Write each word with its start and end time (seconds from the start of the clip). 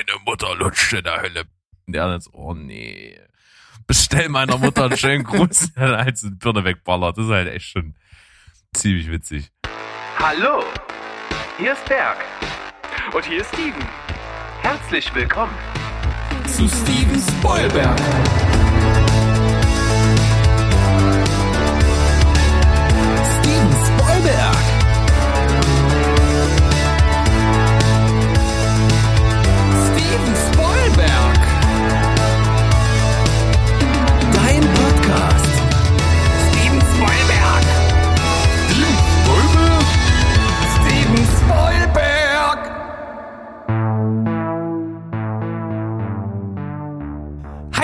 Meine 0.00 0.18
Mutter 0.24 0.54
lutscht 0.54 0.94
in 0.94 1.04
der 1.04 1.20
Hölle. 1.20 1.44
Und 1.86 1.92
der 1.92 2.06
dann 2.06 2.20
so, 2.22 2.30
oh 2.32 2.54
nee. 2.54 3.20
Bestell 3.86 4.30
meiner 4.30 4.56
Mutter 4.56 4.84
einen 4.84 4.96
schönen 4.96 5.24
Gruß, 5.24 5.74
der 5.74 5.98
halt 5.98 6.16
so 6.16 6.30
die 6.30 6.36
Birne 6.36 6.64
wegballert. 6.64 7.18
Das 7.18 7.26
ist 7.26 7.30
halt 7.30 7.48
echt 7.48 7.66
schon 7.66 7.94
ziemlich 8.72 9.10
witzig. 9.10 9.50
Hallo, 10.18 10.64
hier 11.58 11.74
ist 11.74 11.84
Berg. 11.84 12.16
Und 13.12 13.24
hier 13.26 13.42
ist 13.42 13.48
Steven. 13.48 13.86
Herzlich 14.62 15.14
willkommen 15.14 15.54
zu 16.46 16.66
Steven 16.66 17.20
Spoilberg. 17.20 18.39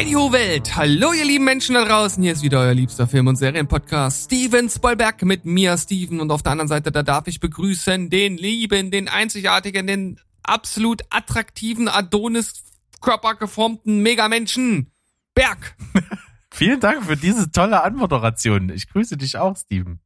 Heidi 0.07 0.15
Ho 0.15 0.31
Welt! 0.31 0.77
Hallo 0.77 1.13
ihr 1.13 1.25
lieben 1.25 1.45
Menschen 1.45 1.75
da 1.75 1.85
draußen, 1.85 2.23
hier 2.23 2.33
ist 2.33 2.45
wieder 2.45 2.61
euer 2.61 2.75
liebster 2.75 3.09
Film- 3.09 3.27
und 3.27 3.35
Serienpodcast 3.35 4.27
Steven 4.27 4.71
Spoilberg 4.71 5.23
mit 5.23 5.45
mir, 5.45 5.77
Steven, 5.77 6.21
und 6.21 6.31
auf 6.31 6.45
der 6.45 6.53
anderen 6.53 6.69
Seite, 6.69 6.93
da 6.93 7.03
darf 7.03 7.27
ich 7.27 7.41
begrüßen 7.41 8.09
den 8.09 8.37
lieben, 8.37 8.93
den 8.93 9.09
einzigartigen, 9.09 9.89
den 9.89 10.21
absolut 10.45 11.03
attraktiven, 11.11 11.89
Adonis 11.89 12.63
körpergeformten 13.01 14.01
Megamenschen, 14.01 14.93
Berg! 15.35 15.75
Vielen 16.53 16.79
Dank 16.79 17.05
für 17.05 17.17
diese 17.17 17.51
tolle 17.51 17.83
Anmoderation. 17.83 18.69
Ich 18.69 18.89
grüße 18.89 19.17
dich 19.17 19.37
auch, 19.39 19.57
Steven. 19.57 19.99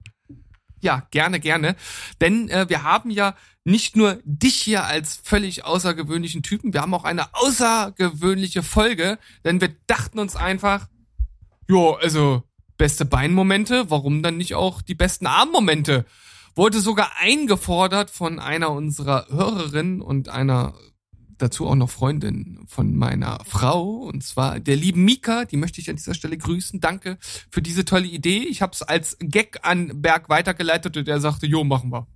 Ja, 0.81 1.07
gerne, 1.11 1.41
gerne. 1.41 1.77
Denn 2.21 2.49
äh, 2.49 2.69
wir 2.69 2.83
haben 2.83 3.11
ja 3.11 3.35
nicht 3.65 3.97
nur 3.97 4.19
dich 4.25 4.57
hier 4.57 4.85
als 4.85 5.21
völlig 5.23 5.65
außergewöhnlichen 5.65 6.43
Typen, 6.43 6.73
wir 6.73 6.81
haben 6.81 6.95
auch 6.95 7.05
eine 7.05 7.35
außergewöhnliche 7.35 8.63
Folge, 8.63 9.19
denn 9.45 9.61
wir 9.61 9.75
dachten 9.87 10.19
uns 10.19 10.35
einfach, 10.35 10.89
jo, 11.69 11.93
also 11.95 12.43
beste 12.79 13.05
Beinmomente, 13.05 13.91
warum 13.91 14.23
dann 14.23 14.39
nicht 14.39 14.55
auch 14.55 14.81
die 14.81 14.95
besten 14.95 15.27
Armmomente? 15.27 16.07
Wurde 16.55 16.81
sogar 16.81 17.13
eingefordert 17.19 18.11
von 18.11 18.39
einer 18.39 18.71
unserer 18.71 19.27
Hörerinnen 19.29 20.01
und 20.01 20.31
einer 20.31 20.75
dazu 21.43 21.67
auch 21.67 21.75
noch 21.75 21.91
Freundin 21.91 22.61
von 22.67 22.95
meiner 22.95 23.41
Frau, 23.45 23.97
und 23.97 24.23
zwar 24.23 24.61
der 24.61 24.77
lieben 24.77 25.05
Mika, 25.05 25.45
die 25.45 25.57
möchte 25.57 25.81
ich 25.81 25.91
an 25.91 25.97
dieser 25.97 26.15
Stelle 26.15 26.37
grüßen. 26.37 26.81
Danke 26.81 27.19
für 27.51 27.63
diese 27.63 27.85
tolle 27.85 28.07
Idee. 28.07 28.45
Ich 28.49 28.63
habe 28.63 28.73
es 28.73 28.83
als 28.83 29.17
Gag 29.21 29.61
an 29.63 30.03
Berg 30.03 30.29
weitergeleitet 30.29 30.97
und 30.97 31.09
er 31.09 31.21
sagte, 31.21 31.47
jo, 31.47 31.65
machen 31.65 31.91
wir. 31.91 32.07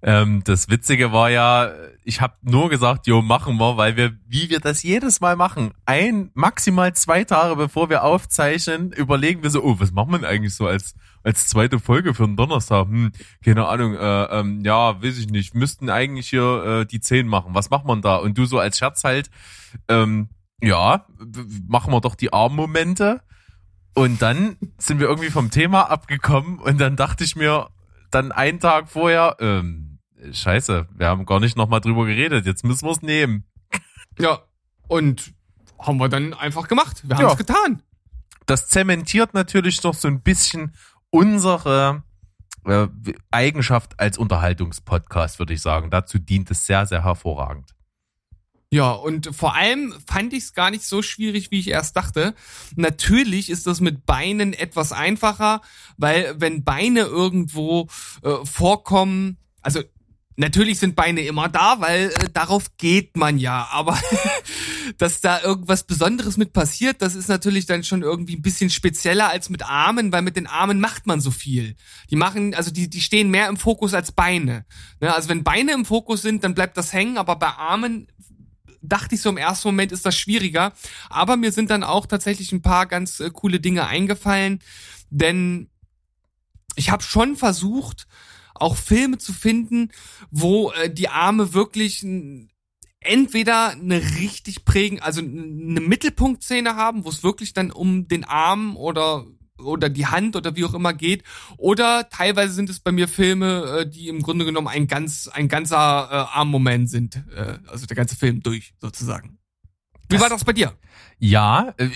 Ähm, 0.00 0.42
das 0.44 0.68
Witzige 0.68 1.12
war 1.12 1.28
ja, 1.28 1.72
ich 2.04 2.20
habe 2.20 2.34
nur 2.42 2.70
gesagt, 2.70 3.08
jo, 3.08 3.20
machen 3.20 3.56
wir, 3.56 3.76
weil 3.76 3.96
wir, 3.96 4.16
wie 4.28 4.48
wir 4.48 4.60
das 4.60 4.84
jedes 4.84 5.20
Mal 5.20 5.34
machen, 5.34 5.72
ein, 5.86 6.30
maximal 6.34 6.94
zwei 6.94 7.24
Tage 7.24 7.56
bevor 7.56 7.90
wir 7.90 8.04
aufzeichnen, 8.04 8.92
überlegen 8.92 9.42
wir 9.42 9.50
so, 9.50 9.62
oh, 9.64 9.76
was 9.80 9.90
machen 9.90 10.12
wir 10.12 10.18
denn 10.18 10.28
eigentlich 10.28 10.54
so 10.54 10.68
als, 10.68 10.94
als 11.24 11.48
zweite 11.48 11.80
Folge 11.80 12.14
für 12.14 12.24
einen 12.24 12.36
Donnerstag? 12.36 12.86
Hm, 12.86 13.12
keine 13.44 13.66
Ahnung, 13.66 13.94
äh, 13.94 14.24
ähm, 14.24 14.60
ja, 14.64 15.02
weiß 15.02 15.18
ich 15.18 15.30
nicht, 15.30 15.54
müssten 15.54 15.90
eigentlich 15.90 16.28
hier 16.28 16.64
äh, 16.64 16.86
die 16.86 17.00
zehn 17.00 17.26
machen. 17.26 17.54
Was 17.54 17.70
macht 17.70 17.84
man 17.84 18.00
da? 18.00 18.16
Und 18.16 18.38
du 18.38 18.44
so 18.44 18.60
als 18.60 18.78
Scherz 18.78 19.02
halt, 19.02 19.30
ähm, 19.88 20.28
ja, 20.62 21.06
machen 21.66 21.92
wir 21.92 22.00
doch 22.00 22.14
die 22.14 22.32
Armmomente. 22.32 23.20
Und 23.94 24.22
dann 24.22 24.56
sind 24.76 25.00
wir 25.00 25.08
irgendwie 25.08 25.30
vom 25.30 25.50
Thema 25.50 25.90
abgekommen 25.90 26.60
und 26.60 26.80
dann 26.80 26.94
dachte 26.94 27.24
ich 27.24 27.34
mir, 27.34 27.68
dann 28.10 28.32
einen 28.32 28.60
Tag 28.60 28.88
vorher, 28.88 29.36
ähm, 29.40 29.87
scheiße, 30.32 30.88
wir 30.94 31.06
haben 31.06 31.26
gar 31.26 31.40
nicht 31.40 31.56
nochmal 31.56 31.80
drüber 31.80 32.06
geredet, 32.06 32.46
jetzt 32.46 32.64
müssen 32.64 32.86
wir 32.86 32.92
es 32.92 33.02
nehmen. 33.02 33.44
Ja, 34.18 34.40
und 34.88 35.32
haben 35.78 35.98
wir 35.98 36.08
dann 36.08 36.34
einfach 36.34 36.66
gemacht. 36.68 37.02
Wir 37.08 37.16
haben 37.16 37.26
es 37.26 37.32
Ja. 37.32 37.36
getan. 37.36 37.82
Das 38.46 38.68
zementiert 38.68 39.34
natürlich 39.34 39.82
noch 39.82 39.94
so 39.94 40.08
ein 40.08 40.20
bisschen 40.22 40.74
unsere 41.10 42.02
äh, 42.64 42.88
Eigenschaft 43.30 44.00
als 44.00 44.18
Unterhaltungspodcast, 44.18 45.38
würde 45.38 45.54
ich 45.54 45.62
sagen. 45.62 45.90
Dazu 45.90 46.18
dient 46.18 46.50
es 46.50 46.66
sehr, 46.66 46.86
sehr 46.86 47.04
hervorragend. 47.04 47.74
Ja, 48.70 48.90
und 48.90 49.34
vor 49.34 49.54
allem 49.54 49.94
fand 50.06 50.32
ich 50.34 50.44
es 50.44 50.52
gar 50.52 50.70
nicht 50.70 50.84
so 50.84 51.00
schwierig, 51.00 51.50
wie 51.50 51.58
ich 51.60 51.68
erst 51.68 51.96
dachte. 51.96 52.34
Natürlich 52.76 53.48
ist 53.48 53.66
das 53.66 53.80
mit 53.80 54.04
Beinen 54.04 54.52
etwas 54.52 54.92
einfacher, 54.92 55.62
weil 55.96 56.34
wenn 56.38 56.64
Beine 56.64 57.00
irgendwo 57.02 57.88
äh, 58.22 58.44
vorkommen, 58.44 59.38
also 59.62 59.82
natürlich 60.38 60.78
sind 60.78 60.96
Beine 60.96 61.22
immer 61.22 61.48
da, 61.48 61.80
weil 61.80 62.10
äh, 62.10 62.28
darauf 62.32 62.76
geht 62.76 63.16
man 63.16 63.38
ja, 63.38 63.68
aber 63.70 63.98
dass 64.98 65.20
da 65.20 65.42
irgendwas 65.42 65.82
Besonderes 65.82 66.36
mit 66.36 66.52
passiert, 66.52 67.02
das 67.02 67.14
ist 67.14 67.28
natürlich 67.28 67.66
dann 67.66 67.84
schon 67.84 68.02
irgendwie 68.02 68.36
ein 68.36 68.42
bisschen 68.42 68.70
spezieller 68.70 69.28
als 69.28 69.50
mit 69.50 69.64
Armen, 69.64 70.12
weil 70.12 70.22
mit 70.22 70.36
den 70.36 70.46
Armen 70.46 70.80
macht 70.80 71.06
man 71.06 71.20
so 71.20 71.30
viel. 71.30 71.74
Die 72.10 72.16
machen, 72.16 72.54
also 72.54 72.70
die, 72.70 72.88
die 72.88 73.00
stehen 73.00 73.30
mehr 73.30 73.48
im 73.48 73.56
Fokus 73.56 73.94
als 73.94 74.12
Beine. 74.12 74.64
Ne? 75.00 75.12
Also 75.12 75.28
wenn 75.28 75.44
Beine 75.44 75.72
im 75.72 75.84
Fokus 75.84 76.22
sind, 76.22 76.44
dann 76.44 76.54
bleibt 76.54 76.76
das 76.76 76.92
hängen, 76.92 77.18
aber 77.18 77.36
bei 77.36 77.48
Armen 77.48 78.06
dachte 78.80 79.16
ich 79.16 79.20
so 79.20 79.30
im 79.30 79.38
ersten 79.38 79.68
Moment 79.68 79.90
ist 79.90 80.06
das 80.06 80.16
schwieriger. 80.16 80.72
Aber 81.10 81.36
mir 81.36 81.50
sind 81.50 81.70
dann 81.70 81.82
auch 81.82 82.06
tatsächlich 82.06 82.52
ein 82.52 82.62
paar 82.62 82.86
ganz 82.86 83.18
äh, 83.18 83.30
coole 83.30 83.58
Dinge 83.58 83.88
eingefallen, 83.88 84.60
denn 85.10 85.68
ich 86.76 86.90
habe 86.90 87.02
schon 87.02 87.34
versucht, 87.34 88.06
auch 88.60 88.76
Filme 88.76 89.18
zu 89.18 89.32
finden, 89.32 89.90
wo 90.30 90.72
äh, 90.72 90.90
die 90.90 91.08
Arme 91.08 91.54
wirklich 91.54 92.04
entweder 93.00 93.70
eine 93.70 94.02
richtig 94.18 94.64
prägen, 94.64 95.00
also 95.00 95.20
eine 95.20 95.80
Mittelpunktszene 95.80 96.76
haben, 96.76 97.04
wo 97.04 97.08
es 97.08 97.22
wirklich 97.22 97.52
dann 97.52 97.70
um 97.70 98.08
den 98.08 98.24
Arm 98.24 98.76
oder 98.76 99.24
oder 99.58 99.88
die 99.88 100.06
Hand 100.06 100.36
oder 100.36 100.56
wie 100.56 100.64
auch 100.64 100.74
immer 100.74 100.94
geht. 100.94 101.24
Oder 101.56 102.08
teilweise 102.08 102.54
sind 102.54 102.70
es 102.70 102.80
bei 102.80 102.92
mir 102.92 103.08
Filme, 103.08 103.80
äh, 103.80 103.90
die 103.90 104.08
im 104.08 104.22
Grunde 104.22 104.44
genommen 104.44 104.68
ein 104.68 104.86
ganz, 104.86 105.28
ein 105.28 105.48
ganzer 105.48 105.76
äh, 105.76 106.38
Armmoment 106.38 106.88
sind. 106.88 107.16
Äh, 107.34 107.58
also 107.66 107.86
der 107.86 107.96
ganze 107.96 108.16
Film 108.16 108.40
durch, 108.42 108.74
sozusagen. 108.80 109.37
Wie 110.08 110.14
Das- 110.14 110.22
war 110.22 110.28
das 110.30 110.44
bei 110.44 110.52
dir? 110.52 110.72
Ja, 111.20 111.74
äh, 111.78 111.88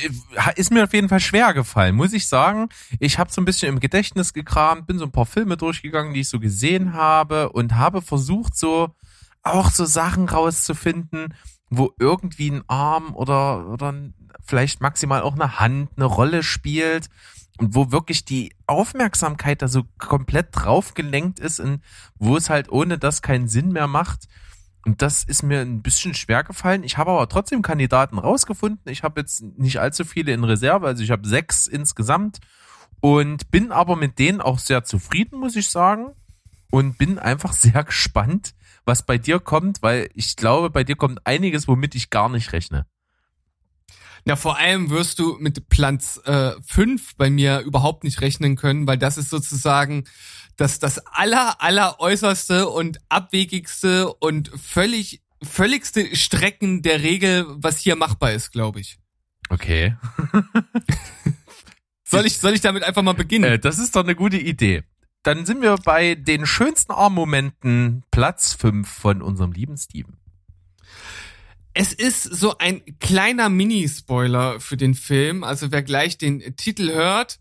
ist 0.56 0.72
mir 0.72 0.82
auf 0.84 0.92
jeden 0.92 1.08
Fall 1.08 1.20
schwer 1.20 1.54
gefallen, 1.54 1.94
muss 1.94 2.12
ich 2.12 2.26
sagen. 2.28 2.68
Ich 2.98 3.18
habe 3.18 3.30
so 3.30 3.40
ein 3.40 3.44
bisschen 3.44 3.68
im 3.68 3.78
Gedächtnis 3.80 4.32
gekramt, 4.32 4.86
bin 4.88 4.98
so 4.98 5.04
ein 5.04 5.12
paar 5.12 5.26
Filme 5.26 5.56
durchgegangen, 5.56 6.12
die 6.12 6.20
ich 6.20 6.28
so 6.28 6.40
gesehen 6.40 6.92
habe 6.94 7.50
und 7.50 7.76
habe 7.76 8.02
versucht, 8.02 8.56
so 8.56 8.94
auch 9.44 9.70
so 9.70 9.84
Sachen 9.84 10.28
rauszufinden, 10.28 11.34
wo 11.70 11.92
irgendwie 12.00 12.50
ein 12.50 12.64
Arm 12.66 13.14
oder, 13.14 13.68
oder 13.68 13.94
vielleicht 14.44 14.80
maximal 14.80 15.22
auch 15.22 15.34
eine 15.34 15.60
Hand 15.60 15.90
eine 15.96 16.04
Rolle 16.06 16.42
spielt 16.42 17.08
und 17.58 17.74
wo 17.76 17.92
wirklich 17.92 18.24
die 18.24 18.52
Aufmerksamkeit 18.66 19.62
da 19.62 19.68
so 19.68 19.84
komplett 19.98 20.48
drauf 20.52 20.94
gelenkt 20.94 21.38
ist 21.38 21.60
und 21.60 21.80
wo 22.18 22.36
es 22.36 22.50
halt 22.50 22.70
ohne 22.72 22.98
das 22.98 23.22
keinen 23.22 23.46
Sinn 23.48 23.70
mehr 23.72 23.86
macht. 23.86 24.26
Und 24.84 25.00
das 25.00 25.22
ist 25.22 25.43
mir 25.43 25.60
ein 25.60 25.82
bisschen 25.82 26.15
schwer 26.15 26.43
gefallen. 26.43 26.82
Ich 26.82 26.98
habe 26.98 27.12
aber 27.12 27.28
trotzdem 27.28 27.62
Kandidaten 27.62 28.19
rausgefunden. 28.19 28.91
Ich 28.91 29.03
habe 29.03 29.20
jetzt 29.20 29.43
nicht 29.43 29.78
allzu 29.78 30.04
viele 30.04 30.32
in 30.32 30.44
Reserve, 30.44 30.87
also 30.87 31.04
ich 31.04 31.10
habe 31.10 31.26
sechs 31.26 31.66
insgesamt 31.66 32.41
und 33.00 33.50
bin 33.50 33.72
aber 33.72 33.97
mit 33.97 34.19
denen 34.19 34.41
auch 34.41 34.59
sehr 34.59 34.84
zufrieden, 34.84 35.38
muss 35.38 35.56
ich 35.56 35.69
sagen. 35.69 36.12
Und 36.70 36.98
bin 36.98 37.19
einfach 37.19 37.53
sehr 37.53 37.84
gespannt, 37.84 38.54
was 38.84 39.04
bei 39.04 39.19
dir 39.19 39.38
kommt, 39.41 39.82
weil 39.82 40.09
ich 40.15 40.37
glaube, 40.37 40.70
bei 40.70 40.84
dir 40.84 40.97
kommt 40.97 41.26
einiges, 41.26 41.69
womit 41.69 41.94
ich 41.94 42.10
gar 42.10 42.28
nicht 42.28 42.52
rechne. 42.52 42.87
Ja, 44.24 44.36
vor 44.36 44.58
allem 44.58 44.90
wirst 44.90 45.19
du 45.19 45.36
mit 45.40 45.69
Platz 45.69 46.20
äh, 46.24 46.52
5 46.64 47.16
bei 47.16 47.28
mir 47.28 47.60
überhaupt 47.60 48.04
nicht 48.04 48.20
rechnen 48.20 48.56
können, 48.56 48.86
weil 48.86 48.98
das 48.98 49.19
ist 49.19 49.30
sozusagen 49.30 50.04
das, 50.56 50.78
das 50.78 50.98
aller, 51.06 51.60
aller 51.60 51.98
äußerste 51.98 52.69
und 52.69 52.98
abwegigste 53.08 54.12
und 54.12 54.50
völlig, 54.60 55.22
völligste 55.42 56.14
Strecken 56.14 56.82
der 56.82 57.02
Regel, 57.02 57.46
was 57.48 57.78
hier 57.78 57.96
machbar 57.96 58.32
ist, 58.32 58.52
glaube 58.52 58.80
ich. 58.80 58.98
Okay. 59.48 59.96
Soll 62.12 62.26
ich, 62.26 62.36
soll 62.36 62.52
ich 62.52 62.60
damit 62.60 62.82
einfach 62.82 63.00
mal 63.00 63.14
beginnen? 63.14 63.52
Äh, 63.52 63.58
das 63.58 63.78
ist 63.78 63.96
doch 63.96 64.04
eine 64.04 64.14
gute 64.14 64.36
Idee. 64.36 64.82
Dann 65.22 65.46
sind 65.46 65.62
wir 65.62 65.76
bei 65.76 66.14
den 66.14 66.44
schönsten 66.44 66.92
Armmomenten 66.92 68.04
Platz 68.10 68.52
5 68.52 68.86
von 68.86 69.22
unserem 69.22 69.52
lieben 69.52 69.78
Steven. 69.78 70.18
Es 71.74 71.92
ist 71.92 72.22
so 72.22 72.58
ein 72.58 72.82
kleiner 72.98 73.48
Mini-Spoiler 73.48 74.60
für 74.60 74.76
den 74.76 74.94
Film. 74.94 75.42
Also 75.42 75.72
wer 75.72 75.82
gleich 75.82 76.19
den 76.19 76.56
Titel 76.56 76.92
hört, 76.92 77.40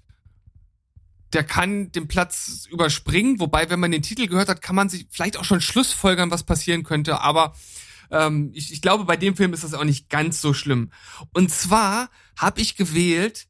der 1.33 1.43
kann 1.43 1.91
den 1.91 2.07
Platz 2.07 2.67
überspringen. 2.69 3.39
Wobei, 3.39 3.69
wenn 3.69 3.79
man 3.79 3.91
den 3.91 4.01
Titel 4.01 4.27
gehört 4.27 4.49
hat, 4.49 4.61
kann 4.61 4.75
man 4.75 4.89
sich 4.89 5.07
vielleicht 5.09 5.37
auch 5.37 5.43
schon 5.43 5.61
schlussfolgern, 5.61 6.31
was 6.31 6.43
passieren 6.43 6.83
könnte. 6.83 7.21
Aber 7.21 7.55
ähm, 8.09 8.51
ich, 8.53 8.71
ich 8.71 8.81
glaube, 8.81 9.05
bei 9.05 9.17
dem 9.17 9.35
Film 9.35 9.53
ist 9.53 9.63
das 9.63 9.73
auch 9.73 9.83
nicht 9.83 10.09
ganz 10.09 10.41
so 10.41 10.53
schlimm. 10.53 10.91
Und 11.33 11.51
zwar 11.51 12.09
habe 12.37 12.61
ich 12.61 12.75
gewählt, 12.75 13.47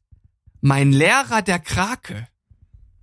mein 0.60 0.92
Lehrer 0.92 1.42
der 1.42 1.58
Krake. 1.58 2.28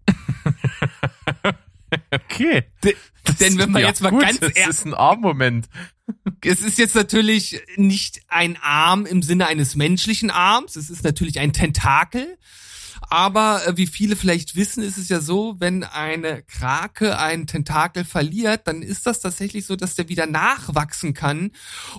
Okay. 2.12 2.66
D 2.84 2.96
denn 3.40 3.58
wenn 3.58 3.72
man 3.72 3.82
Ja, 3.82 3.88
jetzt 3.88 4.02
mal 4.02 4.10
gut, 4.12 4.22
ganz 4.22 4.40
Das 4.40 4.52
ehrlich, 4.52 4.76
ist 4.76 4.86
ein 4.86 4.94
Arm-Moment. 4.94 5.68
Es 6.42 6.62
ist 6.62 6.78
jetzt 6.78 6.96
natürlich 6.96 7.62
nicht 7.76 8.22
ein 8.28 8.58
Arm 8.62 9.06
im 9.06 9.22
Sinne 9.22 9.48
eines 9.48 9.76
menschlichen 9.76 10.32
Arms, 10.32 10.76
es 10.76 10.90
ist 10.90 11.04
natürlich 11.04 11.40
ein 11.40 11.54
Tentakel. 11.54 12.38
Aber 13.10 13.66
äh, 13.66 13.76
wie 13.76 13.88
viele 13.88 14.16
vielleicht 14.16 14.56
wissen, 14.56 14.84
ist 14.84 14.98
es 14.98 15.10
ja 15.10 15.20
so, 15.20 15.56
wenn 15.60 15.84
eine 15.84 16.44
Krake 16.44 17.18
einen 17.18 17.48
Tentakel 17.48 18.06
verliert, 18.06 18.68
dann 18.68 18.84
ist 18.84 19.08
das 19.08 19.20
tatsächlich 19.20 19.66
so, 19.66 19.76
dass 19.76 19.96
der 19.96 20.10
wieder 20.10 20.28
nachwachsen 20.28 21.14
kann. 21.14 21.52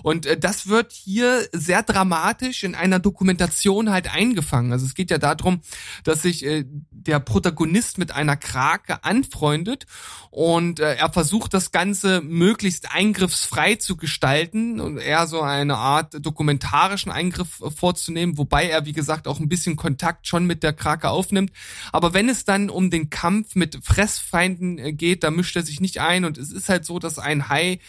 Und 0.03 0.25
äh, 0.25 0.37
das 0.37 0.67
wird 0.67 0.93
hier 0.93 1.47
sehr 1.51 1.83
dramatisch 1.83 2.63
in 2.63 2.75
einer 2.75 2.99
Dokumentation 2.99 3.89
halt 3.89 4.13
eingefangen. 4.13 4.71
Also 4.71 4.85
es 4.85 4.95
geht 4.95 5.11
ja 5.11 5.17
darum, 5.17 5.61
dass 6.03 6.21
sich 6.21 6.45
äh, 6.45 6.65
der 6.91 7.19
Protagonist 7.19 7.97
mit 7.97 8.11
einer 8.11 8.37
Krake 8.37 9.03
anfreundet 9.03 9.85
und 10.29 10.79
äh, 10.79 10.95
er 10.95 11.11
versucht 11.11 11.53
das 11.53 11.71
Ganze 11.71 12.21
möglichst 12.21 12.93
eingriffsfrei 12.93 13.75
zu 13.75 13.97
gestalten 13.97 14.79
und 14.79 14.97
eher 14.97 15.27
so 15.27 15.41
eine 15.41 15.75
Art 15.75 16.25
dokumentarischen 16.25 17.11
Eingriff 17.11 17.61
äh, 17.61 17.69
vorzunehmen, 17.69 18.37
wobei 18.37 18.69
er, 18.69 18.85
wie 18.85 18.93
gesagt, 18.93 19.27
auch 19.27 19.41
ein 19.41 19.49
bisschen 19.49 19.75
Kontakt 19.75 20.27
schon 20.27 20.45
mit 20.45 20.63
der 20.63 20.71
Krake 20.71 21.00
aufnimmt. 21.09 21.51
Aber 21.91 22.13
wenn 22.13 22.29
es 22.29 22.45
dann 22.45 22.69
um 22.69 22.89
den 22.89 23.09
Kampf 23.09 23.55
mit 23.55 23.79
Fressfeinden 23.83 24.77
äh, 24.77 24.93
geht, 24.93 25.23
da 25.23 25.31
mischt 25.31 25.55
er 25.55 25.63
sich 25.63 25.79
nicht 25.79 25.99
ein 25.99 26.25
und 26.25 26.37
es 26.37 26.51
ist 26.51 26.69
halt 26.69 26.85
so, 26.85 26.99
dass 26.99 27.19
ein 27.19 27.49
Hai 27.49 27.79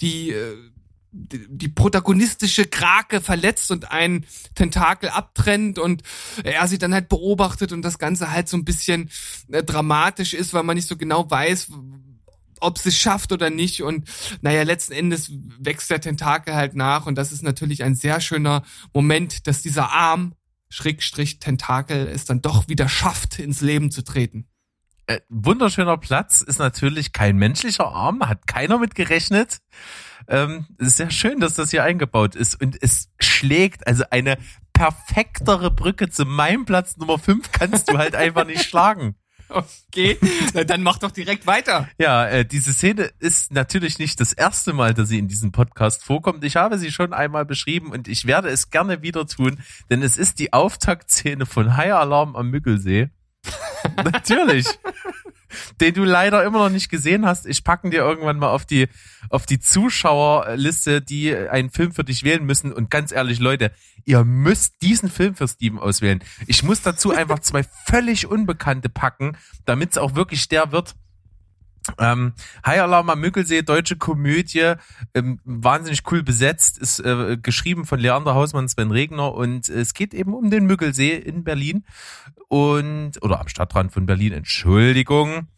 die 0.00 0.30
äh, 0.30 0.56
die 1.18 1.68
protagonistische 1.68 2.66
Krake 2.66 3.20
verletzt 3.20 3.70
und 3.70 3.90
einen 3.90 4.26
Tentakel 4.54 5.08
abtrennt 5.08 5.78
und 5.78 6.02
er 6.44 6.68
sie 6.68 6.78
dann 6.78 6.92
halt 6.92 7.08
beobachtet 7.08 7.72
und 7.72 7.82
das 7.82 7.98
Ganze 7.98 8.30
halt 8.30 8.48
so 8.48 8.56
ein 8.56 8.64
bisschen 8.64 9.10
äh, 9.50 9.62
dramatisch 9.62 10.34
ist, 10.34 10.52
weil 10.52 10.62
man 10.62 10.76
nicht 10.76 10.88
so 10.88 10.96
genau 10.96 11.30
weiß, 11.30 11.68
ob 12.60 12.78
sie 12.78 12.90
es 12.90 12.98
schafft 12.98 13.32
oder 13.32 13.50
nicht. 13.50 13.82
Und 13.82 14.08
naja, 14.40 14.62
letzten 14.62 14.92
Endes 14.92 15.30
wächst 15.58 15.90
der 15.90 16.00
Tentakel 16.00 16.54
halt 16.54 16.74
nach 16.74 17.06
und 17.06 17.16
das 17.16 17.32
ist 17.32 17.42
natürlich 17.42 17.82
ein 17.82 17.94
sehr 17.94 18.20
schöner 18.20 18.62
Moment, 18.92 19.46
dass 19.46 19.62
dieser 19.62 19.92
Arm, 19.92 20.34
Schrägstrich 20.68 21.38
Tentakel, 21.38 22.06
es 22.08 22.24
dann 22.24 22.42
doch 22.42 22.68
wieder 22.68 22.88
schafft, 22.88 23.38
ins 23.38 23.60
Leben 23.60 23.90
zu 23.90 24.02
treten. 24.02 24.48
Äh, 25.06 25.20
wunderschöner 25.28 25.98
Platz, 25.98 26.40
ist 26.40 26.58
natürlich 26.58 27.12
kein 27.12 27.36
menschlicher 27.36 27.86
Arm, 27.86 28.28
hat 28.28 28.46
keiner 28.48 28.78
mit 28.78 28.94
gerechnet. 28.96 29.58
Ähm, 30.26 30.66
ist 30.78 30.96
sehr 30.96 31.10
schön, 31.10 31.38
dass 31.38 31.54
das 31.54 31.70
hier 31.70 31.84
eingebaut 31.84 32.34
ist 32.34 32.60
und 32.60 32.76
es 32.82 33.10
schlägt, 33.20 33.86
also 33.86 34.02
eine 34.10 34.36
perfektere 34.72 35.70
Brücke 35.70 36.10
zu 36.10 36.24
meinem 36.24 36.64
Platz 36.64 36.96
Nummer 36.96 37.18
5 37.18 37.52
kannst 37.52 37.88
du 37.90 37.98
halt 37.98 38.16
einfach 38.16 38.44
nicht 38.44 38.64
schlagen. 38.64 39.14
Okay, 39.88 40.18
dann 40.66 40.82
mach 40.82 40.98
doch 40.98 41.10
direkt 41.10 41.46
weiter. 41.46 41.88
Ja, 41.98 42.26
äh, 42.26 42.44
diese 42.44 42.72
Szene 42.72 43.10
ist 43.18 43.52
natürlich 43.52 43.98
nicht 43.98 44.20
das 44.20 44.32
erste 44.32 44.72
Mal, 44.72 44.94
dass 44.94 45.08
sie 45.08 45.18
in 45.18 45.28
diesem 45.28 45.52
Podcast 45.52 46.04
vorkommt. 46.04 46.44
Ich 46.44 46.56
habe 46.56 46.78
sie 46.78 46.90
schon 46.90 47.12
einmal 47.12 47.44
beschrieben 47.44 47.92
und 47.92 48.08
ich 48.08 48.26
werde 48.26 48.48
es 48.48 48.70
gerne 48.70 49.02
wieder 49.02 49.26
tun, 49.26 49.58
denn 49.90 50.02
es 50.02 50.16
ist 50.16 50.38
die 50.38 50.52
Auftaktszene 50.52 51.46
von 51.46 51.76
High 51.76 51.92
Alarm 51.92 52.36
am 52.36 52.50
Müggelsee. 52.50 53.10
natürlich. 54.04 54.66
Den 55.80 55.94
du 55.94 56.04
leider 56.04 56.44
immer 56.44 56.58
noch 56.58 56.70
nicht 56.70 56.90
gesehen 56.90 57.26
hast. 57.26 57.46
Ich 57.46 57.64
packen 57.64 57.90
dir 57.90 57.98
irgendwann 57.98 58.38
mal 58.38 58.50
auf 58.50 58.64
die, 58.64 58.88
auf 59.30 59.46
die 59.46 59.60
Zuschauerliste, 59.60 61.02
die 61.02 61.34
einen 61.34 61.70
Film 61.70 61.92
für 61.92 62.04
dich 62.04 62.24
wählen 62.24 62.44
müssen. 62.44 62.72
Und 62.72 62.90
ganz 62.90 63.12
ehrlich, 63.12 63.38
Leute, 63.38 63.72
ihr 64.04 64.24
müsst 64.24 64.82
diesen 64.82 65.10
Film 65.10 65.34
für 65.34 65.48
Steven 65.48 65.78
auswählen. 65.78 66.22
Ich 66.46 66.62
muss 66.62 66.82
dazu 66.82 67.12
einfach 67.12 67.40
zwei 67.40 67.64
völlig 67.86 68.26
Unbekannte 68.26 68.88
packen, 68.88 69.36
damit 69.64 69.92
es 69.92 69.98
auch 69.98 70.14
wirklich 70.14 70.48
der 70.48 70.72
wird. 70.72 70.94
Ähm, 71.98 72.32
High 72.64 72.80
Alarm 72.80 73.10
am 73.10 73.20
Müggelsee, 73.20 73.62
deutsche 73.62 73.96
Komödie, 73.96 74.74
ähm, 75.14 75.40
wahnsinnig 75.44 76.02
cool 76.10 76.22
besetzt, 76.22 76.78
ist 76.78 77.00
äh, 77.00 77.36
geschrieben 77.40 77.84
von 77.84 77.98
Leander 77.98 78.34
Hausmann, 78.34 78.68
Sven 78.68 78.90
Regner 78.90 79.34
und 79.34 79.68
es 79.68 79.94
geht 79.94 80.14
eben 80.14 80.34
um 80.34 80.50
den 80.50 80.66
Müggelsee 80.66 81.16
in 81.16 81.44
Berlin 81.44 81.84
und 82.48 83.12
oder 83.22 83.40
am 83.40 83.48
Stadtrand 83.48 83.92
von 83.92 84.06
Berlin, 84.06 84.32
Entschuldigung. 84.32 85.48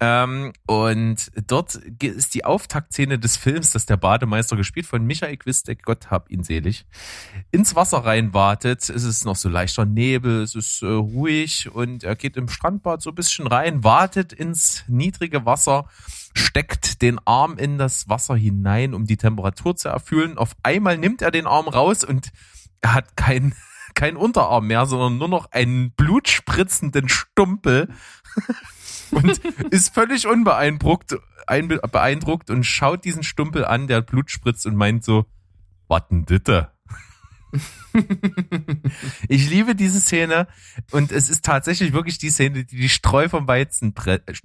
Ähm, 0.00 0.52
und 0.66 1.30
dort 1.46 1.74
ist 1.74 2.34
die 2.34 2.44
Auftaktszene 2.44 3.18
des 3.18 3.36
Films, 3.36 3.72
dass 3.72 3.86
der 3.86 3.96
Bademeister 3.96 4.56
gespielt 4.56 4.86
von 4.86 5.04
Michael 5.04 5.36
Quistek, 5.36 5.82
Gott 5.82 6.10
hab 6.10 6.30
ihn 6.30 6.44
selig, 6.44 6.86
ins 7.50 7.74
Wasser 7.74 7.98
reinwartet. 7.98 8.88
Es 8.88 9.04
ist 9.04 9.24
noch 9.24 9.36
so 9.36 9.48
leichter 9.48 9.84
Nebel, 9.84 10.42
es 10.42 10.54
ist 10.54 10.82
äh, 10.82 10.86
ruhig 10.86 11.70
und 11.72 12.04
er 12.04 12.14
geht 12.14 12.36
im 12.36 12.48
Strandbad 12.48 13.02
so 13.02 13.10
ein 13.10 13.16
bisschen 13.16 13.46
rein, 13.46 13.82
wartet 13.82 14.32
ins 14.32 14.84
niedrige 14.86 15.44
Wasser, 15.46 15.86
steckt 16.34 17.02
den 17.02 17.18
Arm 17.24 17.58
in 17.58 17.78
das 17.78 18.08
Wasser 18.08 18.36
hinein, 18.36 18.94
um 18.94 19.04
die 19.04 19.16
Temperatur 19.16 19.74
zu 19.74 19.88
erfüllen. 19.88 20.38
Auf 20.38 20.54
einmal 20.62 20.96
nimmt 20.96 21.22
er 21.22 21.32
den 21.32 21.46
Arm 21.46 21.66
raus 21.66 22.04
und 22.04 22.30
er 22.80 22.94
hat 22.94 23.16
kein 23.16 23.54
kein 23.94 24.16
Unterarm 24.16 24.68
mehr, 24.68 24.86
sondern 24.86 25.18
nur 25.18 25.26
noch 25.26 25.50
einen 25.50 25.90
blutspritzenden 25.90 27.08
Stumpel 27.08 27.88
und 29.12 29.40
ist 29.70 29.94
völlig 29.94 30.26
unbeeindruckt 30.26 31.16
ein, 31.48 31.68
beeindruckt 31.68 32.50
und 32.50 32.64
schaut 32.64 33.04
diesen 33.04 33.22
Stumpel 33.22 33.64
an, 33.64 33.86
der 33.86 34.02
Blut 34.02 34.30
spritzt 34.30 34.66
und 34.66 34.76
meint 34.76 35.04
so, 35.04 35.26
was 35.88 36.02
denn 36.08 36.24
ditte? 36.26 36.70
ich 39.28 39.48
liebe 39.48 39.74
diese 39.74 40.00
Szene 40.00 40.46
und 40.90 41.12
es 41.12 41.30
ist 41.30 41.44
tatsächlich 41.44 41.92
wirklich 41.92 42.18
die 42.18 42.30
Szene, 42.30 42.64
die 42.64 42.76
die 42.76 42.88
Streu 42.88 43.28
vom 43.28 43.48
Weizen 43.48 43.94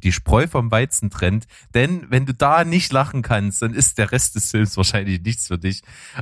die 0.04 0.12
Spreu 0.12 0.48
vom 0.48 0.72
Weizen 0.72 1.10
trennt, 1.10 1.46
denn 1.74 2.06
wenn 2.10 2.26
du 2.26 2.34
da 2.34 2.64
nicht 2.64 2.92
lachen 2.94 3.22
kannst, 3.22 3.62
dann 3.62 3.74
ist 3.74 3.98
der 3.98 4.12
Rest 4.12 4.36
des 4.36 4.52
Films 4.52 4.78
wahrscheinlich 4.78 5.22
nichts 5.22 5.48
für 5.48 5.58
dich. 5.58 5.82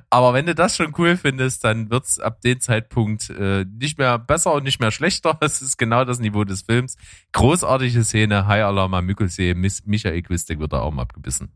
Aber 0.09 0.33
wenn 0.33 0.45
du 0.45 0.55
das 0.55 0.75
schon 0.75 0.93
cool 0.97 1.17
findest, 1.17 1.63
dann 1.63 1.89
wird's 1.89 2.19
ab 2.19 2.41
dem 2.41 2.59
Zeitpunkt 2.59 3.29
äh, 3.29 3.65
nicht 3.65 3.97
mehr 3.97 4.17
besser 4.17 4.53
und 4.53 4.63
nicht 4.63 4.79
mehr 4.79 4.91
schlechter. 4.91 5.37
Es 5.51 5.61
ist 5.61 5.77
genau 5.77 6.05
das 6.05 6.19
Niveau 6.19 6.43
des 6.43 6.61
Films. 6.61 6.95
Großartige 7.33 8.03
Szene, 8.03 8.47
High 8.47 8.63
Alarm 8.63 8.93
am 8.93 9.05
Müggelsee, 9.05 9.53
Miss 9.53 9.85
Michael 9.85 10.21
Quistek 10.21 10.59
wird 10.59 10.71
da 10.71 10.81
Arm 10.81 10.99
abgebissen. 10.99 11.51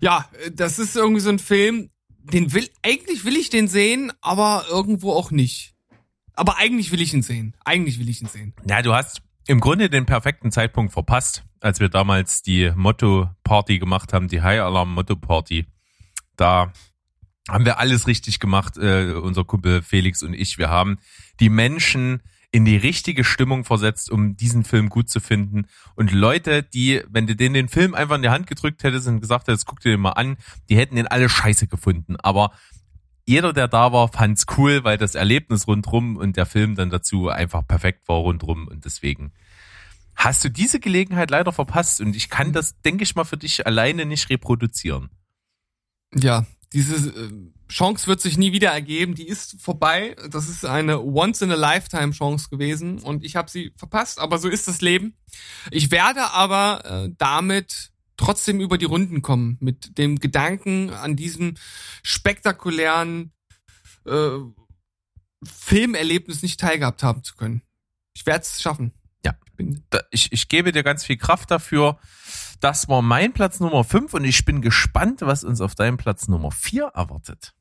Ja, 0.00 0.28
das 0.52 0.78
ist 0.78 0.94
irgendwie 0.96 1.20
so 1.20 1.30
ein 1.30 1.38
Film, 1.38 1.90
den 2.32 2.52
will, 2.52 2.68
eigentlich 2.82 3.24
will 3.24 3.36
ich 3.36 3.50
den 3.50 3.68
sehen, 3.68 4.12
aber 4.20 4.66
irgendwo 4.70 5.12
auch 5.12 5.30
nicht. 5.30 5.74
Aber 6.34 6.56
eigentlich 6.58 6.92
will 6.92 7.00
ich 7.00 7.12
ihn 7.12 7.22
sehen. 7.22 7.54
Eigentlich 7.64 7.98
will 7.98 8.08
ich 8.08 8.22
ihn 8.22 8.28
sehen. 8.28 8.54
Ja, 8.68 8.82
du 8.82 8.94
hast 8.94 9.22
im 9.46 9.60
Grunde 9.60 9.90
den 9.90 10.06
perfekten 10.06 10.52
Zeitpunkt 10.52 10.92
verpasst, 10.92 11.44
als 11.60 11.80
wir 11.80 11.88
damals 11.88 12.42
die 12.42 12.70
Motto-Party 12.74 13.78
gemacht 13.78 14.12
haben, 14.12 14.28
die 14.28 14.42
High 14.42 14.60
Alarm 14.60 14.94
Motto-Party. 14.94 15.66
Da 16.36 16.72
haben 17.48 17.64
wir 17.64 17.78
alles 17.78 18.06
richtig 18.06 18.38
gemacht, 18.40 18.76
äh, 18.76 19.12
unser 19.12 19.44
Kumpel 19.44 19.82
Felix 19.82 20.22
und 20.22 20.34
ich. 20.34 20.58
Wir 20.58 20.68
haben 20.68 20.98
die 21.40 21.48
Menschen 21.48 22.22
in 22.50 22.64
die 22.64 22.76
richtige 22.76 23.24
Stimmung 23.24 23.64
versetzt, 23.64 24.10
um 24.10 24.36
diesen 24.36 24.64
Film 24.64 24.88
gut 24.88 25.10
zu 25.10 25.20
finden. 25.20 25.66
Und 25.96 26.12
Leute, 26.12 26.62
die, 26.62 27.02
wenn 27.08 27.26
du 27.26 27.36
denen 27.36 27.54
den 27.54 27.68
Film 27.68 27.94
einfach 27.94 28.16
in 28.16 28.22
die 28.22 28.30
Hand 28.30 28.46
gedrückt 28.46 28.82
hättest 28.84 29.06
und 29.06 29.20
gesagt 29.20 29.48
hättest, 29.48 29.66
guck 29.66 29.80
dir 29.80 29.90
den 29.90 30.00
mal 30.00 30.12
an, 30.12 30.38
die 30.68 30.76
hätten 30.76 30.96
den 30.96 31.06
alle 31.06 31.28
scheiße 31.28 31.66
gefunden. 31.66 32.16
Aber 32.16 32.52
jeder, 33.26 33.52
der 33.52 33.68
da 33.68 33.92
war, 33.92 34.08
fand's 34.08 34.46
cool, 34.56 34.84
weil 34.84 34.96
das 34.96 35.14
Erlebnis 35.14 35.66
rundrum 35.66 36.16
und 36.16 36.38
der 36.38 36.46
Film 36.46 36.74
dann 36.74 36.88
dazu 36.88 37.28
einfach 37.28 37.66
perfekt 37.66 38.08
war 38.08 38.16
rundrum 38.16 38.66
und 38.68 38.86
deswegen 38.86 39.32
hast 40.16 40.42
du 40.42 40.48
diese 40.48 40.80
Gelegenheit 40.80 41.30
leider 41.30 41.52
verpasst 41.52 42.00
und 42.00 42.16
ich 42.16 42.30
kann 42.30 42.52
das, 42.52 42.80
denke 42.80 43.04
ich 43.04 43.14
mal, 43.14 43.24
für 43.24 43.36
dich 43.36 43.66
alleine 43.66 44.06
nicht 44.06 44.30
reproduzieren. 44.30 45.10
Ja, 46.14 46.46
diese 46.72 46.96
äh, 47.08 47.30
Chance 47.70 48.06
wird 48.06 48.20
sich 48.20 48.36
nie 48.36 48.52
wieder 48.52 48.70
ergeben. 48.70 49.14
Die 49.14 49.26
ist 49.26 49.60
vorbei. 49.60 50.16
Das 50.30 50.48
ist 50.48 50.64
eine 50.64 51.00
Once-in-a-Lifetime-Chance 51.00 52.48
gewesen 52.50 52.98
und 52.98 53.24
ich 53.24 53.36
habe 53.36 53.50
sie 53.50 53.72
verpasst. 53.76 54.18
Aber 54.18 54.38
so 54.38 54.48
ist 54.48 54.68
das 54.68 54.80
Leben. 54.80 55.16
Ich 55.70 55.90
werde 55.90 56.30
aber 56.30 56.84
äh, 56.84 57.10
damit 57.18 57.90
trotzdem 58.16 58.60
über 58.60 58.78
die 58.78 58.84
Runden 58.84 59.22
kommen 59.22 59.56
mit 59.60 59.96
dem 59.96 60.18
Gedanken 60.18 60.90
an 60.90 61.14
diesem 61.16 61.54
spektakulären 62.02 63.32
äh, 64.06 64.38
Filmerlebnis 65.44 66.42
nicht 66.42 66.58
teilgehabt 66.60 67.02
haben 67.02 67.22
zu 67.22 67.34
können. 67.36 67.62
Ich 68.14 68.26
werde 68.26 68.42
es 68.42 68.60
schaffen. 68.60 68.92
Ja. 69.24 69.34
Da- 69.90 70.02
Ich, 70.10 70.32
ich 70.32 70.48
gebe 70.48 70.72
dir 70.72 70.82
ganz 70.82 71.04
viel 71.04 71.16
Kraft 71.16 71.50
dafür. 71.50 71.98
Das 72.60 72.88
war 72.88 73.02
mein 73.02 73.32
Platz 73.32 73.60
Nummer 73.60 73.84
5 73.84 74.14
und 74.14 74.24
ich 74.24 74.44
bin 74.44 74.62
gespannt, 74.62 75.20
was 75.22 75.44
uns 75.44 75.60
auf 75.60 75.74
deinem 75.74 75.96
Platz 75.96 76.28
Nummer 76.28 76.50
4 76.50 76.92
erwartet. 76.94 77.54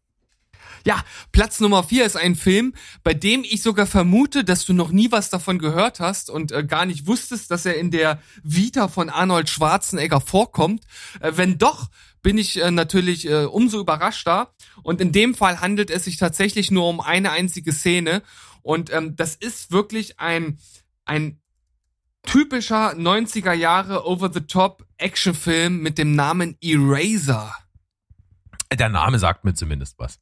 Ja, 0.85 1.03
Platz 1.31 1.59
Nummer 1.59 1.83
vier 1.83 2.05
ist 2.05 2.15
ein 2.15 2.35
Film, 2.35 2.73
bei 3.03 3.13
dem 3.13 3.43
ich 3.43 3.61
sogar 3.61 3.85
vermute, 3.85 4.43
dass 4.43 4.65
du 4.65 4.73
noch 4.73 4.91
nie 4.91 5.11
was 5.11 5.29
davon 5.29 5.59
gehört 5.59 5.99
hast 5.99 6.29
und 6.29 6.51
äh, 6.51 6.63
gar 6.63 6.85
nicht 6.85 7.07
wusstest, 7.07 7.51
dass 7.51 7.65
er 7.65 7.75
in 7.75 7.91
der 7.91 8.21
Vita 8.43 8.87
von 8.87 9.09
Arnold 9.09 9.49
Schwarzenegger 9.49 10.21
vorkommt. 10.21 10.83
Äh, 11.19 11.33
wenn 11.35 11.57
doch, 11.57 11.89
bin 12.21 12.37
ich 12.37 12.61
äh, 12.61 12.71
natürlich 12.71 13.27
äh, 13.27 13.45
umso 13.45 13.79
überraschter. 13.79 14.53
Und 14.83 15.01
in 15.01 15.11
dem 15.11 15.35
Fall 15.35 15.61
handelt 15.61 15.89
es 15.89 16.05
sich 16.05 16.17
tatsächlich 16.17 16.71
nur 16.71 16.87
um 16.87 16.99
eine 16.99 17.31
einzige 17.31 17.71
Szene. 17.71 18.21
Und 18.61 18.91
ähm, 18.91 19.15
das 19.15 19.35
ist 19.35 19.71
wirklich 19.71 20.19
ein, 20.19 20.59
ein 21.05 21.39
typischer 22.27 22.91
90er 22.91 23.53
Jahre 23.53 24.05
Over-the-Top 24.05 24.85
Actionfilm 24.97 25.81
mit 25.81 25.97
dem 25.97 26.13
Namen 26.13 26.57
Eraser. 26.61 27.55
Der 28.71 28.89
Name 28.89 29.17
sagt 29.17 29.45
mir 29.45 29.53
zumindest 29.53 29.97
was. 29.97 30.19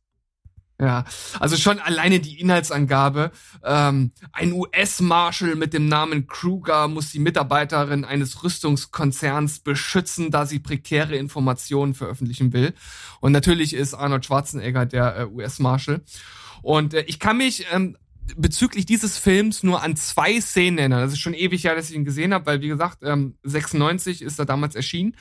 Ja, 0.80 1.06
also 1.40 1.56
schon 1.56 1.80
alleine 1.80 2.20
die 2.20 2.40
Inhaltsangabe. 2.40 3.32
Ähm, 3.64 4.12
ein 4.34 4.52
US-Marshal 4.52 5.56
mit 5.56 5.74
dem 5.74 5.88
Namen 5.88 6.28
Kruger 6.28 6.88
muss 6.90 7.12
die 7.12 7.20
Mitarbeiterin 7.20 8.04
eines 8.04 8.44
Rüstungskonzerns 8.44 9.60
beschützen, 9.60 10.32
da 10.32 10.46
sie 10.46 10.60
prekäre 10.60 11.16
Informationen 11.16 11.94
veröffentlichen 11.94 12.52
will. 12.52 12.74
Und 13.22 13.32
natürlich 13.32 13.74
ist 13.74 13.94
Arnold 13.94 14.26
Schwarzenegger 14.26 14.86
der 14.86 15.18
äh, 15.18 15.26
US-Marshal. 15.26 16.02
Und 16.62 16.94
äh, 16.94 17.02
ich 17.08 17.20
kann 17.20 17.38
mich 17.38 17.66
ähm, 17.72 17.98
bezüglich 18.36 18.86
dieses 18.86 19.18
Films 19.18 19.64
nur 19.64 19.82
an 19.82 19.96
zwei 19.96 20.40
Szenen 20.42 20.78
erinnern. 20.78 21.02
Das 21.02 21.14
ist 21.14 21.20
schon 21.20 21.34
ewig 21.34 21.64
her, 21.64 21.76
dass 21.76 21.90
ich 21.90 21.96
ihn 21.96 22.06
gesehen 22.06 22.34
habe, 22.34 22.46
weil 22.46 22.62
wie 22.62 22.68
gesagt, 22.68 23.00
ähm, 23.04 23.38
96 23.44 24.22
ist 24.22 24.40
er 24.40 24.46
damals 24.46 24.76
erschienen. 24.76 25.16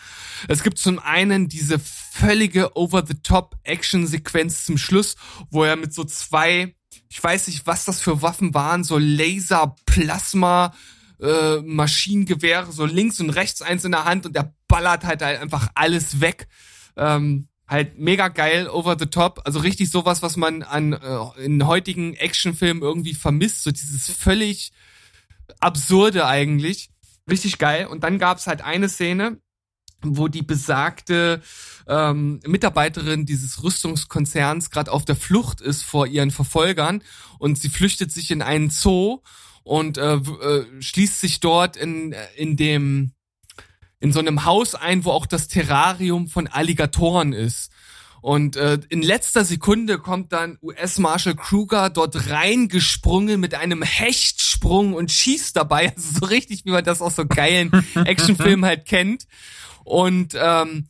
Es 0.49 0.63
gibt 0.63 0.79
zum 0.79 0.99
einen 0.99 1.49
diese 1.49 1.79
völlige 1.79 2.77
Over-the-Top-Action-Sequenz 2.77 4.65
zum 4.65 4.79
Schluss, 4.79 5.17
wo 5.51 5.65
er 5.65 5.77
mit 5.77 5.93
so 5.93 6.05
zwei, 6.05 6.75
ich 7.09 7.23
weiß 7.23 7.49
nicht, 7.49 7.67
was 7.67 7.85
das 7.85 8.01
für 8.01 8.23
Waffen 8.23 8.55
waren, 8.55 8.85
so 8.85 8.99
Laser, 8.99 9.77
Plasma, 9.87 10.75
äh, 11.21 11.61
Maschinengewehre, 11.61 12.73
so 12.73 12.87
links 12.87 13.21
und 13.21 13.31
rechts 13.31 13.63
eins 13.63 13.85
in 13.85 13.93
der 13.93 14.05
Hand 14.05 14.27
und 14.27 14.35
der 14.35 14.55
ballert 14.69 15.05
halt, 15.05 15.23
halt 15.23 15.41
einfach 15.41 15.69
alles 15.75 16.21
weg. 16.21 16.49
Ähm, 16.97 17.49
halt 17.67 17.99
mega 17.99 18.29
geil, 18.29 18.69
over 18.69 18.97
the 18.99 19.07
top, 19.07 19.41
also 19.45 19.59
richtig 19.61 19.91
sowas, 19.91 20.23
was 20.23 20.37
man 20.37 20.63
an 20.63 20.93
äh, 20.93 21.45
in 21.45 21.67
heutigen 21.67 22.15
Actionfilmen 22.15 22.83
irgendwie 22.83 23.15
vermisst, 23.15 23.63
so 23.63 23.71
dieses 23.71 24.11
völlig 24.11 24.73
absurde 25.61 26.27
eigentlich, 26.27 26.91
richtig 27.31 27.59
geil. 27.59 27.87
Und 27.87 28.05
dann 28.05 28.19
gab's 28.19 28.47
halt 28.47 28.63
eine 28.63 28.89
Szene, 28.89 29.39
wo 30.03 30.29
die 30.29 30.43
besagte 30.43 31.43
ähm, 31.87 32.41
Mitarbeiterin 32.47 33.25
dieses 33.25 33.63
Rüstungskonzerns 33.63 34.71
gerade 34.71 34.93
auf 34.93 35.07
der 35.07 35.17
Flucht 35.17 35.63
ist 35.63 35.83
vor 35.83 36.07
ihren 36.07 36.31
Verfolgern. 36.31 37.03
Und 37.39 37.59
sie 37.59 37.71
flüchtet 37.71 38.13
sich 38.13 38.31
in 38.31 38.43
einen 38.43 38.69
Zoo 38.69 39.21
und 39.63 39.97
äh, 39.97 40.17
äh, 40.17 40.83
schließt 40.83 41.21
sich 41.21 41.41
dort 41.41 41.77
in 41.77 42.15
in 42.37 42.57
dem 42.57 43.14
in 44.05 44.13
so 44.13 44.19
einem 44.19 44.45
Haus 44.45 44.75
ein, 44.75 45.07
wo 45.07 45.13
auch 45.13 45.25
das 45.25 45.49
Terrarium 45.49 46.29
von 46.29 46.47
Alligatoren 46.47 47.33
ist. 47.33 47.73
Und 48.21 48.55
äh, 48.55 48.79
in 48.91 49.01
letzter 49.01 49.47
Sekunde 49.47 49.99
kommt 49.99 50.31
dann 50.35 50.59
US-Marshal 50.61 51.35
Kruger 51.35 51.89
dort 51.89 52.29
reingesprungen 52.29 53.41
mit 53.41 53.55
einem 53.55 53.81
Hechtsprung 53.81 54.93
und 54.93 55.11
schießt 55.11 55.57
dabei. 55.57 55.87
Also 55.97 56.19
so 56.21 56.27
richtig, 56.27 56.67
wie 56.67 56.71
man 56.71 56.85
das 56.85 57.01
aus 57.01 57.17
so 57.17 57.25
geilen 57.25 57.73
Actionfilmen 57.95 58.67
halt 58.67 58.85
kennt. 58.85 59.27
Und 59.85 60.37
ähm, 60.39 60.89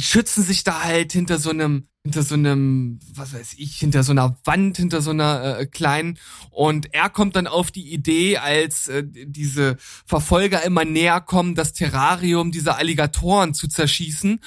schützen 0.00 0.42
sich 0.42 0.64
da 0.64 0.82
halt 0.82 1.12
hinter 1.12 1.38
so 1.38 1.50
einem 1.50 1.86
hinter 2.04 2.22
so 2.24 2.34
einem, 2.34 2.98
was 3.14 3.32
weiß 3.32 3.54
ich, 3.58 3.76
hinter 3.76 4.02
so 4.02 4.10
einer 4.10 4.36
Wand, 4.44 4.76
hinter 4.76 5.00
so 5.00 5.10
einer 5.10 5.58
äh, 5.58 5.66
kleinen. 5.66 6.18
Und 6.50 6.92
er 6.92 7.08
kommt 7.08 7.36
dann 7.36 7.46
auf 7.46 7.70
die 7.70 7.92
Idee, 7.92 8.38
als 8.38 8.88
äh, 8.88 9.04
diese 9.06 9.76
Verfolger 10.04 10.64
immer 10.64 10.84
näher 10.84 11.20
kommen, 11.20 11.54
das 11.54 11.72
Terrarium 11.72 12.50
dieser 12.50 12.76
Alligatoren 12.76 13.54
zu 13.54 13.68
zerschießen. 13.68 14.40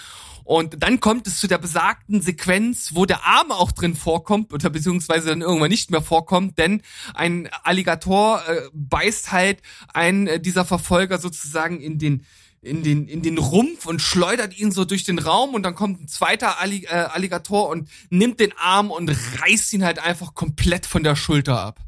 Und 0.44 0.84
dann 0.84 1.00
kommt 1.00 1.28
es 1.28 1.40
zu 1.40 1.48
der 1.48 1.58
besagten 1.58 2.22
Sequenz, 2.22 2.94
wo 2.94 3.06
der 3.06 3.26
Arm 3.26 3.52
auch 3.52 3.72
drin 3.72 3.96
vorkommt 3.96 4.54
oder 4.54 4.70
beziehungsweise 4.70 5.30
dann 5.30 5.42
irgendwann 5.42 5.72
nicht 5.72 5.90
mehr 5.90 6.04
vorkommt, 6.04 6.60
denn 6.60 6.84
ein 7.16 7.50
Alligator 7.64 8.44
äh, 8.48 8.62
beißt 8.74 9.32
halt 9.32 9.62
einen 9.94 10.28
äh, 10.28 10.40
dieser 10.40 10.66
Verfolger 10.66 11.18
sozusagen 11.18 11.80
in 11.80 11.98
den 11.98 12.26
in 12.66 12.82
den, 12.82 13.08
in 13.08 13.22
den 13.22 13.38
Rumpf 13.38 13.86
und 13.86 14.02
schleudert 14.02 14.58
ihn 14.58 14.72
so 14.72 14.86
durch 14.86 15.04
den 15.04 15.20
Raum 15.20 15.54
und 15.54 15.64
dann 15.64 15.76
kommt 15.76 16.02
ein 16.02 16.08
zweiter 16.08 16.60
Allig 16.60 16.86
äh, 16.86 16.96
Alligator 16.96 17.70
und 17.70 17.90
nimmt 18.10 18.40
den 18.40 18.54
Arm 18.58 18.90
und 18.90 19.10
reißt 19.40 19.72
ihn 19.74 19.86
halt 19.86 20.00
einfach 20.00 20.34
komplett 20.34 20.88
von 20.88 21.04
der 21.04 21.16
Schulter 21.16 21.62
ab. 21.62 21.80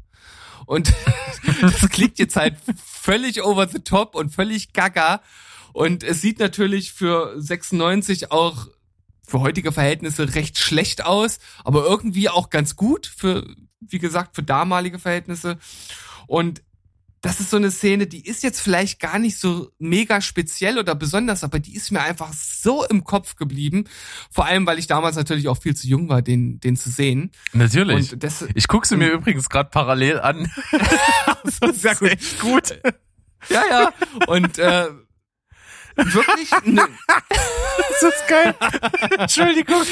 Und 0.66 0.92
das 1.60 1.88
klingt 1.88 2.18
jetzt 2.18 2.36
halt 2.36 2.56
völlig 2.84 3.42
over 3.42 3.68
the 3.68 3.80
top 3.80 4.14
und 4.14 4.30
völlig 4.30 4.72
gaga. 4.72 5.20
Und 5.72 6.04
es 6.04 6.20
sieht 6.20 6.38
natürlich 6.38 6.92
für 6.92 7.34
96 7.40 8.30
auch 8.30 8.68
für 9.26 9.40
heutige 9.40 9.72
Verhältnisse 9.72 10.34
recht 10.34 10.58
schlecht 10.58 11.04
aus, 11.04 11.38
aber 11.64 11.84
irgendwie 11.84 12.28
auch 12.28 12.50
ganz 12.50 12.76
gut 12.76 13.06
für, 13.06 13.46
wie 13.80 13.98
gesagt, 13.98 14.36
für 14.36 14.42
damalige 14.42 14.98
Verhältnisse. 14.98 15.58
Und 16.26 16.62
das 17.20 17.40
ist 17.40 17.50
so 17.50 17.56
eine 17.56 17.70
Szene, 17.70 18.06
die 18.06 18.24
ist 18.24 18.42
jetzt 18.42 18.60
vielleicht 18.60 19.00
gar 19.00 19.18
nicht 19.18 19.38
so 19.38 19.70
mega 19.78 20.20
speziell 20.20 20.78
oder 20.78 20.94
besonders, 20.94 21.42
aber 21.42 21.58
die 21.58 21.74
ist 21.74 21.90
mir 21.90 22.00
einfach 22.00 22.32
so 22.32 22.84
im 22.84 23.04
Kopf 23.04 23.36
geblieben. 23.36 23.84
Vor 24.30 24.46
allem, 24.46 24.66
weil 24.66 24.78
ich 24.78 24.86
damals 24.86 25.16
natürlich 25.16 25.48
auch 25.48 25.60
viel 25.60 25.74
zu 25.74 25.86
jung 25.88 26.08
war, 26.08 26.22
den, 26.22 26.60
den 26.60 26.76
zu 26.76 26.90
sehen. 26.90 27.32
Natürlich. 27.52 28.14
Das, 28.16 28.44
ich 28.54 28.68
gucke 28.68 28.86
sie 28.86 28.96
mir 28.96 29.10
übrigens 29.10 29.48
gerade 29.48 29.70
parallel 29.70 30.20
an. 30.20 30.50
sehr 31.72 31.96
gut. 31.96 32.10
Echt 32.10 32.40
gut. 32.40 32.80
Ja, 33.48 33.62
ja. 33.68 33.92
Und 34.26 34.58
äh, 34.58 34.88
wirklich 35.96 36.50
ne, 36.64 36.86
Das 37.06 38.02
ist 38.02 38.28
geil. 38.28 38.54
Entschuldigung. 39.18 39.82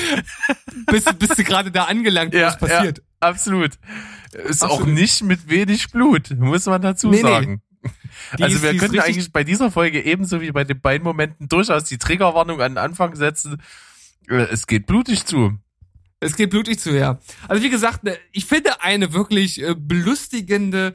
bist, 0.87 1.19
bist 1.19 1.39
du 1.39 1.45
gerade 1.45 1.71
da 1.71 1.85
angelangt, 1.85 2.35
wo 2.35 2.39
es 2.39 2.59
passiert. 2.59 2.99
Ja, 2.99 3.05
absolut. 3.21 3.73
Ist 4.33 4.63
auch 4.65 4.81
Absolut. 4.81 4.95
nicht 4.95 5.23
mit 5.23 5.49
wenig 5.49 5.91
Blut, 5.91 6.31
muss 6.39 6.67
man 6.67 6.83
dazu 6.83 7.09
Nee, 7.11 7.17
nee. 7.17 7.23
sagen. 7.23 7.63
Die 8.39 8.43
also 8.43 8.57
ist- 8.57 8.63
wir 8.63 8.77
könnten 8.77 8.99
eigentlich 9.01 9.33
bei 9.33 9.45
dieser 9.45 9.71
Folge 9.71 10.03
ebenso 10.05 10.41
wie 10.41 10.51
bei 10.51 10.65
den 10.65 10.81
beiden 10.81 11.05
Momenten 11.05 11.49
durchaus 11.49 11.85
die 11.85 11.99
Triggerwarnung 11.99 12.61
an 12.61 12.73
den 12.73 12.79
Anfang 12.79 13.15
setzen. 13.15 13.63
Äh, 14.29 14.35
Es 14.51 14.67
geht 14.67 14.87
blutig 14.87 15.25
zu. 15.25 15.57
Es 16.19 16.35
geht 16.35 16.51
blutig 16.51 16.81
zu, 16.81 16.97
ja. 16.97 17.19
Also 17.47 17.63
wie 17.63 17.69
gesagt, 17.71 18.03
ne, 18.03 18.17
ich 18.33 18.47
finde 18.47 18.83
eine 18.83 19.13
wirklich 19.13 19.63
äh, 19.63 19.75
belustigende 19.79 20.95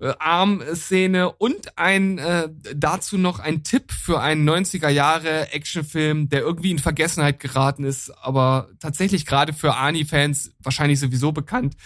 äh, 0.00 0.12
Armszene 0.18 1.30
und 1.32 1.78
ein 1.78 2.18
äh, 2.18 2.48
dazu 2.74 3.16
noch 3.16 3.38
ein 3.38 3.62
Tipp 3.62 3.92
für 3.92 4.20
einen 4.20 4.46
90er 4.46 4.88
Jahre 4.88 5.52
Actionfilm, 5.52 6.28
der 6.28 6.40
irgendwie 6.40 6.72
in 6.72 6.78
Vergessenheit 6.80 7.40
geraten 7.40 7.84
ist, 7.84 8.10
aber 8.10 8.68
tatsächlich 8.80 9.24
gerade 9.24 9.52
für 9.52 9.74
Arnie-Fans 9.76 10.52
wahrscheinlich 10.58 10.98
sowieso 11.00 11.32
bekannt. 11.32 11.76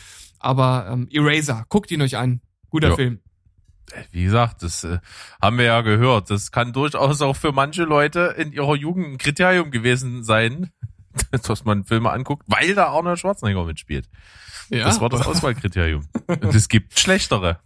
Aber 0.40 0.88
ähm, 0.90 1.09
Eraser, 1.12 1.64
guckt 1.68 1.90
ihn 1.90 2.02
euch 2.02 2.16
an. 2.16 2.40
Guter 2.70 2.88
Ja. 2.90 2.97
Film. 2.97 3.20
Äh, 3.92 4.02
Wie 4.11 4.25
gesagt, 4.25 4.62
das 4.62 4.85
äh, 4.85 4.99
haben 5.40 5.59
wir 5.59 5.66
ja 5.66 5.80
gehört. 5.82 6.30
Das 6.30 6.50
kann 6.50 6.73
durchaus 6.73 7.20
auch 7.23 7.37
für 7.37 7.52
manche 7.52 7.85
Leute 7.85 8.35
in 8.38 8.52
ihrer 8.52 8.75
Jugend 8.75 9.06
ein 9.06 9.18
Kriterium 9.18 9.70
gewesen 9.70 10.25
sein, 10.25 10.70
dass 11.42 11.64
man 11.64 11.85
Filme 11.85 12.11
anguckt, 12.11 12.44
weil 12.47 12.75
da 12.75 12.87
Arnold 12.88 13.18
Schwarzenegger 13.18 13.64
mitspielt. 13.64 14.09
Ja, 14.70 14.85
Das 14.85 15.00
war 15.00 15.09
das 15.09 15.26
Auswahlkriterium. 15.26 16.06
Und 16.28 16.54
es 16.54 16.68
gibt 16.68 16.99
schlechtere. 16.99 17.59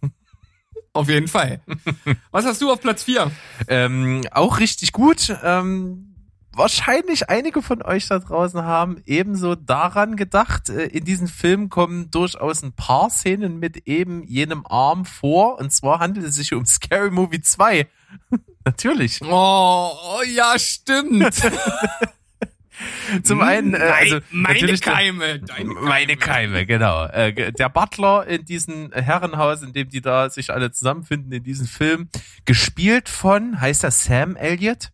auf 0.93 1.07
jeden 1.07 1.27
Fall. 1.27 1.61
Was 2.31 2.45
hast 2.45 2.61
du 2.61 2.71
auf 2.71 2.81
Platz 2.81 3.03
4? 3.03 3.31
Ähm, 3.67 4.21
auch 4.31 4.59
richtig 4.59 4.91
gut. 4.91 5.35
Ähm, 5.43 6.14
wahrscheinlich 6.55 7.29
einige 7.29 7.61
von 7.61 7.81
euch 7.81 8.07
da 8.07 8.19
draußen 8.19 8.63
haben 8.63 9.01
ebenso 9.05 9.55
daran 9.55 10.15
gedacht. 10.15 10.69
Äh, 10.69 10.85
in 10.87 11.05
diesem 11.05 11.27
Film 11.27 11.69
kommen 11.69 12.11
durchaus 12.11 12.63
ein 12.63 12.73
paar 12.73 13.09
Szenen 13.09 13.59
mit 13.59 13.87
eben 13.87 14.23
jenem 14.23 14.65
Arm 14.65 15.05
vor. 15.05 15.59
Und 15.59 15.71
zwar 15.71 15.99
handelt 15.99 16.25
es 16.25 16.35
sich 16.35 16.53
um 16.53 16.65
Scary 16.65 17.11
Movie 17.11 17.41
2. 17.41 17.87
Natürlich. 18.65 19.21
Oh, 19.21 19.91
oh 19.91 20.21
ja, 20.23 20.57
stimmt. 20.57 21.33
Zum 23.23 23.41
einen, 23.41 23.73
äh, 23.73 23.77
also 23.77 24.19
meine 24.31 24.59
natürlich 24.59 24.81
Keime. 24.81 25.39
Deine 25.39 25.69
Meine 25.69 26.17
Keime, 26.17 26.65
genau. 26.65 27.05
Äh, 27.05 27.53
der 27.53 27.69
Butler 27.69 28.27
in 28.27 28.43
diesem 28.45 28.91
Herrenhaus, 28.91 29.61
in 29.61 29.71
dem 29.71 29.89
die 29.89 30.01
da 30.01 30.29
sich 30.29 30.51
alle 30.51 30.71
zusammenfinden, 30.71 31.31
in 31.31 31.43
diesem 31.43 31.67
Film, 31.67 32.09
gespielt 32.43 33.07
von, 33.07 33.61
heißt 33.61 33.83
er 33.83 33.91
Sam 33.91 34.35
Elliott? 34.35 34.91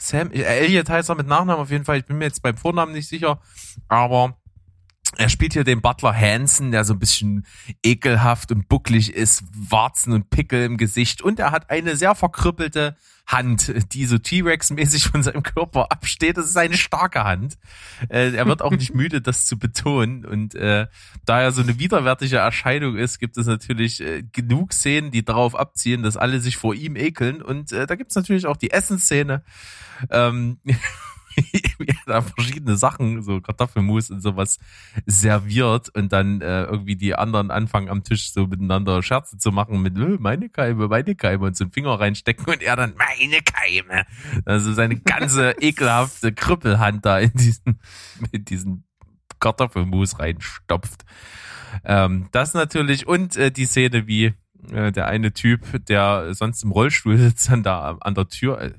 Sam, 0.00 0.32
äh, 0.32 0.42
Elliott 0.42 0.88
heißt 0.88 1.10
er 1.10 1.14
mit 1.14 1.26
Nachnamen 1.26 1.62
auf 1.62 1.70
jeden 1.70 1.84
Fall, 1.84 1.98
ich 1.98 2.06
bin 2.06 2.18
mir 2.18 2.24
jetzt 2.24 2.42
beim 2.42 2.56
Vornamen 2.56 2.92
nicht 2.92 3.08
sicher, 3.08 3.40
aber 3.88 4.36
er 5.16 5.28
spielt 5.28 5.52
hier 5.52 5.64
den 5.64 5.82
Butler 5.82 6.14
Hansen, 6.14 6.70
der 6.70 6.84
so 6.84 6.94
ein 6.94 6.98
bisschen 6.98 7.44
ekelhaft 7.84 8.52
und 8.52 8.68
bucklig 8.68 9.12
ist, 9.14 9.42
Warzen 9.52 10.12
und 10.12 10.30
Pickel 10.30 10.64
im 10.64 10.76
Gesicht. 10.76 11.20
Und 11.20 11.40
er 11.40 11.50
hat 11.50 11.68
eine 11.68 11.96
sehr 11.96 12.14
verkrüppelte 12.14 12.96
Hand, 13.30 13.72
die 13.94 14.06
so 14.06 14.18
T-Rex-mäßig 14.18 15.04
von 15.08 15.22
seinem 15.22 15.42
Körper 15.42 15.90
absteht. 15.90 16.36
Das 16.36 16.46
ist 16.46 16.56
eine 16.56 16.76
starke 16.76 17.24
Hand. 17.24 17.58
Äh, 18.08 18.34
er 18.34 18.46
wird 18.46 18.62
auch 18.62 18.72
nicht 18.72 18.94
müde, 18.94 19.20
das 19.20 19.46
zu 19.46 19.58
betonen. 19.58 20.24
Und 20.24 20.54
äh, 20.54 20.86
da 21.24 21.40
er 21.40 21.52
so 21.52 21.62
eine 21.62 21.78
widerwärtige 21.78 22.38
Erscheinung 22.38 22.96
ist, 22.96 23.18
gibt 23.18 23.36
es 23.36 23.46
natürlich 23.46 24.00
äh, 24.00 24.22
genug 24.32 24.72
Szenen, 24.72 25.10
die 25.10 25.24
darauf 25.24 25.54
abziehen, 25.54 26.02
dass 26.02 26.16
alle 26.16 26.40
sich 26.40 26.56
vor 26.56 26.74
ihm 26.74 26.96
ekeln. 26.96 27.40
Und 27.42 27.72
äh, 27.72 27.86
da 27.86 27.94
gibt 27.94 28.10
es 28.10 28.16
natürlich 28.16 28.46
auch 28.46 28.56
die 28.56 28.72
Essensszene. 28.72 29.44
Ähm, 30.10 30.58
wie 31.78 31.88
er 31.88 31.96
da 32.06 32.22
verschiedene 32.22 32.76
Sachen, 32.76 33.22
so 33.22 33.40
Kartoffelmus 33.40 34.10
und 34.10 34.20
sowas 34.20 34.58
serviert 35.06 35.88
und 35.90 36.12
dann 36.12 36.40
äh, 36.40 36.64
irgendwie 36.64 36.96
die 36.96 37.14
anderen 37.14 37.50
anfangen 37.50 37.88
am 37.88 38.04
Tisch 38.04 38.32
so 38.32 38.46
miteinander 38.46 39.02
Scherze 39.02 39.38
zu 39.38 39.52
machen 39.52 39.82
mit 39.82 39.96
äh, 39.96 40.16
meine 40.18 40.48
Keime, 40.48 40.88
meine 40.88 41.14
Keime 41.14 41.46
und 41.46 41.56
so 41.56 41.64
einen 41.64 41.72
Finger 41.72 41.98
reinstecken 41.98 42.46
und 42.46 42.62
er 42.62 42.76
dann 42.76 42.94
meine 42.96 43.42
Keime. 43.42 44.04
Also 44.44 44.72
seine 44.72 44.96
ganze 44.96 45.50
ekelhafte 45.60 46.32
Krüppelhand 46.32 47.04
da 47.04 47.18
in 47.18 47.32
diesen, 47.32 47.80
in 48.32 48.44
diesen 48.44 48.84
Kartoffelmus 49.38 50.18
reinstopft. 50.18 51.04
Ähm, 51.84 52.28
das 52.32 52.54
natürlich 52.54 53.06
und 53.06 53.36
äh, 53.36 53.50
die 53.50 53.66
Szene, 53.66 54.06
wie 54.06 54.34
äh, 54.72 54.92
der 54.92 55.06
eine 55.06 55.32
Typ, 55.32 55.86
der 55.86 56.34
sonst 56.34 56.62
im 56.62 56.72
Rollstuhl 56.72 57.16
sitzt, 57.16 57.48
dann 57.50 57.62
da 57.62 57.96
an 58.00 58.14
der 58.14 58.28
Tür, 58.28 58.60
äh, 58.60 58.72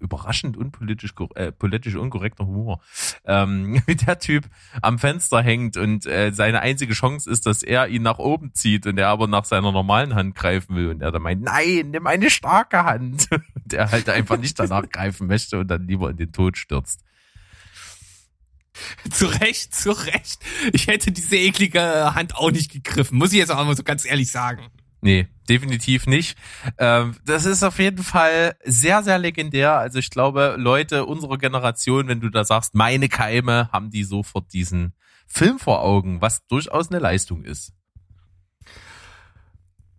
überraschend 0.00 0.56
unpolitisch 0.56 1.14
äh, 1.34 1.52
politisch 1.52 1.94
unkorrekter 1.94 2.46
Humor, 2.46 2.80
ähm, 3.24 3.82
wie 3.86 3.96
der 3.96 4.18
Typ 4.18 4.44
am 4.82 4.98
Fenster 4.98 5.42
hängt 5.42 5.76
und 5.76 6.06
äh, 6.06 6.32
seine 6.32 6.60
einzige 6.60 6.94
Chance 6.94 7.30
ist, 7.30 7.46
dass 7.46 7.62
er 7.62 7.88
ihn 7.88 8.02
nach 8.02 8.18
oben 8.18 8.54
zieht 8.54 8.86
und 8.86 8.98
er 8.98 9.08
aber 9.08 9.26
nach 9.26 9.44
seiner 9.44 9.72
normalen 9.72 10.14
Hand 10.14 10.34
greifen 10.34 10.76
will 10.76 10.88
und 10.88 11.02
er 11.02 11.12
dann 11.12 11.22
meint, 11.22 11.42
nein, 11.42 11.90
nimm 11.90 12.06
eine 12.06 12.30
starke 12.30 12.84
Hand 12.84 13.28
und 13.30 13.72
er 13.72 13.90
halt 13.90 14.08
einfach 14.08 14.38
nicht 14.38 14.58
danach 14.58 14.88
greifen 14.90 15.26
möchte 15.26 15.58
und 15.58 15.68
dann 15.68 15.86
lieber 15.86 16.10
in 16.10 16.16
den 16.16 16.32
Tod 16.32 16.56
stürzt. 16.56 17.00
Zu 19.10 19.26
Recht, 19.26 19.74
zu 19.74 19.90
Recht. 19.90 20.40
Ich 20.72 20.86
hätte 20.86 21.10
diese 21.10 21.36
eklige 21.36 22.14
Hand 22.14 22.36
auch 22.36 22.52
nicht 22.52 22.70
gegriffen, 22.70 23.18
muss 23.18 23.32
ich 23.32 23.38
jetzt 23.38 23.50
auch 23.50 23.64
mal 23.64 23.76
so 23.76 23.82
ganz 23.82 24.04
ehrlich 24.04 24.30
sagen. 24.30 24.68
Nee, 25.00 25.28
definitiv 25.48 26.06
nicht. 26.06 26.36
Ähm, 26.78 27.16
das 27.24 27.44
ist 27.44 27.62
auf 27.62 27.78
jeden 27.78 28.02
Fall 28.02 28.56
sehr, 28.64 29.02
sehr 29.02 29.18
legendär. 29.18 29.78
Also 29.78 29.98
ich 29.98 30.10
glaube, 30.10 30.56
Leute 30.58 31.06
unserer 31.06 31.38
Generation, 31.38 32.08
wenn 32.08 32.20
du 32.20 32.30
da 32.30 32.44
sagst, 32.44 32.74
meine 32.74 33.08
Keime, 33.08 33.70
haben 33.72 33.90
die 33.90 34.04
sofort 34.04 34.52
diesen 34.52 34.94
Film 35.26 35.58
vor 35.58 35.82
Augen, 35.82 36.20
was 36.20 36.46
durchaus 36.46 36.90
eine 36.90 36.98
Leistung 36.98 37.44
ist. 37.44 37.72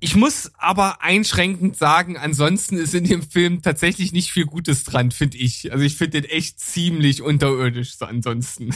Ich 0.01 0.15
muss 0.15 0.51
aber 0.58 1.01
einschränkend 1.01 1.75
sagen, 1.75 2.18
ansonsten 2.18 2.77
ist 2.77 2.94
in 2.94 3.03
dem 3.03 3.22
Film 3.22 3.62
tatsächlich 3.62 4.13
nicht 4.13 4.32
viel 4.32 4.46
Gutes 4.46 4.86
dran, 4.86 5.12
finde 5.12 5.38
ich. 5.38 5.72
Also 5.74 5.84
ich 5.84 5.98
finde 5.98 6.22
den 6.22 6.29
echt 6.29 6.60
ziemlich 6.60 7.22
unterirdisch 7.22 7.98
so 7.98 8.06
ansonsten. 8.06 8.74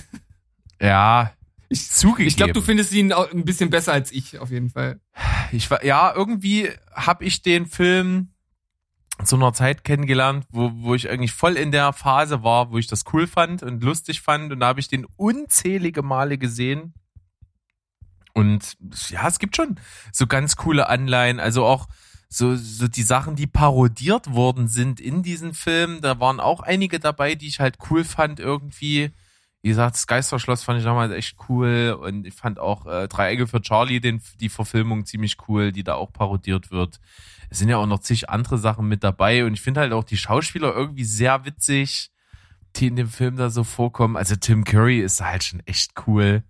Ja, 0.82 1.32
ich 1.74 1.92
zugegeben. 1.92 2.28
Ich 2.28 2.38
glaube, 2.38 2.54
du 2.54 2.62
findest 2.62 2.94
ihn 2.94 3.12
auch 3.12 3.32
ein 3.32 3.46
bisschen 3.46 3.70
besser 3.70 3.94
als 3.94 4.12
ich, 4.12 4.40
auf 4.40 4.52
jeden 4.52 4.70
Fall. 4.70 5.00
Ich 5.52 5.70
war, 5.70 5.84
ja, 5.84 6.14
irgendwie 6.16 6.70
habe 6.94 7.26
ich 7.26 7.42
den 7.42 7.66
Film 7.66 8.30
zu 9.24 9.36
einer 9.36 9.54
Zeit 9.54 9.84
kennengelernt, 9.84 10.46
wo, 10.50 10.72
wo 10.76 10.96
ich 10.96 11.10
eigentlich 11.10 11.34
voll 11.34 11.56
in 11.56 11.72
der 11.72 11.94
Phase 11.94 12.44
war, 12.44 12.72
wo 12.72 12.78
ich 12.78 12.88
das 12.88 13.04
cool 13.14 13.28
fand 13.28 13.64
und 13.64 13.84
lustig 13.84 14.22
fand. 14.22 14.52
Und 14.52 14.60
da 14.60 14.68
habe 14.68 14.80
ich 14.80 14.88
den 14.88 15.06
unzählige 15.18 16.02
Male 16.02 16.38
gesehen. 16.38 16.94
Und 18.34 18.76
ja, 19.10 19.28
es 19.28 19.38
gibt 19.38 19.56
schon 19.56 19.80
so 20.12 20.26
ganz 20.26 20.56
coole 20.56 20.90
Anleihen. 20.90 21.40
Also 21.40 21.66
auch 21.66 21.88
so, 22.28 22.56
so 22.56 22.88
die 22.88 23.04
Sachen, 23.04 23.36
die 23.36 23.46
parodiert 23.46 24.34
worden 24.34 24.68
sind 24.68 25.00
in 25.00 25.22
diesen 25.22 25.54
Filmen. 25.54 26.02
Da 26.02 26.20
waren 26.20 26.40
auch 26.40 26.62
einige 26.62 27.00
dabei, 27.00 27.36
die 27.36 27.48
ich 27.48 27.60
halt 27.60 27.78
cool 27.90 28.04
fand 28.04 28.40
irgendwie 28.40 29.12
wie 29.64 29.70
gesagt, 29.70 29.96
das 29.96 30.08
Geisterschloss 30.08 30.64
fand 30.64 30.80
ich 30.80 30.84
damals 30.84 31.14
echt 31.14 31.38
cool 31.48 31.98
und 32.00 32.28
ich 32.28 32.34
fand 32.34 32.60
auch 32.60 32.86
äh, 32.86 33.08
Dreiecke 33.08 33.48
für 33.48 33.62
Charlie, 33.62 34.02
den, 34.02 34.22
die 34.42 34.50
Verfilmung 34.50 35.06
ziemlich 35.06 35.38
cool, 35.48 35.72
die 35.72 35.86
da 35.86 35.96
auch 35.96 36.12
parodiert 36.12 36.70
wird. 36.70 37.00
Es 37.50 37.60
sind 37.60 37.70
ja 37.70 37.78
auch 37.78 37.88
noch 37.88 38.00
zig 38.00 38.30
andere 38.30 38.58
Sachen 38.58 38.90
mit 38.90 39.06
dabei 39.06 39.46
und 39.46 39.54
ich 39.54 39.62
finde 39.62 39.80
halt 39.80 39.94
auch 39.94 40.04
die 40.04 40.18
Schauspieler 40.18 40.76
irgendwie 40.76 41.06
sehr 41.06 41.46
witzig, 41.46 42.12
die 42.76 42.88
in 42.88 42.98
dem 42.98 43.08
Film 43.08 43.38
da 43.38 43.50
so 43.50 43.64
vorkommen. 43.64 44.18
Also 44.18 44.36
Tim 44.36 44.66
Curry 44.66 45.00
ist 45.00 45.22
da 45.22 45.28
halt 45.28 45.46
schon 45.46 45.62
echt 45.62 45.94
cool 46.08 46.44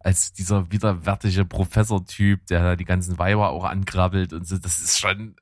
als 0.00 0.34
dieser 0.34 0.70
widerwärtige 0.70 1.46
Professor-Typ, 1.46 2.44
der 2.48 2.62
da 2.62 2.76
die 2.76 2.84
ganzen 2.84 3.18
Weiber 3.18 3.48
auch 3.48 3.64
angrabbelt 3.64 4.34
und 4.34 4.46
so. 4.46 4.58
Das 4.58 4.78
ist 4.78 4.98
schon 4.98 5.36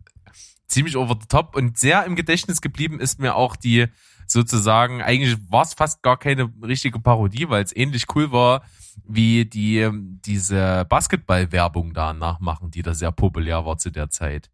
ziemlich 0.69 0.97
over 0.97 1.19
the 1.21 1.27
top 1.27 1.57
und 1.57 1.77
sehr 1.77 2.05
im 2.05 2.15
Gedächtnis 2.15 2.61
geblieben 2.61 3.01
ist 3.01 3.19
mir 3.19 3.35
auch 3.35 3.57
die 3.57 3.89
sozusagen, 4.33 5.03
eigentlich 5.03 5.37
war 5.51 5.63
es 5.63 5.75
fast 5.75 6.03
gar 6.03 6.19
keine 6.19 6.53
richtige 6.63 6.99
Parodie, 6.99 7.49
weil 7.49 7.65
es 7.65 7.75
ähnlich 7.75 8.07
cool 8.15 8.33
war, 8.33 8.63
wie 9.05 9.45
die 9.45 9.89
diese 9.93 10.87
Basketball-Werbung 10.89 11.95
da 11.95 12.13
nachmachen, 12.13 12.71
die 12.71 12.83
da 12.83 12.95
sehr 12.95 13.13
populär 13.13 13.65
war 13.67 13.79
zu 13.79 13.91
der 13.91 14.11
Zeit. 14.11 14.51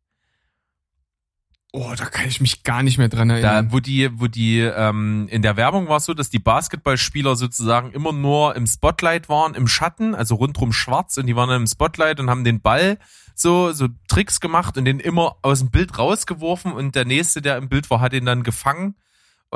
Oh, 1.72 1.92
da 1.94 2.06
kann 2.06 2.26
ich 2.26 2.40
mich 2.40 2.62
gar 2.62 2.82
nicht 2.82 2.96
mehr 2.96 3.10
dran 3.10 3.28
erinnern. 3.28 3.68
Da, 3.68 3.72
wo 3.72 3.80
die, 3.80 4.08
wo 4.18 4.28
die, 4.28 4.60
ähm, 4.60 5.26
in 5.30 5.42
der 5.42 5.58
Werbung 5.58 5.88
war 5.88 5.98
es 5.98 6.06
so, 6.06 6.14
dass 6.14 6.30
die 6.30 6.38
Basketballspieler 6.38 7.36
sozusagen 7.36 7.92
immer 7.92 8.12
nur 8.12 8.56
im 8.56 8.66
Spotlight 8.66 9.28
waren, 9.28 9.54
im 9.54 9.68
Schatten, 9.68 10.14
also 10.14 10.36
rundrum 10.36 10.72
schwarz 10.72 11.18
und 11.18 11.26
die 11.26 11.36
waren 11.36 11.50
dann 11.50 11.62
im 11.62 11.66
Spotlight 11.66 12.18
und 12.18 12.30
haben 12.30 12.44
den 12.44 12.62
Ball 12.62 12.98
so, 13.34 13.72
so 13.72 13.88
Tricks 14.08 14.40
gemacht 14.40 14.78
und 14.78 14.86
den 14.86 15.00
immer 15.00 15.36
aus 15.42 15.58
dem 15.58 15.70
Bild 15.70 15.98
rausgeworfen 15.98 16.72
und 16.72 16.94
der 16.94 17.04
nächste, 17.04 17.42
der 17.42 17.58
im 17.58 17.68
Bild 17.68 17.90
war, 17.90 18.00
hat 18.00 18.14
ihn 18.14 18.24
dann 18.24 18.42
gefangen 18.42 18.94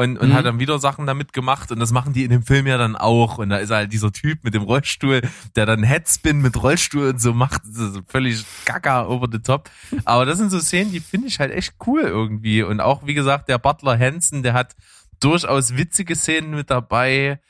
und, 0.00 0.16
und 0.16 0.30
mhm. 0.30 0.32
hat 0.32 0.46
dann 0.46 0.58
wieder 0.58 0.78
Sachen 0.78 1.06
damit 1.06 1.34
gemacht 1.34 1.70
und 1.70 1.78
das 1.78 1.92
machen 1.92 2.14
die 2.14 2.24
in 2.24 2.30
dem 2.30 2.42
Film 2.42 2.66
ja 2.66 2.78
dann 2.78 2.96
auch 2.96 3.36
und 3.36 3.50
da 3.50 3.58
ist 3.58 3.70
halt 3.70 3.92
dieser 3.92 4.10
Typ 4.10 4.42
mit 4.44 4.54
dem 4.54 4.62
Rollstuhl, 4.62 5.20
der 5.56 5.66
dann 5.66 5.82
Headspin 5.82 6.40
mit 6.40 6.60
Rollstuhl 6.62 7.10
und 7.10 7.20
so 7.20 7.34
macht, 7.34 7.60
das 7.66 7.90
ist 7.90 8.00
völlig 8.08 8.44
gaga 8.64 9.06
over 9.06 9.28
the 9.30 9.40
top. 9.40 9.68
Aber 10.06 10.24
das 10.24 10.38
sind 10.38 10.50
so 10.50 10.58
Szenen, 10.58 10.90
die 10.90 11.00
finde 11.00 11.28
ich 11.28 11.38
halt 11.38 11.52
echt 11.52 11.74
cool 11.86 12.00
irgendwie 12.00 12.62
und 12.62 12.80
auch 12.80 13.06
wie 13.06 13.12
gesagt 13.12 13.50
der 13.50 13.58
Butler 13.58 13.98
Hansen, 13.98 14.42
der 14.42 14.54
hat 14.54 14.74
durchaus 15.20 15.76
witzige 15.76 16.16
Szenen 16.16 16.52
mit 16.52 16.70
dabei. 16.70 17.40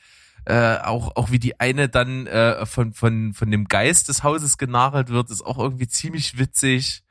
Äh, 0.43 0.77
auch 0.79 1.15
auch 1.15 1.31
wie 1.31 1.39
die 1.39 1.59
eine 1.59 1.87
dann 1.87 2.27
äh, 2.27 2.65
von 2.65 2.93
von 2.93 3.33
von 3.33 3.49
dem 3.49 3.67
Geist 3.67 4.09
des 4.09 4.23
Hauses 4.23 4.57
genagelt 4.57 5.09
wird, 5.09 5.29
ist 5.29 5.45
auch 5.45 5.59
irgendwie 5.59 5.87
ziemlich 5.87 6.37
witzig. 6.37 7.03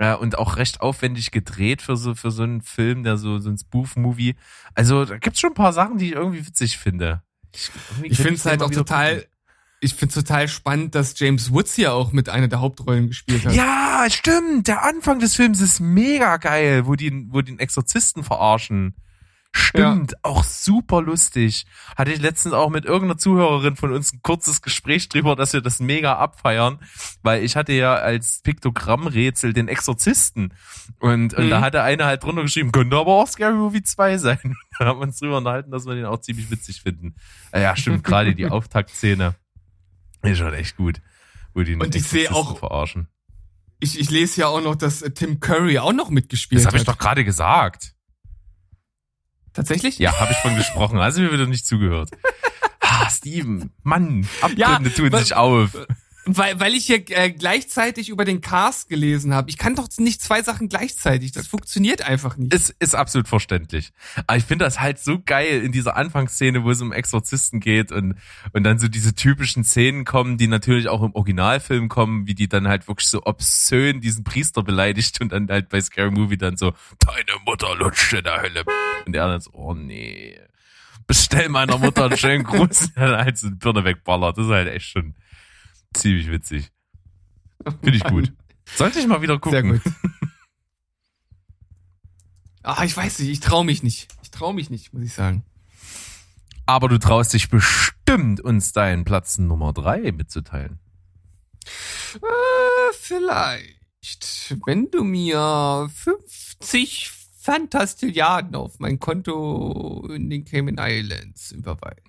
Ja, 0.00 0.14
und 0.14 0.38
auch 0.38 0.56
recht 0.56 0.80
aufwendig 0.80 1.30
gedreht 1.30 1.80
für 1.80 1.96
so, 1.96 2.14
für 2.14 2.30
so 2.30 2.42
einen 2.42 2.60
Film, 2.60 3.02
der 3.02 3.16
so, 3.16 3.38
so 3.38 3.48
ein 3.48 3.56
Spoof-Movie. 3.56 4.34
Also, 4.74 5.04
da 5.04 5.16
gibt's 5.16 5.40
schon 5.40 5.52
ein 5.52 5.54
paar 5.54 5.72
Sachen, 5.72 5.96
die 5.98 6.08
ich 6.08 6.12
irgendwie 6.12 6.46
witzig 6.46 6.76
finde. 6.76 7.22
Ich, 7.52 7.70
ich 8.02 8.16
finde 8.18 8.34
es 8.34 8.44
halt 8.44 8.62
auch 8.62 8.70
total, 8.70 9.16
gucken. 9.16 9.30
ich 9.80 9.94
finde 9.94 10.14
total 10.14 10.48
spannend, 10.48 10.94
dass 10.94 11.18
James 11.18 11.50
Woods 11.50 11.74
hier 11.74 11.94
auch 11.94 12.12
mit 12.12 12.28
einer 12.28 12.48
der 12.48 12.60
Hauptrollen 12.60 13.08
gespielt 13.08 13.46
hat. 13.46 13.54
Ja, 13.54 14.06
stimmt. 14.10 14.68
Der 14.68 14.84
Anfang 14.84 15.18
des 15.18 15.34
Films 15.34 15.62
ist 15.62 15.80
mega 15.80 16.36
geil, 16.36 16.86
wo 16.86 16.94
die, 16.94 17.26
wo 17.30 17.40
die 17.40 17.52
den 17.52 17.58
Exorzisten 17.58 18.22
verarschen. 18.22 18.94
Stimmt, 19.52 20.12
ja. 20.12 20.18
auch 20.22 20.44
super 20.44 21.00
lustig. 21.00 21.66
Hatte 21.96 22.12
ich 22.12 22.20
letztens 22.20 22.54
auch 22.54 22.68
mit 22.68 22.84
irgendeiner 22.84 23.16
Zuhörerin 23.16 23.76
von 23.76 23.92
uns 23.92 24.12
ein 24.12 24.20
kurzes 24.22 24.60
Gespräch 24.60 25.08
drüber, 25.08 25.34
dass 25.34 25.52
wir 25.52 25.62
das 25.62 25.80
mega 25.80 26.16
abfeiern, 26.16 26.78
weil 27.22 27.42
ich 27.42 27.56
hatte 27.56 27.72
ja 27.72 27.94
als 27.94 28.42
Piktogrammrätsel 28.42 29.52
den 29.52 29.68
Exorzisten 29.68 30.52
und, 30.98 31.34
und 31.34 31.46
mhm. 31.46 31.50
da 31.50 31.60
hatte 31.60 31.82
eine 31.82 32.04
halt 32.04 32.22
drunter 32.22 32.42
geschrieben, 32.42 32.70
könnte 32.70 32.96
aber 32.96 33.12
auch 33.12 33.28
Scary 33.28 33.54
Movie 33.54 33.82
2 33.82 34.18
sein. 34.18 34.56
da 34.78 34.86
haben 34.86 34.98
wir 34.98 35.04
uns 35.04 35.18
drüber 35.18 35.38
unterhalten, 35.38 35.70
dass 35.70 35.86
wir 35.86 35.94
den 35.94 36.04
auch 36.04 36.20
ziemlich 36.20 36.50
witzig 36.50 36.82
finden. 36.82 37.14
Ja, 37.52 37.76
stimmt, 37.76 38.04
gerade 38.04 38.34
die 38.34 38.46
Auftaktszene 38.50 39.34
ist 40.22 40.38
schon 40.38 40.54
echt 40.54 40.76
gut, 40.76 41.00
wo 41.54 41.62
die 41.62 41.76
und 41.76 41.94
ich 41.94 42.04
sehe 42.04 42.32
auch 42.32 42.58
verarschen. 42.58 43.08
Ich, 43.78 43.98
ich 43.98 44.10
lese 44.10 44.42
ja 44.42 44.46
auch 44.48 44.62
noch, 44.62 44.74
dass 44.74 45.00
Tim 45.14 45.40
Curry 45.40 45.78
auch 45.78 45.92
noch 45.92 46.08
mitgespielt 46.10 46.60
hat. 46.60 46.66
Das 46.66 46.72
habe 46.72 46.78
ich 46.78 46.84
doch 46.84 46.98
gerade 46.98 47.24
gesagt. 47.24 47.95
Tatsächlich? 49.56 49.98
Ja, 49.98 50.20
habe 50.20 50.32
ich 50.32 50.38
von 50.38 50.54
gesprochen. 50.54 50.98
Also 50.98 51.22
mir 51.22 51.32
wieder 51.32 51.46
nicht 51.46 51.66
zugehört. 51.66 52.10
Ah, 52.80 53.10
Steven, 53.10 53.70
Mann, 53.82 54.28
Abgründe 54.42 54.60
ja, 54.60 54.78
tun 54.78 55.18
sich 55.18 55.34
auf. 55.34 55.70
Weil, 56.28 56.58
weil 56.58 56.74
ich 56.74 56.86
hier 56.86 57.04
äh, 57.10 57.30
gleichzeitig 57.30 58.08
über 58.08 58.24
den 58.24 58.40
Cast 58.40 58.88
gelesen 58.88 59.32
habe. 59.32 59.48
Ich 59.48 59.58
kann 59.58 59.76
doch 59.76 59.86
nicht 59.98 60.20
zwei 60.20 60.42
Sachen 60.42 60.68
gleichzeitig. 60.68 61.30
Das 61.30 61.46
funktioniert 61.46 62.02
einfach 62.02 62.36
nicht. 62.36 62.52
Ist, 62.52 62.74
ist 62.80 62.96
absolut 62.96 63.28
verständlich. 63.28 63.92
Aber 64.26 64.36
ich 64.36 64.44
finde 64.44 64.64
das 64.64 64.80
halt 64.80 64.98
so 64.98 65.20
geil 65.24 65.62
in 65.62 65.70
dieser 65.70 65.96
Anfangsszene, 65.96 66.64
wo 66.64 66.72
es 66.72 66.82
um 66.82 66.92
Exorzisten 66.92 67.60
geht 67.60 67.92
und, 67.92 68.16
und 68.52 68.64
dann 68.64 68.80
so 68.80 68.88
diese 68.88 69.14
typischen 69.14 69.62
Szenen 69.62 70.04
kommen, 70.04 70.36
die 70.36 70.48
natürlich 70.48 70.88
auch 70.88 71.04
im 71.04 71.14
Originalfilm 71.14 71.88
kommen, 71.88 72.26
wie 72.26 72.34
die 72.34 72.48
dann 72.48 72.66
halt 72.66 72.88
wirklich 72.88 73.08
so 73.08 73.22
obszön 73.24 74.00
diesen 74.00 74.24
Priester 74.24 74.64
beleidigt 74.64 75.20
und 75.20 75.30
dann 75.30 75.48
halt 75.48 75.68
bei 75.68 75.80
Scary 75.80 76.10
Movie 76.10 76.38
dann 76.38 76.56
so, 76.56 76.72
deine 77.06 77.38
Mutter 77.44 77.72
lutscht 77.76 78.14
in 78.14 78.24
der 78.24 78.42
Hölle. 78.42 78.64
Und 79.06 79.14
er 79.14 79.28
dann 79.28 79.40
so, 79.40 79.52
oh 79.52 79.74
nee. 79.74 80.36
Bestell 81.06 81.48
meiner 81.50 81.78
Mutter 81.78 82.06
einen 82.06 82.16
schönen 82.16 82.42
Gruß, 82.42 82.94
der 82.96 83.18
halt 83.18 83.38
so 83.38 83.46
eine 83.46 83.54
Birne 83.54 83.84
wegballert. 83.84 84.36
Das 84.38 84.46
ist 84.46 84.50
halt 84.50 84.66
echt 84.66 84.88
schon 84.88 85.14
ziemlich 85.96 86.30
witzig. 86.30 86.70
Finde 87.82 87.96
ich 87.96 88.04
gut. 88.04 88.32
Sollte 88.64 88.98
ich 88.98 89.06
mal 89.06 89.22
wieder 89.22 89.38
gucken. 89.38 89.50
Sehr 89.50 89.80
gut. 89.80 89.82
Ah, 92.68 92.82
ich 92.82 92.96
weiß 92.96 93.20
nicht, 93.20 93.28
ich 93.28 93.38
trau 93.38 93.62
mich 93.62 93.84
nicht. 93.84 94.08
Ich 94.24 94.32
trau 94.32 94.52
mich 94.52 94.70
nicht, 94.70 94.92
muss 94.92 95.04
ich 95.04 95.12
sagen. 95.12 95.44
Aber 96.66 96.88
du 96.88 96.98
traust 96.98 97.32
dich 97.32 97.48
bestimmt, 97.48 98.40
uns 98.40 98.72
deinen 98.72 99.04
Platz 99.04 99.38
Nummer 99.38 99.72
drei 99.72 100.10
mitzuteilen. 100.10 100.80
Äh, 102.16 102.92
vielleicht, 102.98 104.56
wenn 104.66 104.90
du 104.90 105.04
mir 105.04 105.88
50 105.94 107.12
Fantastilliarden 107.38 108.56
auf 108.56 108.80
mein 108.80 108.98
Konto 108.98 110.08
in 110.12 110.28
den 110.28 110.44
Cayman 110.44 110.78
Islands 110.80 111.52
überweist. 111.52 112.00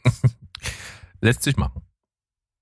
Lässt 1.21 1.43
sich 1.43 1.55
machen. 1.55 1.83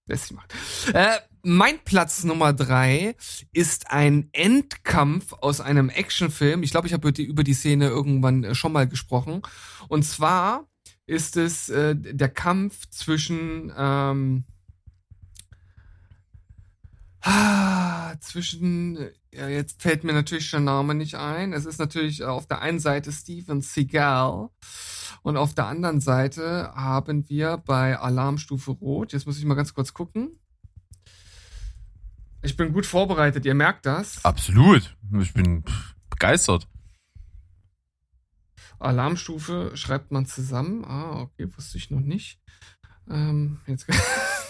Lässt 0.07 0.27
sich 0.27 0.35
machen. 0.35 0.47
Äh, 0.93 1.17
mein 1.43 1.79
Platz 1.83 2.23
Nummer 2.23 2.53
drei 2.53 3.15
ist 3.53 3.91
ein 3.91 4.29
Endkampf 4.31 5.33
aus 5.33 5.61
einem 5.61 5.89
Actionfilm. 5.89 6.63
Ich 6.63 6.71
glaube, 6.71 6.87
ich 6.87 6.93
habe 6.93 7.09
über 7.09 7.43
die, 7.43 7.53
Szene 7.53 7.87
irgendwann 7.87 8.43
äh, 8.43 8.55
schon 8.55 8.71
mal 8.71 8.87
gesprochen. 8.87 9.41
Und 9.87 10.03
zwar 10.03 10.67
ist 11.07 11.37
es 11.37 11.69
äh, 11.69 11.95
der 11.95 12.29
Kampf 12.29 12.89
zwischen 12.89 13.71
ähm, 13.77 14.43
ah, 17.21 18.15
zwischen 18.19 18.97
äh, 18.97 19.11
ja, 19.35 19.49
jetzt 19.49 19.81
fällt 19.81 20.03
mir 20.03 20.13
natürlich 20.13 20.47
schon 20.47 20.63
Name 20.63 20.95
nicht 20.95 21.15
ein. 21.15 21.51
Es 21.51 21.65
ist 21.65 21.77
natürlich 21.77 22.23
auf 22.23 22.47
der 22.47 22.61
einen 22.61 22.79
Seite 22.79 23.11
Steven 23.11 23.61
Seagal 23.61 24.49
und 25.25 25.37
auf 25.37 25.55
der 25.55 25.65
anderen 25.65 26.01
Seite 26.01 26.71
haben 26.75 27.27
wir 27.27 27.57
bei 27.57 27.97
Alarmstufe 27.97 28.69
Rot, 28.69 29.11
jetzt 29.11 29.25
muss 29.25 29.39
ich 29.39 29.45
mal 29.45 29.55
ganz 29.55 29.73
kurz 29.73 29.91
gucken. 29.91 30.39
Ich 32.43 32.55
bin 32.55 32.71
gut 32.71 32.85
vorbereitet, 32.85 33.43
ihr 33.43 33.55
merkt 33.55 33.87
das. 33.87 34.23
Absolut. 34.23 34.95
Ich 35.19 35.33
bin 35.33 35.63
begeistert. 36.11 36.67
Alarmstufe 38.77 39.71
schreibt 39.73 40.11
man 40.11 40.27
zusammen. 40.27 40.85
Ah, 40.85 41.21
okay, 41.21 41.49
wusste 41.57 41.79
ich 41.79 41.89
noch 41.89 42.01
nicht. 42.01 42.39
Ähm, 43.09 43.61
jetzt 43.65 43.87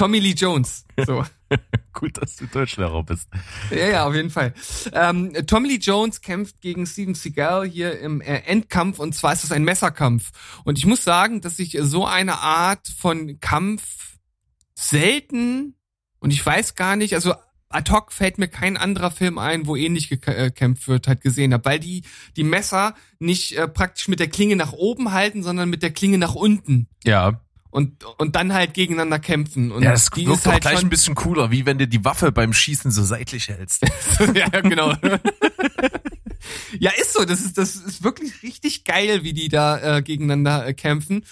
Tommy 0.00 0.18
Lee 0.18 0.32
Jones. 0.32 0.86
So. 1.06 1.26
Gut, 1.92 2.16
dass 2.16 2.36
du 2.36 2.46
Deutschlehrer 2.46 3.02
bist. 3.02 3.28
Ja, 3.70 3.86
ja, 3.86 4.06
auf 4.06 4.14
jeden 4.14 4.30
Fall. 4.30 4.54
Ähm, 4.94 5.34
Tommy 5.46 5.68
Lee 5.68 5.78
Jones 5.78 6.22
kämpft 6.22 6.62
gegen 6.62 6.86
Steven 6.86 7.14
Seagal 7.14 7.66
hier 7.66 8.00
im 8.00 8.22
äh, 8.22 8.38
Endkampf 8.46 8.98
und 8.98 9.14
zwar 9.14 9.34
ist 9.34 9.44
es 9.44 9.52
ein 9.52 9.62
Messerkampf. 9.62 10.30
Und 10.64 10.78
ich 10.78 10.86
muss 10.86 11.04
sagen, 11.04 11.42
dass 11.42 11.58
ich 11.58 11.76
so 11.82 12.06
eine 12.06 12.38
Art 12.38 12.88
von 12.88 13.40
Kampf 13.40 14.16
selten 14.74 15.74
und 16.18 16.30
ich 16.30 16.46
weiß 16.46 16.76
gar 16.76 16.96
nicht, 16.96 17.12
also 17.12 17.34
ad 17.68 17.92
hoc 17.92 18.10
fällt 18.10 18.38
mir 18.38 18.48
kein 18.48 18.78
anderer 18.78 19.10
Film 19.10 19.36
ein, 19.36 19.66
wo 19.66 19.76
ähnlich 19.76 20.08
gekämpft 20.08 20.88
wird, 20.88 21.08
halt 21.08 21.20
gesehen 21.20 21.52
habe, 21.52 21.66
weil 21.66 21.78
die 21.78 22.04
die 22.36 22.44
Messer 22.44 22.94
nicht 23.18 23.52
äh, 23.52 23.68
praktisch 23.68 24.08
mit 24.08 24.18
der 24.18 24.28
Klinge 24.28 24.56
nach 24.56 24.72
oben 24.72 25.12
halten, 25.12 25.42
sondern 25.42 25.68
mit 25.68 25.82
der 25.82 25.92
Klinge 25.92 26.16
nach 26.16 26.34
unten 26.34 26.88
Ja. 27.04 27.42
Und 27.70 28.04
und 28.18 28.36
dann 28.36 28.52
halt 28.52 28.74
gegeneinander 28.74 29.18
kämpfen. 29.18 29.70
Und 29.72 29.82
Ja, 29.82 29.92
das 29.92 30.10
wirkt 30.14 30.28
ist 30.28 30.46
doch 30.46 30.52
halt 30.52 30.62
gleich 30.62 30.80
ein 30.80 30.90
bisschen 30.90 31.14
cooler, 31.14 31.50
wie 31.50 31.66
wenn 31.66 31.78
du 31.78 31.86
die 31.86 32.04
Waffe 32.04 32.32
beim 32.32 32.52
Schießen 32.52 32.90
so 32.90 33.02
seitlich 33.02 33.48
hältst. 33.48 33.82
ja, 34.34 34.48
genau. 34.48 34.94
ja, 36.78 36.90
ist 37.00 37.12
so. 37.12 37.24
Das 37.24 37.40
ist, 37.40 37.58
das 37.58 37.76
ist 37.76 38.02
wirklich 38.02 38.42
richtig 38.42 38.84
geil, 38.84 39.22
wie 39.22 39.32
die 39.32 39.48
da 39.48 39.98
äh, 39.98 40.02
gegeneinander 40.02 40.66
äh, 40.66 40.74
kämpfen. 40.74 41.24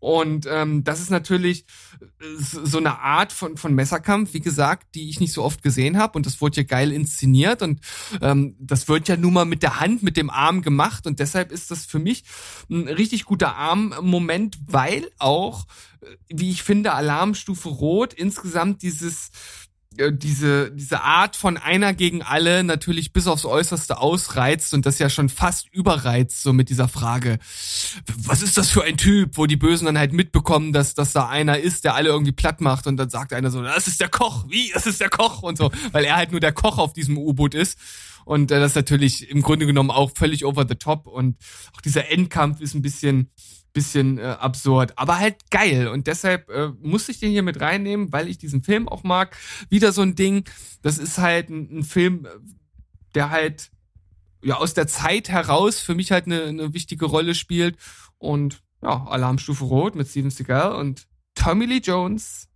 Und 0.00 0.46
ähm, 0.48 0.84
das 0.84 1.00
ist 1.00 1.10
natürlich 1.10 1.64
äh, 2.00 2.24
so 2.38 2.78
eine 2.78 3.00
Art 3.00 3.32
von, 3.32 3.56
von 3.56 3.74
Messerkampf, 3.74 4.32
wie 4.32 4.40
gesagt, 4.40 4.94
die 4.94 5.10
ich 5.10 5.20
nicht 5.20 5.32
so 5.32 5.42
oft 5.42 5.62
gesehen 5.62 5.98
habe. 5.98 6.16
Und 6.16 6.26
das 6.26 6.40
wurde 6.40 6.58
ja 6.58 6.62
geil 6.62 6.92
inszeniert. 6.92 7.62
Und 7.62 7.80
ähm, 8.20 8.56
das 8.60 8.88
wird 8.88 9.08
ja 9.08 9.16
nun 9.16 9.32
mal 9.32 9.44
mit 9.44 9.62
der 9.62 9.80
Hand, 9.80 10.02
mit 10.02 10.16
dem 10.16 10.30
Arm 10.30 10.62
gemacht. 10.62 11.06
Und 11.06 11.18
deshalb 11.18 11.52
ist 11.52 11.70
das 11.70 11.84
für 11.84 11.98
mich 11.98 12.24
ein 12.70 12.88
richtig 12.88 13.24
guter 13.24 13.56
Armmoment, 13.56 14.58
weil 14.66 15.10
auch, 15.18 15.66
äh, 16.00 16.06
wie 16.28 16.50
ich 16.50 16.62
finde, 16.62 16.92
Alarmstufe 16.92 17.68
Rot 17.68 18.14
insgesamt 18.14 18.82
dieses 18.82 19.30
diese, 20.12 20.70
diese 20.70 21.02
Art 21.02 21.36
von 21.36 21.56
einer 21.56 21.92
gegen 21.92 22.22
alle 22.22 22.64
natürlich 22.64 23.12
bis 23.12 23.26
aufs 23.26 23.44
Äußerste 23.44 23.98
ausreizt 23.98 24.72
und 24.74 24.86
das 24.86 24.98
ja 24.98 25.10
schon 25.10 25.28
fast 25.28 25.68
überreizt, 25.72 26.42
so 26.42 26.52
mit 26.52 26.70
dieser 26.70 26.88
Frage, 26.88 27.38
was 28.16 28.42
ist 28.42 28.56
das 28.56 28.70
für 28.70 28.84
ein 28.84 28.96
Typ, 28.96 29.36
wo 29.36 29.46
die 29.46 29.56
Bösen 29.56 29.86
dann 29.86 29.98
halt 29.98 30.12
mitbekommen, 30.12 30.72
dass, 30.72 30.94
dass 30.94 31.12
da 31.12 31.28
einer 31.28 31.58
ist, 31.58 31.84
der 31.84 31.94
alle 31.94 32.10
irgendwie 32.10 32.32
platt 32.32 32.60
macht 32.60 32.86
und 32.86 32.96
dann 32.96 33.10
sagt 33.10 33.32
einer 33.32 33.50
so, 33.50 33.62
das 33.62 33.88
ist 33.88 34.00
der 34.00 34.08
Koch, 34.08 34.46
wie, 34.48 34.70
das 34.72 34.86
ist 34.86 35.00
der 35.00 35.10
Koch 35.10 35.42
und 35.42 35.58
so, 35.58 35.70
weil 35.92 36.04
er 36.04 36.16
halt 36.16 36.30
nur 36.30 36.40
der 36.40 36.52
Koch 36.52 36.78
auf 36.78 36.92
diesem 36.92 37.18
U-Boot 37.18 37.54
ist 37.54 37.78
und 38.24 38.50
äh, 38.50 38.60
das 38.60 38.72
ist 38.72 38.76
natürlich 38.76 39.30
im 39.30 39.42
Grunde 39.42 39.66
genommen 39.66 39.90
auch 39.90 40.12
völlig 40.14 40.44
over 40.44 40.66
the 40.68 40.74
top 40.74 41.06
und 41.06 41.36
auch 41.76 41.80
dieser 41.80 42.10
Endkampf 42.10 42.60
ist 42.60 42.74
ein 42.74 42.82
bisschen, 42.82 43.30
bisschen 43.78 44.18
äh, 44.18 44.36
absurd, 44.40 44.92
aber 44.96 45.18
halt 45.18 45.50
geil 45.50 45.86
und 45.86 46.08
deshalb 46.08 46.50
äh, 46.50 46.72
musste 46.80 47.12
ich 47.12 47.20
den 47.20 47.30
hier 47.30 47.44
mit 47.44 47.60
reinnehmen, 47.60 48.12
weil 48.12 48.26
ich 48.26 48.38
diesen 48.38 48.64
Film 48.64 48.88
auch 48.88 49.04
mag. 49.04 49.36
Wieder 49.70 49.92
so 49.92 50.02
ein 50.02 50.16
Ding, 50.16 50.44
das 50.82 50.98
ist 50.98 51.18
halt 51.18 51.48
ein, 51.48 51.78
ein 51.78 51.82
Film, 51.84 52.26
äh, 52.26 52.30
der 53.14 53.30
halt 53.30 53.70
ja 54.42 54.56
aus 54.56 54.74
der 54.74 54.88
Zeit 54.88 55.28
heraus 55.28 55.80
für 55.80 55.94
mich 55.94 56.10
halt 56.10 56.26
eine, 56.26 56.42
eine 56.42 56.74
wichtige 56.74 57.06
Rolle 57.06 57.36
spielt 57.36 57.76
und 58.18 58.62
ja, 58.82 59.04
Alarmstufe 59.06 59.64
Rot 59.64 59.94
mit 59.94 60.08
Steven 60.08 60.30
Seagal 60.30 60.72
und 60.72 61.06
Tommy 61.34 61.66
Lee 61.66 61.80
Jones 61.82 62.48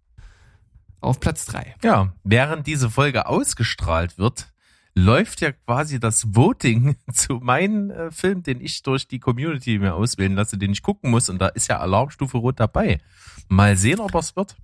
auf 1.00 1.20
Platz 1.20 1.46
drei. 1.46 1.74
Ja, 1.84 2.14
während 2.24 2.66
diese 2.66 2.90
Folge 2.90 3.26
ausgestrahlt 3.26 4.18
wird, 4.18 4.51
läuft 4.94 5.40
ja 5.40 5.52
quasi 5.52 6.00
das 6.00 6.34
Voting 6.34 6.96
zu 7.12 7.34
meinem 7.34 7.90
äh, 7.90 8.10
Film, 8.10 8.42
den 8.42 8.60
ich 8.60 8.82
durch 8.82 9.08
die 9.08 9.18
Community 9.18 9.78
mir 9.78 9.94
auswählen 9.94 10.34
lasse, 10.34 10.58
den 10.58 10.72
ich 10.72 10.82
gucken 10.82 11.10
muss. 11.10 11.28
Und 11.28 11.40
da 11.40 11.48
ist 11.48 11.68
ja 11.68 11.78
Alarmstufe 11.78 12.38
Rot 12.38 12.60
dabei. 12.60 13.00
Mal 13.48 13.76
sehen, 13.76 14.00
ob 14.00 14.14
es 14.14 14.36
wird. 14.36 14.56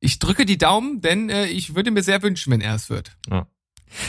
Ich 0.00 0.18
drücke 0.18 0.46
die 0.46 0.58
Daumen, 0.58 1.00
denn 1.00 1.30
äh, 1.30 1.46
ich 1.46 1.74
würde 1.74 1.90
mir 1.90 2.02
sehr 2.02 2.22
wünschen, 2.22 2.52
wenn 2.52 2.60
er 2.60 2.74
es 2.74 2.90
wird. 2.90 3.16
Ja. 3.28 3.46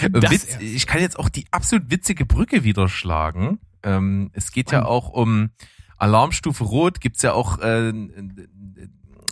Witz, 0.02 0.58
ich 0.60 0.88
kann 0.88 1.02
jetzt 1.02 1.20
auch 1.20 1.30
die 1.30 1.46
absolut 1.52 1.90
witzige 1.92 2.26
Brücke 2.26 2.64
wieder 2.64 2.90
schlagen. 2.90 3.60
Ähm, 3.84 4.32
es 4.34 4.52
geht 4.52 4.72
ja 4.72 4.86
auch 4.86 5.10
um 5.10 5.52
Alarmstufe 5.98 6.64
Rot, 6.64 7.00
gibt's 7.00 7.22
ja 7.22 7.34
auch 7.34 7.60
äh, 7.60 7.94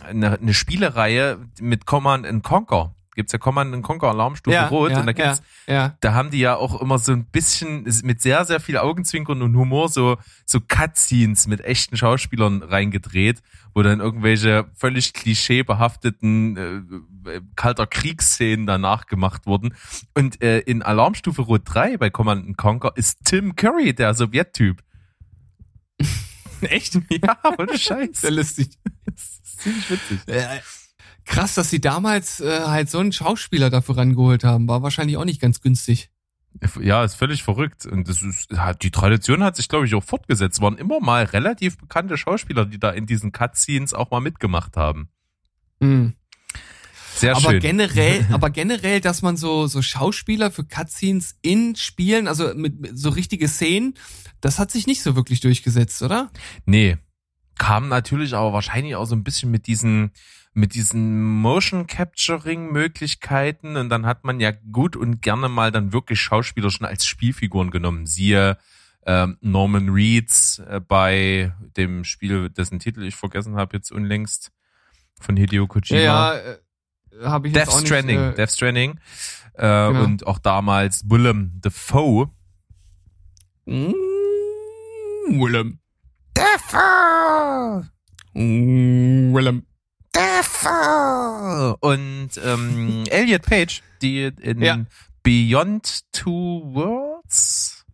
eine, 0.04 0.38
eine 0.38 0.54
Spielereihe 0.54 1.38
mit 1.60 1.86
Command 1.86 2.26
and 2.26 2.42
Conquer. 2.42 2.94
Gibt's 3.16 3.32
ja 3.32 3.38
Command 3.38 3.74
and 3.74 3.82
Conquer 3.82 4.08
Alarmstufe 4.08 4.68
Rot 4.68 4.90
ja, 4.90 5.00
und 5.00 5.06
da 5.06 5.12
gibt's 5.12 5.42
ja, 5.66 5.74
ja. 5.74 5.96
da 6.00 6.12
haben 6.12 6.30
die 6.30 6.38
ja 6.38 6.54
auch 6.54 6.80
immer 6.80 6.98
so 6.98 7.12
ein 7.12 7.24
bisschen 7.24 7.84
mit 8.04 8.20
sehr, 8.20 8.44
sehr 8.44 8.60
viel 8.60 8.76
Augenzwinkern 8.76 9.40
und 9.40 9.56
Humor 9.56 9.88
so, 9.88 10.18
so 10.44 10.60
Cutscenes 10.60 11.46
mit 11.46 11.64
echten 11.64 11.96
Schauspielern 11.96 12.62
reingedreht, 12.62 13.42
wo 13.74 13.82
dann 13.82 14.00
irgendwelche 14.00 14.70
völlig 14.74 15.14
klischeebehafteten 15.14 16.56
äh, 17.26 17.40
kalter 17.56 17.86
Kriegsszenen 17.86 18.66
danach 18.66 19.06
gemacht 19.06 19.46
wurden. 19.46 19.74
Und 20.14 20.42
äh, 20.42 20.58
in 20.60 20.82
Alarmstufe 20.82 21.40
Rot 21.40 21.62
3 21.64 21.96
bei 21.96 22.10
Command 22.10 22.58
Conquer 22.58 22.92
ist 22.96 23.24
Tim 23.24 23.56
Curry 23.56 23.94
der 23.94 24.12
Sowjettyp. 24.12 24.82
Echt? 26.60 27.00
Ja, 27.10 27.38
ohne 27.58 27.78
Scheiß. 27.78 28.20
Sehr 28.20 28.30
lustig. 28.30 28.78
Das 29.06 29.22
ist 29.22 29.60
ziemlich 29.60 29.90
witzig. 29.90 30.20
Krass, 31.26 31.54
dass 31.54 31.70
sie 31.70 31.80
damals 31.80 32.40
äh, 32.40 32.60
halt 32.66 32.88
so 32.88 32.98
einen 32.98 33.12
Schauspieler 33.12 33.68
dafür 33.68 33.96
rangeholt 33.98 34.44
haben. 34.44 34.68
War 34.68 34.82
wahrscheinlich 34.82 35.16
auch 35.16 35.24
nicht 35.24 35.40
ganz 35.40 35.60
günstig. 35.60 36.10
Ja, 36.80 37.04
ist 37.04 37.16
völlig 37.16 37.42
verrückt. 37.42 37.84
Und 37.84 38.08
das 38.08 38.22
ist, 38.22 38.48
die 38.82 38.90
Tradition 38.90 39.42
hat 39.42 39.56
sich, 39.56 39.68
glaube 39.68 39.86
ich, 39.86 39.94
auch 39.94 40.04
fortgesetzt. 40.04 40.60
Waren 40.62 40.78
immer 40.78 41.00
mal 41.00 41.24
relativ 41.24 41.76
bekannte 41.78 42.16
Schauspieler, 42.16 42.64
die 42.64 42.78
da 42.78 42.90
in 42.90 43.06
diesen 43.06 43.32
Cutscenes 43.32 43.92
auch 43.92 44.10
mal 44.10 44.20
mitgemacht 44.20 44.76
haben. 44.76 45.10
Mhm. 45.80 46.14
Sehr 47.16 47.34
aber 47.34 47.50
schön. 47.50 47.60
generell, 47.60 48.26
aber 48.32 48.50
generell, 48.50 49.00
dass 49.00 49.22
man 49.22 49.36
so 49.36 49.66
so 49.66 49.82
Schauspieler 49.82 50.50
für 50.50 50.64
Cutscenes 50.64 51.36
in 51.42 51.74
Spielen, 51.74 52.28
also 52.28 52.54
mit, 52.54 52.80
mit 52.80 52.98
so 52.98 53.08
richtige 53.10 53.48
Szenen, 53.48 53.94
das 54.40 54.58
hat 54.58 54.70
sich 54.70 54.86
nicht 54.86 55.02
so 55.02 55.16
wirklich 55.16 55.40
durchgesetzt, 55.40 56.02
oder? 56.02 56.30
Nee. 56.66 56.98
Kam 57.58 57.88
natürlich 57.88 58.34
aber 58.34 58.52
wahrscheinlich 58.52 58.96
auch 58.96 59.06
so 59.06 59.16
ein 59.16 59.24
bisschen 59.24 59.50
mit 59.50 59.66
diesen, 59.66 60.12
mit 60.56 60.72
diesen 60.74 61.22
Motion 61.22 61.86
Capturing 61.86 62.72
Möglichkeiten 62.72 63.76
und 63.76 63.90
dann 63.90 64.06
hat 64.06 64.24
man 64.24 64.40
ja 64.40 64.52
gut 64.72 64.96
und 64.96 65.20
gerne 65.20 65.50
mal 65.50 65.70
dann 65.70 65.92
wirklich 65.92 66.18
Schauspieler 66.18 66.70
schon 66.70 66.86
als 66.86 67.04
Spielfiguren 67.04 67.70
genommen. 67.70 68.06
Siehe 68.06 68.56
ähm, 69.04 69.36
Norman 69.42 69.90
Reeds 69.90 70.60
äh, 70.60 70.80
bei 70.80 71.52
dem 71.76 72.04
Spiel, 72.04 72.48
dessen 72.48 72.78
Titel 72.78 73.02
ich 73.02 73.14
vergessen 73.14 73.56
habe 73.56 73.76
jetzt 73.76 73.92
unlängst 73.92 74.50
von 75.20 75.36
Hideo 75.36 75.66
Kojima. 75.66 76.00
Ja, 76.00 76.34
äh, 76.36 76.56
habe 77.22 77.48
ich 77.48 77.52
Death 77.52 77.66
jetzt 77.66 77.74
auch 77.74 77.80
nicht. 77.80 77.88
Stranding, 77.88 78.18
äh, 78.18 78.34
Death 78.34 78.50
Stranding. 78.52 79.00
Äh, 79.58 79.88
Und 79.88 80.26
auch 80.26 80.38
damals 80.38 81.08
Willem 81.10 81.60
Dafoe. 81.60 82.30
mm, 83.66 83.92
Willem. 85.38 85.80
Dafoe! 86.32 87.90
Willem. 88.32 89.66
Dafoe! 90.16 91.76
Und 91.80 92.30
ähm, 92.42 93.04
Elliot 93.10 93.42
Page, 93.42 93.82
die 94.02 94.24
in 94.40 94.62
Ja. 94.62 94.84
Beyond 95.22 96.00
Two 96.12 96.62
Worlds 96.72 97.84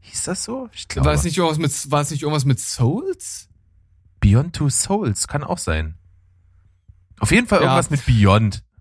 Hieß 0.00 0.22
das 0.24 0.44
so? 0.44 0.68
Ich 0.72 0.88
glaube. 0.88 1.06
War 1.06 1.14
es 1.14 1.24
nicht 1.24 1.36
irgendwas 1.36 1.58
mit, 1.58 1.90
war 1.90 2.00
es 2.02 2.10
nicht 2.10 2.22
irgendwas 2.22 2.44
mit 2.44 2.60
Souls? 2.60 3.48
Beyond 4.20 4.54
Two 4.56 4.70
Souls, 4.70 5.26
kann 5.28 5.42
auch 5.44 5.58
sein. 5.58 5.94
Auf 7.20 7.30
jeden 7.30 7.46
Fall 7.46 7.60
Ja. 7.60 7.64
irgendwas 7.66 7.90
mit 7.90 8.04
Beyond. 8.06 8.62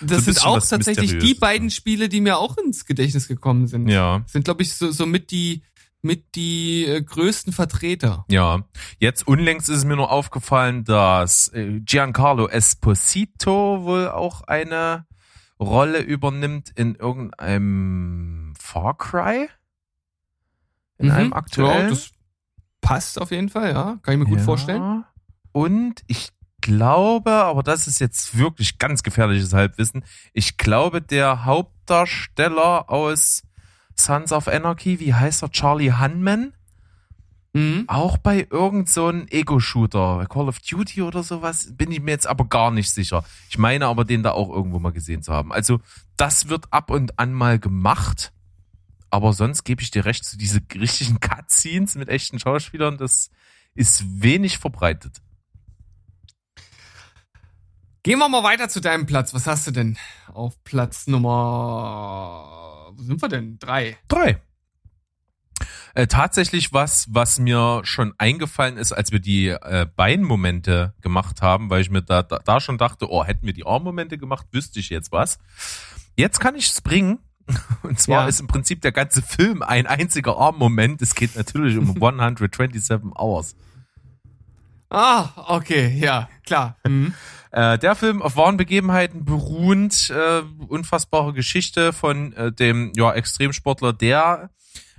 Das 0.00 0.18
ein 0.28 0.34
sind 0.34 0.46
auch 0.46 0.64
tatsächlich 0.64 1.08
die 1.10 1.14
Mysteriöses. 1.16 1.40
beiden 1.40 1.70
Spiele, 1.70 2.08
die 2.08 2.20
mir 2.20 2.38
auch 2.38 2.56
ins 2.56 2.86
Gedächtnis 2.86 3.26
gekommen 3.26 3.66
sind. 3.66 3.88
Ja. 3.88 4.22
Sind, 4.26 4.44
glaube 4.44 4.62
ich, 4.62 4.74
so, 4.74 4.92
so 4.92 5.06
mit 5.06 5.32
die, 5.32 5.62
mit 6.02 6.34
die 6.34 6.84
äh, 6.86 7.02
größten 7.02 7.52
Vertreter. 7.52 8.24
Ja, 8.28 8.64
jetzt 8.98 9.26
unlängst 9.26 9.68
ist 9.68 9.78
es 9.78 9.84
mir 9.84 9.96
nur 9.96 10.10
aufgefallen, 10.10 10.84
dass 10.84 11.48
äh, 11.48 11.80
Giancarlo 11.80 12.48
Esposito 12.48 13.82
wohl 13.84 14.08
auch 14.08 14.42
eine 14.42 15.06
Rolle 15.58 16.00
übernimmt 16.00 16.70
in 16.74 16.94
irgendeinem 16.94 18.54
Far 18.58 18.96
Cry. 18.96 19.48
In 20.98 21.06
Mhm. 21.08 21.12
einem 21.12 21.32
aktuellen. 21.32 21.82
Ja, 21.84 21.88
das 21.90 22.10
passt 22.80 23.20
auf 23.20 23.30
jeden 23.30 23.48
Fall, 23.50 23.72
ja. 23.72 23.98
Kann 24.02 24.14
ich 24.14 24.18
mir 24.20 24.24
gut 24.26 24.38
Ja. 24.38 24.44
vorstellen. 24.44 25.04
Und 25.52 26.02
ich 26.06 26.30
glaube, 26.62 27.30
aber 27.32 27.62
das 27.62 27.86
ist 27.86 28.00
jetzt 28.00 28.36
wirklich 28.38 28.78
ganz 28.78 29.02
gefährliches 29.02 29.52
Halbwissen, 29.52 30.04
ich 30.32 30.56
glaube, 30.58 31.00
der 31.02 31.44
Hauptdarsteller 31.44 32.90
aus 32.90 33.42
Sons 34.04 34.32
of 34.32 34.48
Anarchy, 34.48 35.00
wie 35.00 35.14
heißt 35.14 35.42
er, 35.42 35.50
Charlie 35.50 35.92
Hunman? 35.92 36.52
Mhm. 37.52 37.84
Auch 37.88 38.16
bei 38.16 38.46
irgend 38.48 38.88
so 38.88 39.08
einem 39.08 39.26
Ego-Shooter, 39.28 40.26
Call 40.28 40.48
of 40.48 40.60
Duty 40.60 41.02
oder 41.02 41.22
sowas, 41.22 41.76
bin 41.76 41.90
ich 41.90 42.00
mir 42.00 42.12
jetzt 42.12 42.26
aber 42.26 42.44
gar 42.44 42.70
nicht 42.70 42.90
sicher. 42.90 43.24
Ich 43.48 43.58
meine 43.58 43.86
aber, 43.86 44.04
den 44.04 44.22
da 44.22 44.32
auch 44.32 44.50
irgendwo 44.50 44.78
mal 44.78 44.92
gesehen 44.92 45.22
zu 45.22 45.32
haben. 45.32 45.52
Also, 45.52 45.80
das 46.16 46.48
wird 46.48 46.72
ab 46.72 46.90
und 46.90 47.18
an 47.18 47.32
mal 47.32 47.58
gemacht. 47.58 48.32
Aber 49.10 49.32
sonst 49.32 49.64
gebe 49.64 49.82
ich 49.82 49.90
dir 49.90 50.04
recht, 50.04 50.24
so 50.24 50.38
diese 50.38 50.60
richtigen 50.74 51.18
Cutscenes 51.18 51.96
mit 51.96 52.08
echten 52.08 52.38
Schauspielern, 52.38 52.96
das 52.98 53.30
ist 53.74 54.04
wenig 54.22 54.58
verbreitet. 54.58 55.20
Gehen 58.02 58.18
wir 58.18 58.28
mal 58.30 58.42
weiter 58.42 58.68
zu 58.68 58.80
deinem 58.80 59.04
Platz. 59.04 59.34
Was 59.34 59.46
hast 59.46 59.66
du 59.66 59.72
denn 59.72 59.98
auf 60.32 60.54
Platz 60.64 61.06
Nummer, 61.06 62.69
wo 62.94 63.02
sind 63.02 63.20
wir 63.22 63.28
denn? 63.28 63.58
Drei. 63.58 63.96
Drei. 64.08 64.40
Äh, 65.94 66.06
tatsächlich 66.06 66.72
was, 66.72 67.06
was 67.10 67.38
mir 67.38 67.80
schon 67.84 68.14
eingefallen 68.16 68.76
ist, 68.78 68.92
als 68.92 69.12
wir 69.12 69.18
die 69.20 69.48
äh, 69.48 69.86
Beinmomente 69.96 70.94
gemacht 71.02 71.42
haben, 71.42 71.68
weil 71.68 71.80
ich 71.82 71.90
mir 71.90 72.02
da, 72.02 72.22
da, 72.22 72.38
da 72.38 72.60
schon 72.60 72.78
dachte, 72.78 73.10
oh, 73.10 73.24
hätten 73.24 73.44
wir 73.44 73.52
die 73.52 73.66
Armmomente 73.66 74.16
gemacht, 74.16 74.46
wüsste 74.52 74.78
ich 74.80 74.88
jetzt 74.88 75.10
was. 75.12 75.38
Jetzt 76.16 76.38
kann 76.38 76.54
ich 76.54 76.68
es 76.70 76.80
bringen. 76.80 77.18
Und 77.82 77.98
zwar 77.98 78.22
Ja. 78.22 78.28
ist 78.28 78.40
im 78.40 78.46
Prinzip 78.46 78.80
der 78.82 78.92
ganze 78.92 79.20
Film 79.22 79.62
ein 79.62 79.86
einziger 79.86 80.36
Armmoment. 80.36 81.02
Es 81.02 81.14
geht 81.14 81.34
natürlich 81.36 81.76
um 81.76 81.90
127 82.02 83.12
Hours. 83.16 83.56
Ah, 84.90 85.28
okay, 85.48 85.96
ja, 85.98 86.28
klar. 86.44 86.76
Mhm. 86.86 87.14
Äh, 87.52 87.78
der 87.80 87.96
Film 87.96 88.22
auf 88.22 88.36
wahren 88.36 88.56
Begebenheiten 88.56 89.24
beruhend, 89.24 90.08
äh, 90.10 90.42
unfassbare 90.68 91.32
Geschichte 91.32 91.92
von 91.92 92.32
äh, 92.34 92.52
dem 92.52 92.92
ja, 92.94 93.12
Extremsportler, 93.12 93.92
der 93.92 94.50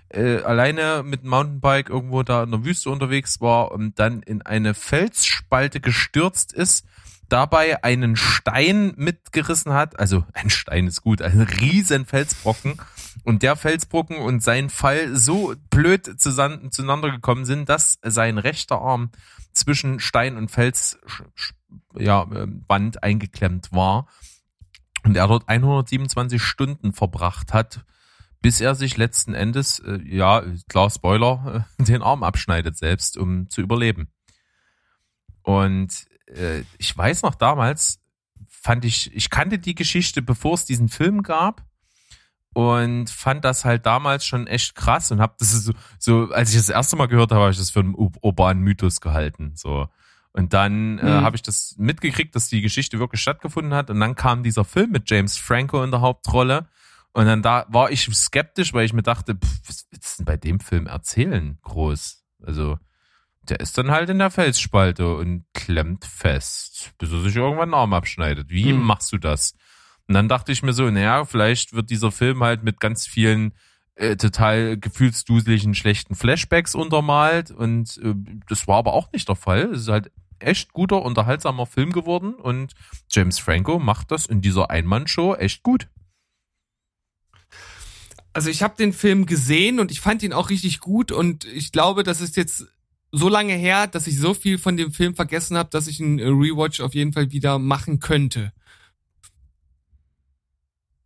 äh, 0.09 0.41
alleine 0.41 1.01
mit 1.05 1.23
Mountainbike 1.23 1.89
irgendwo 1.89 2.23
da 2.23 2.43
in 2.43 2.51
der 2.51 2.65
Wüste 2.65 2.89
unterwegs 2.89 3.39
war 3.39 3.71
und 3.71 3.99
dann 3.99 4.21
in 4.21 4.41
eine 4.41 4.73
Felsspalte 4.73 5.79
gestürzt 5.79 6.51
ist, 6.51 6.85
dabei 7.29 7.85
einen 7.85 8.17
Stein 8.17 8.95
mitgerissen 8.97 9.71
hat, 9.71 9.97
also 9.97 10.25
ein 10.33 10.49
Stein 10.49 10.87
ist 10.87 11.03
gut, 11.03 11.21
ein 11.21 11.39
riesen 11.39 12.05
Felsbrocken 12.05 12.77
und 13.23 13.43
der 13.43 13.55
Felsbrocken 13.55 14.17
und 14.17 14.41
sein 14.41 14.69
Fall 14.69 15.15
so 15.15 15.53
blöd 15.69 16.19
zueinander 16.19 17.11
gekommen 17.11 17.45
sind, 17.45 17.69
dass 17.69 17.99
sein 18.03 18.37
rechter 18.37 18.81
Arm 18.81 19.11
zwischen 19.53 19.99
Stein 19.99 20.37
und 20.37 20.49
Fels 20.49 20.99
sch- 21.05 21.25
sch- 21.35 21.53
ja, 22.01 22.23
ähm, 22.33 22.63
Wand 22.67 23.03
eingeklemmt 23.03 23.71
war 23.71 24.07
und 25.03 25.15
er 25.17 25.27
dort 25.27 25.47
127 25.47 26.41
Stunden 26.41 26.93
verbracht 26.93 27.53
hat, 27.53 27.85
bis 28.41 28.59
er 28.61 28.75
sich 28.75 28.97
letzten 28.97 29.33
Endes, 29.33 29.79
äh, 29.79 29.99
ja, 30.03 30.43
klar, 30.69 30.89
Spoiler, 30.89 31.67
den 31.79 32.01
Arm 32.01 32.23
abschneidet 32.23 32.77
selbst, 32.77 33.17
um 33.17 33.49
zu 33.49 33.61
überleben. 33.61 34.11
Und 35.43 36.05
äh, 36.27 36.63
ich 36.77 36.95
weiß 36.97 37.23
noch 37.23 37.35
damals, 37.35 37.99
fand 38.47 38.85
ich, 38.85 39.13
ich 39.15 39.29
kannte 39.29 39.59
die 39.59 39.75
Geschichte, 39.75 40.21
bevor 40.21 40.53
es 40.53 40.65
diesen 40.65 40.89
Film 40.89 41.23
gab 41.23 41.63
und 42.53 43.09
fand 43.09 43.45
das 43.45 43.63
halt 43.65 43.85
damals 43.85 44.25
schon 44.25 44.47
echt 44.47 44.75
krass 44.75 45.11
und 45.11 45.21
hab 45.21 45.37
das 45.37 45.51
so, 45.51 45.73
so 45.99 46.29
als 46.31 46.49
ich 46.51 46.57
das 46.57 46.69
erste 46.69 46.95
Mal 46.95 47.07
gehört 47.07 47.31
habe, 47.31 47.41
habe 47.41 47.51
ich 47.51 47.57
das 47.57 47.71
für 47.71 47.79
einen 47.79 47.95
ur- 47.95 48.11
urbanen 48.21 48.61
Mythos 48.63 48.99
gehalten, 49.01 49.53
so. 49.55 49.87
Und 50.33 50.53
dann 50.53 50.97
äh, 50.99 51.03
Mhm. 51.19 51.23
habe 51.23 51.35
ich 51.35 51.41
das 51.41 51.75
mitgekriegt, 51.77 52.33
dass 52.35 52.47
die 52.47 52.61
Geschichte 52.61 52.99
wirklich 52.99 53.21
stattgefunden 53.21 53.73
hat. 53.73 53.89
Und 53.89 53.99
dann 53.99 54.15
kam 54.15 54.43
dieser 54.43 54.63
Film 54.63 54.91
mit 54.91 55.09
James 55.09 55.37
Franco 55.37 55.83
in 55.83 55.91
der 55.91 55.99
Hauptrolle. 55.99 56.67
Und 57.11 57.25
dann 57.25 57.41
da 57.41 57.65
war 57.67 57.91
ich 57.91 58.03
skeptisch, 58.15 58.71
weil 58.73 58.85
ich 58.85 58.93
mir 58.93 59.03
dachte, 59.03 59.35
pff, 59.35 59.59
was 59.67 59.85
willst 59.91 60.13
du 60.13 60.23
denn 60.23 60.25
bei 60.25 60.37
dem 60.37 60.61
Film 60.61 60.87
erzählen, 60.87 61.57
groß? 61.63 62.23
Also, 62.45 62.79
der 63.41 63.59
ist 63.59 63.77
dann 63.77 63.91
halt 63.91 64.09
in 64.09 64.19
der 64.19 64.31
Felsspalte 64.31 65.15
und 65.15 65.43
klemmt 65.53 66.05
fest, 66.05 66.93
bis 66.97 67.11
er 67.11 67.19
sich 67.23 67.35
irgendwann 67.35 67.69
den 67.71 67.73
Arm 67.75 67.93
abschneidet. 67.93 68.49
Wie 68.49 68.71
Mhm. 68.71 68.83
machst 68.85 69.11
du 69.11 69.17
das? 69.17 69.53
Und 70.07 70.15
dann 70.15 70.27
dachte 70.27 70.51
ich 70.51 70.63
mir 70.63 70.73
so, 70.73 70.89
naja, 70.89 71.25
vielleicht 71.25 71.73
wird 71.73 71.89
dieser 71.89 72.11
Film 72.11 72.43
halt 72.43 72.63
mit 72.63 72.79
ganz 72.79 73.07
vielen 73.07 73.53
äh, 73.95 74.15
total 74.15 74.77
gefühlsduseligen, 74.77 75.75
schlechten 75.75 76.15
Flashbacks 76.15 76.75
untermalt. 76.75 77.51
Und 77.51 77.97
äh, 78.03 78.15
das 78.47 78.67
war 78.67 78.77
aber 78.77 78.93
auch 78.93 79.11
nicht 79.11 79.29
der 79.29 79.35
Fall. 79.35 79.71
Es 79.73 79.81
ist 79.81 79.87
halt 79.89 80.11
echt 80.39 80.73
guter, 80.73 81.03
unterhaltsamer 81.03 81.65
Film 81.65 81.91
geworden. 81.91 82.33
Und 82.33 82.73
James 83.09 83.39
Franco 83.39 83.79
macht 83.79 84.11
das 84.11 84.25
in 84.25 84.41
dieser 84.41 84.69
Einmannshow 84.69 85.35
echt 85.35 85.63
gut. 85.63 85.87
Also 88.33 88.49
ich 88.49 88.63
habe 88.63 88.77
den 88.77 88.93
Film 88.93 89.25
gesehen 89.25 89.79
und 89.79 89.91
ich 89.91 89.99
fand 89.99 90.23
ihn 90.23 90.33
auch 90.33 90.49
richtig 90.49 90.79
gut 90.79 91.11
und 91.11 91.43
ich 91.45 91.73
glaube, 91.73 92.03
das 92.03 92.21
ist 92.21 92.37
jetzt 92.37 92.65
so 93.11 93.27
lange 93.27 93.53
her, 93.53 93.87
dass 93.87 94.07
ich 94.07 94.17
so 94.17 94.33
viel 94.33 94.57
von 94.57 94.77
dem 94.77 94.93
Film 94.93 95.15
vergessen 95.15 95.57
habe, 95.57 95.69
dass 95.69 95.87
ich 95.87 95.99
einen 95.99 96.19
Rewatch 96.19 96.79
auf 96.79 96.95
jeden 96.95 97.11
Fall 97.11 97.31
wieder 97.31 97.59
machen 97.59 97.99
könnte. 97.99 98.53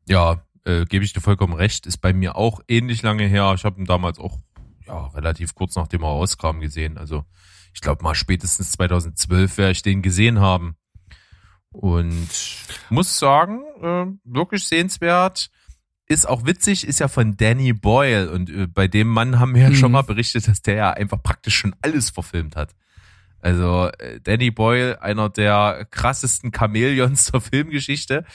Ja, 0.07 0.41
äh, 0.65 0.85
gebe 0.85 1.03
ich 1.05 1.13
dir 1.13 1.21
vollkommen 1.21 1.53
recht. 1.53 1.85
Ist 1.85 1.97
bei 1.97 2.13
mir 2.13 2.35
auch 2.35 2.59
ähnlich 2.67 3.01
lange 3.01 3.25
her. 3.25 3.53
Ich 3.55 3.63
habe 3.65 3.79
ihn 3.79 3.85
damals 3.85 4.19
auch 4.19 4.37
ja 4.87 5.07
relativ 5.07 5.55
kurz 5.55 5.75
nachdem 5.75 6.03
er 6.03 6.09
rauskam 6.09 6.59
gesehen. 6.59 6.97
Also 6.97 7.25
ich 7.73 7.81
glaube 7.81 8.03
mal 8.03 8.15
spätestens 8.15 8.71
2012 8.73 9.57
werde 9.57 9.71
ich 9.71 9.81
den 9.81 10.01
gesehen 10.01 10.39
haben. 10.39 10.75
Und 11.71 12.29
muss 12.89 13.17
sagen, 13.17 13.61
äh, 13.81 14.05
wirklich 14.23 14.65
sehenswert. 14.67 15.49
Ist 16.07 16.27
auch 16.29 16.45
witzig, 16.45 16.87
ist 16.87 16.99
ja 16.99 17.07
von 17.07 17.35
Danny 17.35 17.73
Boyle. 17.73 18.31
Und 18.31 18.49
äh, 18.49 18.67
bei 18.67 18.87
dem 18.87 19.07
Mann 19.09 19.39
haben 19.39 19.55
wir 19.55 19.63
ja 19.63 19.69
Mhm. 19.71 19.75
schon 19.75 19.91
mal 19.91 20.03
berichtet, 20.03 20.47
dass 20.47 20.61
der 20.61 20.75
ja 20.75 20.91
einfach 20.91 21.21
praktisch 21.21 21.55
schon 21.57 21.75
alles 21.81 22.11
verfilmt 22.11 22.55
hat. 22.55 22.75
Also 23.45 23.91
äh, 23.99 24.19
Danny 24.21 24.49
Boyle, 24.49 25.03
einer 25.03 25.29
der 25.29 25.85
krassesten 25.91 26.51
Chamäleons 26.51 27.25
der 27.31 27.41
Filmgeschichte, 27.41 28.25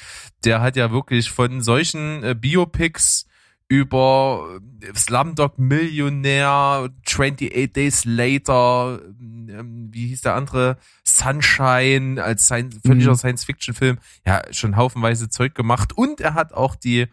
der 0.44 0.60
hat 0.60 0.76
ja 0.76 0.92
wirklich 0.92 1.32
von 1.32 1.62
solchen 1.62 2.22
äh, 2.22 2.36
Biopics 2.38 3.26
über 3.66 4.60
äh, 4.80 4.94
Slumdog 4.94 5.58
Millionär, 5.58 6.90
28 7.04 7.72
Days 7.72 8.04
Later, 8.04 9.00
ähm, 9.18 9.88
wie 9.90 10.06
hieß 10.06 10.20
der 10.20 10.36
andere, 10.36 10.76
Sunshine 11.02 12.22
als 12.22 12.44
Science, 12.44 12.78
völliger 12.86 13.10
Mhm. 13.10 13.16
Science-Fiction-Film, 13.16 13.98
ja, 14.24 14.42
schon 14.52 14.76
haufenweise 14.76 15.28
Zeug 15.28 15.56
gemacht. 15.56 15.92
Und 15.92 16.20
er 16.20 16.34
hat 16.34 16.52
auch 16.52 16.76
die 16.76 17.08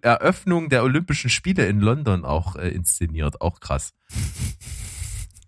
Eröffnung 0.00 0.68
der 0.68 0.84
Olympischen 0.84 1.28
Spiele 1.28 1.66
in 1.66 1.80
London 1.80 2.24
auch 2.24 2.54
äh, 2.54 2.68
inszeniert, 2.68 3.40
auch 3.40 3.58
krass. 3.58 3.94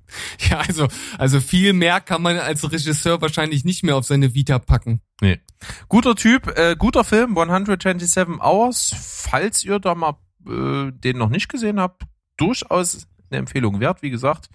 Ja, 0.51 0.61
also, 0.61 0.89
also 1.19 1.41
viel 1.41 1.73
mehr 1.73 2.01
kann 2.01 2.23
man 2.23 2.39
als 2.39 2.71
Regisseur 2.71 3.21
wahrscheinlich 3.21 3.65
nicht 3.65 3.83
mehr 3.83 3.97
auf 3.97 4.05
seine 4.05 4.35
Vita 4.35 4.59
packen. 4.59 5.01
Nee. 5.21 5.41
Guter 5.89 6.15
Typ, 6.15 6.57
äh, 6.57 6.77
guter 6.79 7.05
Film, 7.05 7.37
127 7.37 8.41
Hours. 8.41 8.95
Falls 8.99 9.65
ihr 9.65 9.79
da 9.79 9.95
mal 9.95 10.17
äh, 10.47 10.93
den 10.93 11.19
noch 11.19 11.29
nicht 11.29 11.49
gesehen 11.49 11.81
habt, 11.81 12.03
durchaus 12.37 13.07
eine 13.31 13.39
Empfehlung 13.39 13.81
wert, 13.81 14.03
wie 14.03 14.11
gesagt. 14.11 14.49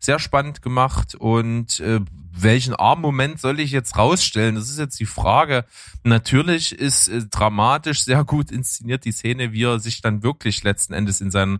Sehr 0.00 0.20
spannend 0.20 0.62
gemacht 0.62 1.16
und 1.16 1.80
äh, 1.80 2.00
welchen 2.30 2.74
Armmoment 2.76 3.40
soll 3.40 3.58
ich 3.58 3.72
jetzt 3.72 3.96
rausstellen? 3.96 4.54
Das 4.54 4.70
ist 4.70 4.78
jetzt 4.78 5.00
die 5.00 5.06
Frage. 5.06 5.64
Natürlich 6.04 6.72
ist 6.72 7.08
äh, 7.08 7.26
dramatisch 7.28 8.04
sehr 8.04 8.24
gut 8.24 8.52
inszeniert 8.52 9.04
die 9.04 9.12
Szene, 9.12 9.52
wie 9.52 9.64
er 9.64 9.80
sich 9.80 10.00
dann 10.00 10.22
wirklich 10.22 10.62
letzten 10.62 10.92
Endes 10.92 11.20
in 11.20 11.32
seinen 11.32 11.58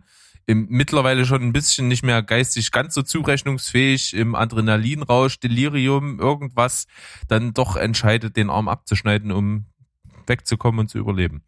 im 0.49 0.65
mittlerweile 0.67 1.27
schon 1.27 1.43
ein 1.43 1.53
bisschen 1.53 1.87
nicht 1.87 2.01
mehr 2.01 2.23
geistig 2.23 2.71
ganz 2.71 2.95
so 2.95 3.03
zurechnungsfähig, 3.03 4.15
im 4.15 4.33
Adrenalinrausch, 4.33 5.39
Delirium, 5.39 6.19
irgendwas, 6.19 6.87
dann 7.27 7.53
doch 7.53 7.75
entscheidet, 7.75 8.35
den 8.35 8.49
Arm 8.49 8.67
abzuschneiden, 8.67 9.31
um 9.31 9.67
wegzukommen 10.25 10.79
und 10.79 10.89
zu 10.89 10.97
überleben. 10.97 11.43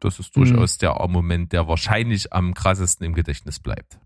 Das 0.00 0.18
ist 0.18 0.36
durchaus 0.36 0.76
der 0.76 1.00
Armmoment, 1.00 1.54
der 1.54 1.66
wahrscheinlich 1.66 2.34
am 2.34 2.52
krassesten 2.52 3.06
im 3.06 3.14
Gedächtnis 3.14 3.58
bleibt. 3.58 3.98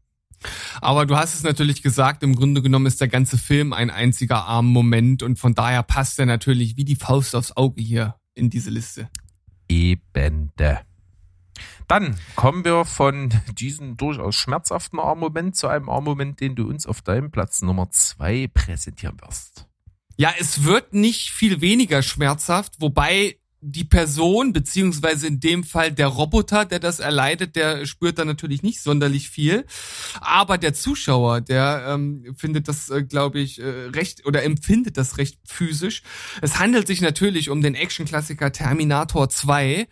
Aber 0.81 1.07
du 1.07 1.17
hast 1.17 1.35
es 1.35 1.43
natürlich 1.43 1.83
gesagt, 1.83 2.23
im 2.23 2.37
Grunde 2.37 2.63
genommen 2.63 2.87
ist 2.87 3.01
der 3.01 3.09
ganze 3.09 3.39
Film 3.39 3.73
ein 3.73 3.91
einziger 3.91 4.45
Arm-Moment 4.45 5.25
und 5.25 5.41
von 5.41 5.55
daher 5.55 5.83
passt 5.83 6.21
er 6.21 6.27
natürlich 6.27 6.77
wie 6.77 6.85
die 6.85 6.95
Faust 6.95 7.35
aufs 7.35 7.57
Auge 7.57 7.83
hier 7.83 8.15
in 8.35 8.49
diese 8.49 8.71
Liste. 8.71 9.09
Ebende. 9.69 10.83
Dann 11.89 12.19
kommen 12.35 12.65
wir 12.65 12.85
von 12.85 13.33
diesem 13.59 13.97
durchaus 13.97 14.35
schmerzhaften 14.35 14.99
Armmoment 14.99 15.57
zu 15.57 15.69
einem 15.69 15.89
Armmoment, 15.89 16.41
den 16.41 16.57
du 16.57 16.69
uns 16.69 16.87
auf 16.87 17.03
deinem 17.03 17.31
Platz 17.31 17.63
Nummer 17.63 17.91
zwei 17.91 18.49
präsentieren 18.53 19.21
wirst. 19.21 19.67
Ja, 20.17 20.33
es 20.39 20.65
wird 20.65 20.95
nicht 20.95 21.31
viel 21.31 21.61
weniger 21.61 22.03
schmerzhaft, 22.03 22.81
wobei 22.81 23.37
die 23.69 23.85
Person, 23.85 24.53
beziehungsweise 24.53 25.27
in 25.27 25.41
dem 25.41 25.65
Fall 25.65 25.91
der 25.91 26.07
Roboter, 26.07 26.65
der 26.65 26.79
das 26.79 27.01
erleidet, 27.01 27.57
der 27.57 27.85
spürt 27.85 28.19
da 28.19 28.25
natürlich 28.25 28.63
nicht 28.63 28.81
sonderlich 28.81 29.29
viel. 29.29 29.67
Aber 30.21 30.57
der 30.57 30.73
Zuschauer, 30.73 31.41
der 31.41 31.87
ähm, 31.89 32.35
findet 32.37 32.69
das, 32.69 32.91
äh, 32.91 33.03
glaube 33.03 33.41
ich, 33.41 33.61
äh, 33.61 33.65
recht 33.65 34.25
oder 34.25 34.45
empfindet 34.45 34.97
das 34.97 35.19
recht 35.19 35.39
physisch. 35.45 36.03
Es 36.43 36.61
handelt 36.61 36.87
sich 36.87 37.01
natürlich 37.01 37.51
um 37.51 37.61
den 37.61 37.75
Actionklassiker 37.75 38.53
Terminator 38.53 39.29
2. 39.29 39.89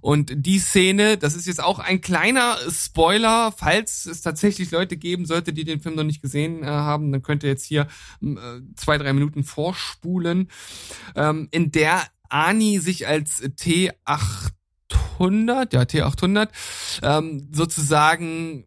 Und 0.00 0.32
die 0.36 0.60
Szene, 0.60 1.16
das 1.16 1.34
ist 1.34 1.48
jetzt 1.48 1.60
auch 1.60 1.80
ein 1.80 2.00
kleiner 2.00 2.56
Spoiler, 2.70 3.50
falls 3.50 4.06
es 4.06 4.20
tatsächlich 4.20 4.70
Leute 4.70 4.96
geben 4.96 5.26
sollte, 5.26 5.52
die 5.52 5.64
den 5.64 5.80
Film 5.80 5.96
noch 5.96 6.04
nicht 6.04 6.22
gesehen 6.22 6.62
äh, 6.62 6.66
haben, 6.66 7.10
dann 7.10 7.22
könnt 7.22 7.42
ihr 7.42 7.48
jetzt 7.48 7.64
hier 7.64 7.88
äh, 8.22 8.60
zwei, 8.76 8.98
drei 8.98 9.12
Minuten 9.12 9.42
vorspulen, 9.42 10.48
ähm, 11.16 11.48
in 11.50 11.72
der 11.72 12.02
Ani 12.28 12.78
sich 12.78 13.06
als 13.06 13.42
T800, 13.42 13.92
ja 15.72 15.82
T800, 15.82 16.48
ähm, 17.02 17.48
sozusagen 17.52 18.66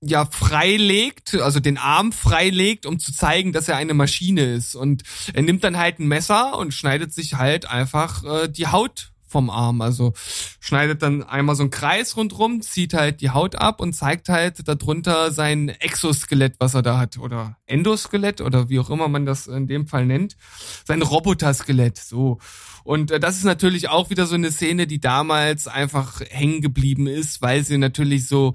ja 0.00 0.26
freilegt, 0.26 1.34
also 1.34 1.60
den 1.60 1.78
Arm 1.78 2.12
freilegt, 2.12 2.86
um 2.86 2.98
zu 2.98 3.12
zeigen, 3.12 3.52
dass 3.52 3.68
er 3.68 3.76
eine 3.76 3.94
Maschine 3.94 4.52
ist. 4.54 4.74
Und 4.74 5.02
er 5.32 5.42
nimmt 5.42 5.64
dann 5.64 5.78
halt 5.78 5.98
ein 5.98 6.08
Messer 6.08 6.58
und 6.58 6.74
schneidet 6.74 7.12
sich 7.12 7.34
halt 7.34 7.66
einfach 7.66 8.24
äh, 8.24 8.48
die 8.48 8.66
Haut 8.68 9.13
vom 9.34 9.50
Arm. 9.50 9.80
Also 9.80 10.12
schneidet 10.60 11.02
dann 11.02 11.24
einmal 11.24 11.56
so 11.56 11.64
einen 11.64 11.70
Kreis 11.70 12.16
rundrum, 12.16 12.62
zieht 12.62 12.94
halt 12.94 13.20
die 13.20 13.30
Haut 13.30 13.56
ab 13.56 13.80
und 13.80 13.92
zeigt 13.92 14.28
halt 14.28 14.66
darunter 14.68 15.32
sein 15.32 15.70
Exoskelett, 15.70 16.54
was 16.60 16.74
er 16.74 16.82
da 16.82 16.98
hat. 16.98 17.18
Oder 17.18 17.56
Endoskelett 17.66 18.40
oder 18.40 18.68
wie 18.68 18.78
auch 18.78 18.90
immer 18.90 19.08
man 19.08 19.26
das 19.26 19.48
in 19.48 19.66
dem 19.66 19.88
Fall 19.88 20.06
nennt. 20.06 20.36
Sein 20.84 21.02
Roboterskelett. 21.02 21.98
So. 21.98 22.38
Und 22.84 23.10
äh, 23.10 23.18
das 23.18 23.36
ist 23.36 23.44
natürlich 23.44 23.88
auch 23.88 24.08
wieder 24.10 24.26
so 24.26 24.36
eine 24.36 24.52
Szene, 24.52 24.86
die 24.86 25.00
damals 25.00 25.66
einfach 25.66 26.20
hängen 26.30 26.60
geblieben 26.60 27.08
ist, 27.08 27.42
weil 27.42 27.64
sie 27.64 27.78
natürlich 27.78 28.28
so 28.28 28.54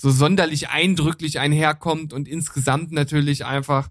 so 0.00 0.10
sonderlich 0.10 0.70
eindrücklich 0.70 1.38
einherkommt 1.38 2.14
und 2.14 2.26
insgesamt 2.26 2.90
natürlich 2.90 3.44
einfach 3.44 3.90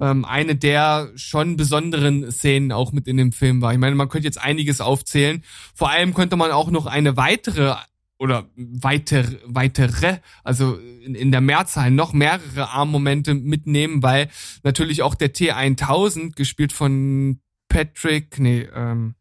ähm, 0.00 0.24
eine 0.24 0.56
der 0.56 1.10
schon 1.16 1.56
besonderen 1.56 2.32
Szenen 2.32 2.72
auch 2.72 2.92
mit 2.92 3.06
in 3.06 3.18
dem 3.18 3.32
Film 3.32 3.60
war. 3.60 3.72
Ich 3.72 3.78
meine, 3.78 3.94
man 3.94 4.08
könnte 4.08 4.26
jetzt 4.26 4.40
einiges 4.40 4.80
aufzählen. 4.80 5.44
Vor 5.74 5.90
allem 5.90 6.14
könnte 6.14 6.36
man 6.36 6.50
auch 6.50 6.70
noch 6.70 6.86
eine 6.86 7.18
weitere 7.18 7.74
oder 8.18 8.48
weiter, 8.56 9.24
weitere, 9.44 10.18
also 10.44 10.76
in, 10.76 11.14
in 11.14 11.30
der 11.30 11.42
Mehrzahl 11.42 11.90
noch 11.90 12.14
mehrere 12.14 12.70
Armmomente 12.70 13.34
mitnehmen, 13.34 14.02
weil 14.02 14.28
natürlich 14.62 15.02
auch 15.02 15.14
der 15.14 15.34
T1000, 15.34 16.36
gespielt 16.36 16.72
von 16.72 17.40
Patrick, 17.68 18.38
nee, 18.38 18.66
ähm, 18.74 19.14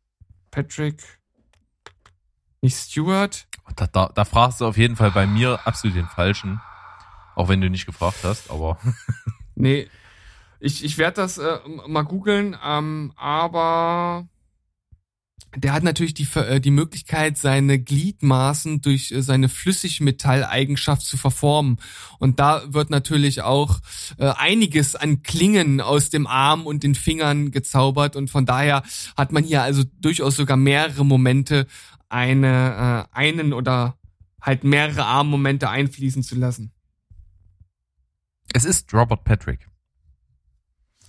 Patrick, 0.51 1.01
nicht 2.61 2.75
Stewart, 2.75 3.47
Da, 3.75 3.87
da, 3.87 4.09
da 4.13 4.25
fragst 4.25 4.61
du 4.61 4.65
auf 4.65 4.77
jeden 4.77 4.95
Fall 4.95 5.11
bei 5.11 5.27
mir 5.27 5.59
absolut 5.65 5.97
den 5.97 6.07
Falschen. 6.07 6.61
Auch 7.35 7.47
wenn 7.47 7.61
du 7.61 7.69
nicht 7.69 7.85
gefragt 7.85 8.19
hast, 8.23 8.51
aber. 8.51 8.77
Nee, 9.61 9.89
ich, 10.61 10.85
ich 10.85 10.97
werde 10.97 11.15
das 11.15 11.37
äh, 11.37 11.57
mal 11.85 12.03
googeln, 12.03 12.55
ähm, 12.63 13.11
aber 13.17 14.25
der 15.55 15.73
hat 15.73 15.83
natürlich 15.83 16.13
die, 16.13 16.27
äh, 16.35 16.59
die 16.59 16.71
Möglichkeit, 16.71 17.37
seine 17.37 17.79
Gliedmaßen 17.79 18.81
durch 18.81 19.11
äh, 19.11 19.21
seine 19.23 19.49
Flüssigmetalleigenschaft 19.49 21.01
zu 21.01 21.17
verformen. 21.17 21.79
Und 22.19 22.39
da 22.39 22.61
wird 22.67 22.91
natürlich 22.91 23.41
auch 23.41 23.79
äh, 24.17 24.27
einiges 24.37 24.95
an 24.95 25.23
Klingen 25.23 25.81
aus 25.81 26.09
dem 26.09 26.27
Arm 26.27 26.67
und 26.67 26.83
den 26.83 26.93
Fingern 26.93 27.49
gezaubert. 27.49 28.15
Und 28.15 28.29
von 28.29 28.45
daher 28.45 28.83
hat 29.17 29.31
man 29.31 29.43
hier 29.43 29.63
also 29.63 29.83
durchaus 29.99 30.35
sogar 30.35 30.57
mehrere 30.57 31.03
Momente, 31.03 31.65
eine, 32.09 33.07
äh, 33.11 33.15
einen 33.15 33.53
oder 33.53 33.97
halt 34.41 34.63
mehrere 34.63 35.05
Armmomente 35.05 35.69
einfließen 35.69 36.23
zu 36.23 36.35
lassen. 36.35 36.71
es 38.53 38.65
ist 38.65 38.93
Robert 38.93 39.23
Patrick. 39.23 39.67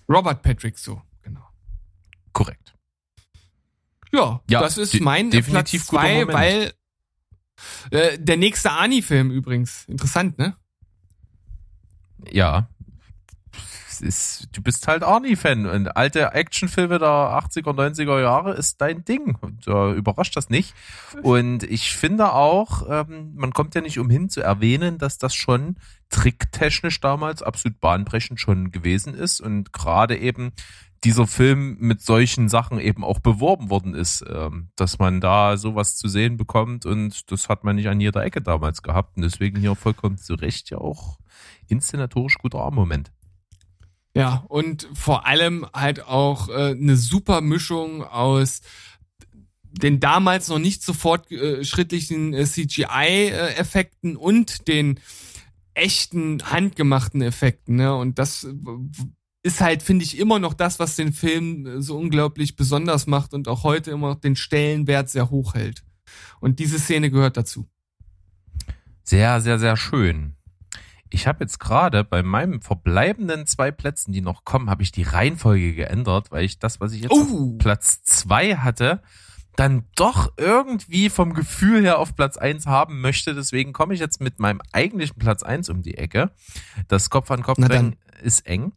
Robert 0.08 0.42
Patrick 0.42 0.78
so, 0.78 1.00
genau. 1.22 1.46
Korrekt. 2.32 2.74
Ja, 4.12 4.42
Ja, 4.48 4.60
das 4.60 4.76
ist 4.76 5.00
mein 5.00 5.30
definitiv 5.30 5.82
Platz 5.88 5.90
guter 5.90 6.02
zwei, 6.02 6.14
Moment. 6.20 6.32
weil 6.38 6.72
äh, 7.90 8.18
der 8.18 8.36
nächste 8.36 8.72
Ani-Film 8.72 9.30
übrigens. 9.30 9.84
Interessant, 9.86 10.36
ne? 10.38 10.56
Ja. 12.30 12.68
Ist, 14.02 14.48
du 14.52 14.62
bist 14.62 14.86
halt 14.88 15.02
Arnie-Fan 15.02 15.66
und 15.66 15.96
alte 15.96 16.32
Actionfilme 16.32 16.98
der 16.98 17.08
80er, 17.08 17.72
90er 17.74 18.20
Jahre 18.20 18.54
ist 18.54 18.80
dein 18.80 19.04
Ding. 19.04 19.36
Da 19.64 19.92
überrascht 19.92 20.36
das 20.36 20.50
nicht. 20.50 20.74
Und 21.22 21.62
ich 21.64 21.94
finde 21.94 22.32
auch, 22.32 22.86
ähm, 22.88 23.32
man 23.34 23.52
kommt 23.52 23.74
ja 23.74 23.80
nicht 23.80 23.98
umhin 23.98 24.28
zu 24.28 24.40
erwähnen, 24.40 24.98
dass 24.98 25.18
das 25.18 25.34
schon 25.34 25.76
tricktechnisch 26.10 27.00
damals 27.00 27.42
absolut 27.42 27.80
bahnbrechend 27.80 28.40
schon 28.40 28.70
gewesen 28.70 29.14
ist 29.14 29.40
und 29.40 29.72
gerade 29.72 30.16
eben 30.18 30.52
dieser 31.04 31.26
Film 31.26 31.76
mit 31.78 32.02
solchen 32.02 32.48
Sachen 32.48 32.78
eben 32.78 33.04
auch 33.04 33.20
beworben 33.20 33.70
worden 33.70 33.94
ist, 33.94 34.24
ähm, 34.28 34.68
dass 34.76 34.98
man 34.98 35.20
da 35.20 35.56
sowas 35.56 35.96
zu 35.96 36.08
sehen 36.08 36.36
bekommt 36.36 36.84
und 36.84 37.30
das 37.32 37.48
hat 37.48 37.64
man 37.64 37.76
nicht 37.76 37.88
an 37.88 38.00
jeder 38.00 38.22
Ecke 38.22 38.42
damals 38.42 38.82
gehabt 38.82 39.16
und 39.16 39.22
deswegen 39.22 39.58
hier 39.58 39.74
vollkommen 39.76 40.18
zu 40.18 40.34
Recht 40.34 40.70
ja 40.70 40.78
auch 40.78 41.18
inszenatorisch 41.68 42.36
guter 42.38 42.58
Armmoment. 42.58 43.12
Ja, 44.14 44.44
und 44.48 44.88
vor 44.92 45.26
allem 45.26 45.66
halt 45.72 46.06
auch 46.06 46.48
äh, 46.48 46.70
eine 46.70 46.96
super 46.96 47.40
Mischung 47.40 48.02
aus 48.02 48.60
den 49.72 50.00
damals 50.00 50.48
noch 50.48 50.58
nicht 50.58 50.82
so 50.82 50.92
fortschrittlichen 50.92 52.34
äh, 52.34 52.44
CGI-Effekten 52.44 54.16
und 54.16 54.66
den 54.66 54.98
echten 55.74 56.42
handgemachten 56.42 57.22
Effekten. 57.22 57.76
Ne? 57.76 57.94
Und 57.94 58.18
das 58.18 58.44
äh, 58.44 58.52
ist 59.42 59.60
halt, 59.60 59.82
finde 59.82 60.04
ich, 60.04 60.18
immer 60.18 60.38
noch 60.38 60.54
das, 60.54 60.78
was 60.78 60.96
den 60.96 61.12
Film 61.12 61.66
äh, 61.66 61.82
so 61.82 61.96
unglaublich 61.96 62.56
besonders 62.56 63.06
macht 63.06 63.32
und 63.32 63.48
auch 63.48 63.62
heute 63.62 63.90
immer 63.92 64.08
noch 64.08 64.20
den 64.20 64.36
Stellenwert 64.36 65.08
sehr 65.08 65.30
hoch 65.30 65.54
hält. 65.54 65.84
Und 66.40 66.58
diese 66.58 66.78
Szene 66.78 67.10
gehört 67.10 67.36
dazu. 67.36 67.68
Sehr, 69.04 69.40
sehr, 69.40 69.58
sehr 69.58 69.76
schön. 69.76 70.34
Ich 71.10 71.26
habe 71.26 71.44
jetzt 71.44 71.58
gerade 71.58 72.04
bei 72.04 72.22
meinen 72.22 72.60
verbleibenden 72.62 73.46
zwei 73.46 73.70
Plätzen, 73.70 74.12
die 74.12 74.20
noch 74.20 74.44
kommen, 74.44 74.70
habe 74.70 74.82
ich 74.82 74.92
die 74.92 75.02
Reihenfolge 75.02 75.74
geändert, 75.74 76.30
weil 76.30 76.44
ich 76.44 76.58
das, 76.58 76.80
was 76.80 76.92
ich 76.92 77.02
jetzt 77.02 77.12
Oh. 77.12 77.52
auf 77.54 77.58
Platz 77.58 78.02
zwei 78.02 78.56
hatte, 78.56 79.02
dann 79.56 79.84
doch 79.96 80.32
irgendwie 80.36 81.10
vom 81.10 81.34
Gefühl 81.34 81.82
her 81.82 81.98
auf 81.98 82.14
Platz 82.14 82.36
eins 82.36 82.66
haben 82.66 83.00
möchte. 83.00 83.34
Deswegen 83.34 83.72
komme 83.72 83.92
ich 83.94 84.00
jetzt 84.00 84.20
mit 84.20 84.38
meinem 84.38 84.62
eigentlichen 84.72 85.18
Platz 85.18 85.42
eins 85.42 85.68
um 85.68 85.82
die 85.82 85.98
Ecke. 85.98 86.30
Das 86.88 87.10
Kopf 87.10 87.30
an 87.30 87.42
Kopf 87.42 87.58
ist 88.22 88.46
eng. 88.46 88.72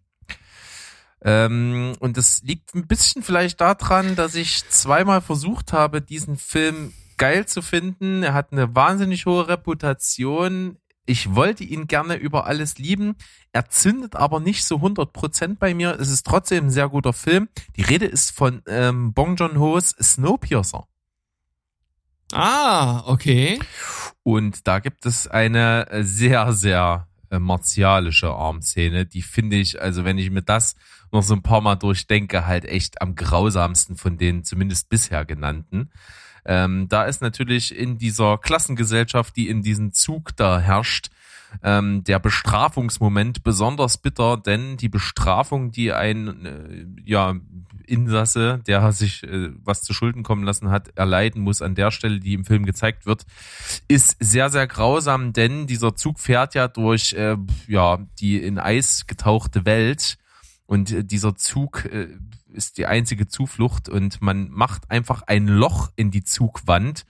Ähm, 1.22 1.94
und 2.00 2.18
das 2.18 2.42
liegt 2.44 2.76
ein 2.76 2.88
bisschen 2.88 3.24
vielleicht 3.24 3.62
daran, 3.62 4.16
dass 4.16 4.36
ich 4.36 4.68
zweimal 4.70 5.22
versucht 5.22 5.72
habe, 5.72 6.02
diesen 6.02 6.36
Film 6.38 6.94
geil 7.18 7.46
zu 7.46 7.62
finden. 7.62 8.24
Er 8.24 8.34
hat 8.34 8.52
eine 8.52 8.76
wahnsinnig 8.76 9.26
hohe 9.26 9.48
Reputation. 9.48 10.78
Ich 11.06 11.36
wollte 11.36 11.64
ihn 11.64 11.88
gerne 11.88 12.16
über 12.16 12.46
alles 12.46 12.78
lieben. 12.78 13.16
Er 13.52 13.68
zündet 13.70 14.16
aber 14.16 14.40
nicht 14.40 14.64
so 14.64 14.78
100% 14.78 15.58
bei 15.60 15.74
mir. 15.74 15.98
Es 16.00 16.10
ist 16.10 16.26
trotzdem 16.26 16.66
ein 16.66 16.72
sehr 16.72 16.90
guter 16.90 17.14
Film. 17.14 17.50
Die 17.76 17.82
Rede 17.82 18.06
ist 18.06 18.32
von 18.32 18.62
ähm, 18.68 19.14
Bong 19.14 19.36
Joon-ho's 19.36 19.90
Snowpiercer. 20.02 20.88
Ah, 22.32 23.04
okay. 23.06 23.60
Und 24.24 24.68
da 24.68 24.80
gibt 24.80 25.06
es 25.06 25.28
eine 25.28 25.90
äh, 25.92 26.04
sehr, 26.04 26.54
sehr 26.54 27.08
äh, 27.30 27.40
martialische 27.40 28.30
Armszene, 28.30 29.06
die 29.06 29.22
finde 29.22 29.58
ich, 29.58 29.82
also 29.82 30.06
wenn 30.06 30.18
ich 30.18 30.30
mir 30.30 30.42
das 30.42 30.76
noch 31.12 31.24
so 31.24 31.34
ein 31.34 31.44
paar 31.44 31.62
Mal 31.62 31.76
durchdenke, 31.76 32.48
halt 32.48 32.66
echt 32.66 33.02
am 33.02 33.16
grausamsten 33.16 33.98
von 33.98 34.18
den 34.18 34.44
zumindest 34.44 34.90
bisher 34.90 35.26
genannten. 35.26 35.92
Ähm, 36.46 36.88
da 36.90 37.06
ist 37.06 37.22
natürlich 37.22 37.76
in 37.76 37.98
dieser 37.98 38.38
Klassengesellschaft, 38.38 39.36
die 39.36 39.48
in 39.48 39.62
diesem 39.62 39.94
Zug 39.94 40.36
da 40.36 40.60
herrscht, 40.60 41.10
ähm, 41.62 42.04
der 42.04 42.20
Bestrafungsmoment 42.20 43.44
besonders 43.44 43.98
bitter, 43.98 44.38
denn 44.38 44.78
die 44.78 44.90
Bestrafung, 44.90 45.72
die 45.72 45.94
ein 45.94 46.46
äh, 46.46 46.86
ja, 47.06 47.36
Insasse, 47.86 48.62
der 48.66 48.92
sich 48.92 49.24
äh, 49.24 49.50
was 49.64 49.82
zu 49.82 49.94
Schulden 49.94 50.24
kommen 50.24 50.44
lassen 50.44 50.70
hat, 50.70 50.98
erleiden 50.98 51.42
muss 51.42 51.62
an 51.62 51.76
der 51.76 51.92
Stelle, 51.92 52.20
die 52.20 52.34
im 52.34 52.46
Film 52.46 52.66
gezeigt 52.66 53.06
wird, 53.06 53.26
ist 53.88 54.18
sehr, 54.20 54.50
sehr 54.50 54.68
grausam, 54.68 55.34
denn 55.34 55.68
dieser 55.68 55.96
Zug 55.96 56.20
fährt 56.20 56.56
ja 56.56 56.68
durch 56.68 57.14
äh, 57.14 57.38
ja, 57.68 58.00
die 58.20 58.42
in 58.42 58.58
Eis 58.58 59.06
getauchte 59.08 59.66
Welt. 59.66 60.18
Und 60.66 60.92
äh, 60.92 61.04
dieser 61.04 61.36
Zug 61.36 61.86
äh, 61.86 62.08
ist 62.54 62.78
die 62.78 62.86
einzige 62.86 63.28
Zuflucht 63.28 63.90
und 63.90 64.22
man 64.22 64.50
macht 64.50 64.90
einfach 64.90 65.24
ein 65.24 65.48
Loch 65.48 65.92
in 65.96 66.12
die 66.12 66.24
Zugwand 66.24 67.06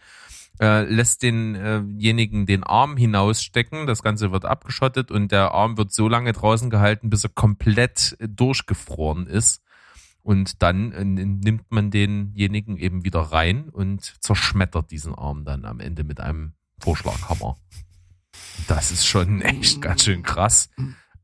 äh, 0.59 0.83
lässt 0.83 1.23
denjenigen 1.23 2.43
äh 2.43 2.45
den 2.45 2.63
Arm 2.63 2.95
hinausstecken, 2.95 3.87
das 3.87 4.03
Ganze 4.03 4.31
wird 4.31 4.45
abgeschottet 4.45 5.11
und 5.11 5.31
der 5.31 5.51
Arm 5.51 5.77
wird 5.77 5.91
so 5.91 6.07
lange 6.07 6.31
draußen 6.31 6.69
gehalten, 6.69 7.09
bis 7.09 7.23
er 7.23 7.31
komplett 7.31 8.15
durchgefroren 8.19 9.27
ist. 9.27 9.61
Und 10.21 10.61
dann 10.61 10.91
äh, 10.93 11.03
nimmt 11.03 11.65
man 11.69 11.91
denjenigen 11.91 12.77
eben 12.77 13.03
wieder 13.03 13.19
rein 13.19 13.69
und 13.69 14.01
zerschmettert 14.21 14.91
diesen 14.91 15.15
Arm 15.15 15.43
dann 15.43 15.65
am 15.65 15.79
Ende 15.79 16.03
mit 16.03 16.19
einem 16.19 16.53
Vorschlaghammer. 16.79 17.57
Das 18.67 18.91
ist 18.91 19.05
schon 19.05 19.41
echt 19.41 19.81
ganz 19.81 20.03
schön 20.03 20.23
krass 20.23 20.69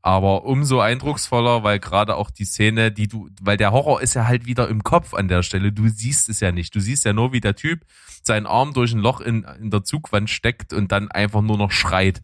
aber 0.02 0.44
umso 0.44 0.80
eindrucksvoller, 0.80 1.62
weil 1.62 1.78
gerade 1.78 2.16
auch 2.16 2.30
die 2.30 2.44
Szene, 2.44 2.90
die 2.90 3.08
du, 3.08 3.28
weil 3.40 3.56
der 3.56 3.72
Horror 3.72 4.00
ist 4.00 4.14
ja 4.14 4.26
halt 4.26 4.46
wieder 4.46 4.68
im 4.68 4.82
Kopf 4.82 5.12
an 5.14 5.28
der 5.28 5.42
Stelle. 5.42 5.72
Du 5.72 5.88
siehst 5.88 6.28
es 6.28 6.40
ja 6.40 6.52
nicht. 6.52 6.74
Du 6.74 6.80
siehst 6.80 7.04
ja 7.04 7.12
nur, 7.12 7.32
wie 7.32 7.40
der 7.40 7.54
Typ 7.54 7.84
seinen 8.22 8.46
Arm 8.46 8.72
durch 8.72 8.92
ein 8.92 9.00
Loch 9.00 9.20
in, 9.20 9.44
in 9.60 9.70
der 9.70 9.84
Zugwand 9.84 10.30
steckt 10.30 10.72
und 10.72 10.92
dann 10.92 11.10
einfach 11.10 11.42
nur 11.42 11.58
noch 11.58 11.70
schreit, 11.70 12.22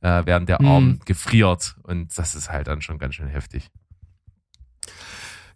äh, 0.00 0.22
während 0.24 0.48
der 0.48 0.60
Arm 0.60 0.84
mhm. 0.84 0.98
gefriert. 1.04 1.76
Und 1.82 2.16
das 2.16 2.34
ist 2.34 2.50
halt 2.50 2.68
dann 2.68 2.82
schon 2.82 2.98
ganz 2.98 3.16
schön 3.16 3.28
heftig. 3.28 3.70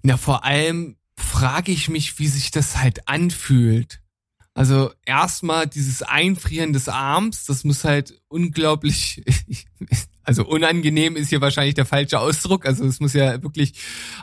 Ja, 0.02 0.16
vor 0.16 0.44
allem 0.44 0.96
frage 1.16 1.72
ich 1.72 1.88
mich, 1.88 2.18
wie 2.18 2.28
sich 2.28 2.50
das 2.50 2.76
halt 2.78 3.08
anfühlt. 3.08 4.00
Also 4.54 4.92
erstmal 5.04 5.66
dieses 5.66 6.02
Einfrieren 6.02 6.72
des 6.72 6.88
Arms, 6.88 7.44
das 7.44 7.64
muss 7.64 7.84
halt 7.84 8.18
unglaublich, 8.28 9.22
also 10.26 10.44
unangenehm 10.44 11.16
ist 11.16 11.28
hier 11.28 11.40
wahrscheinlich 11.40 11.74
der 11.74 11.86
falsche 11.86 12.20
Ausdruck. 12.20 12.66
Also 12.66 12.84
es 12.84 13.00
muss 13.00 13.12
ja 13.12 13.42
wirklich 13.42 13.74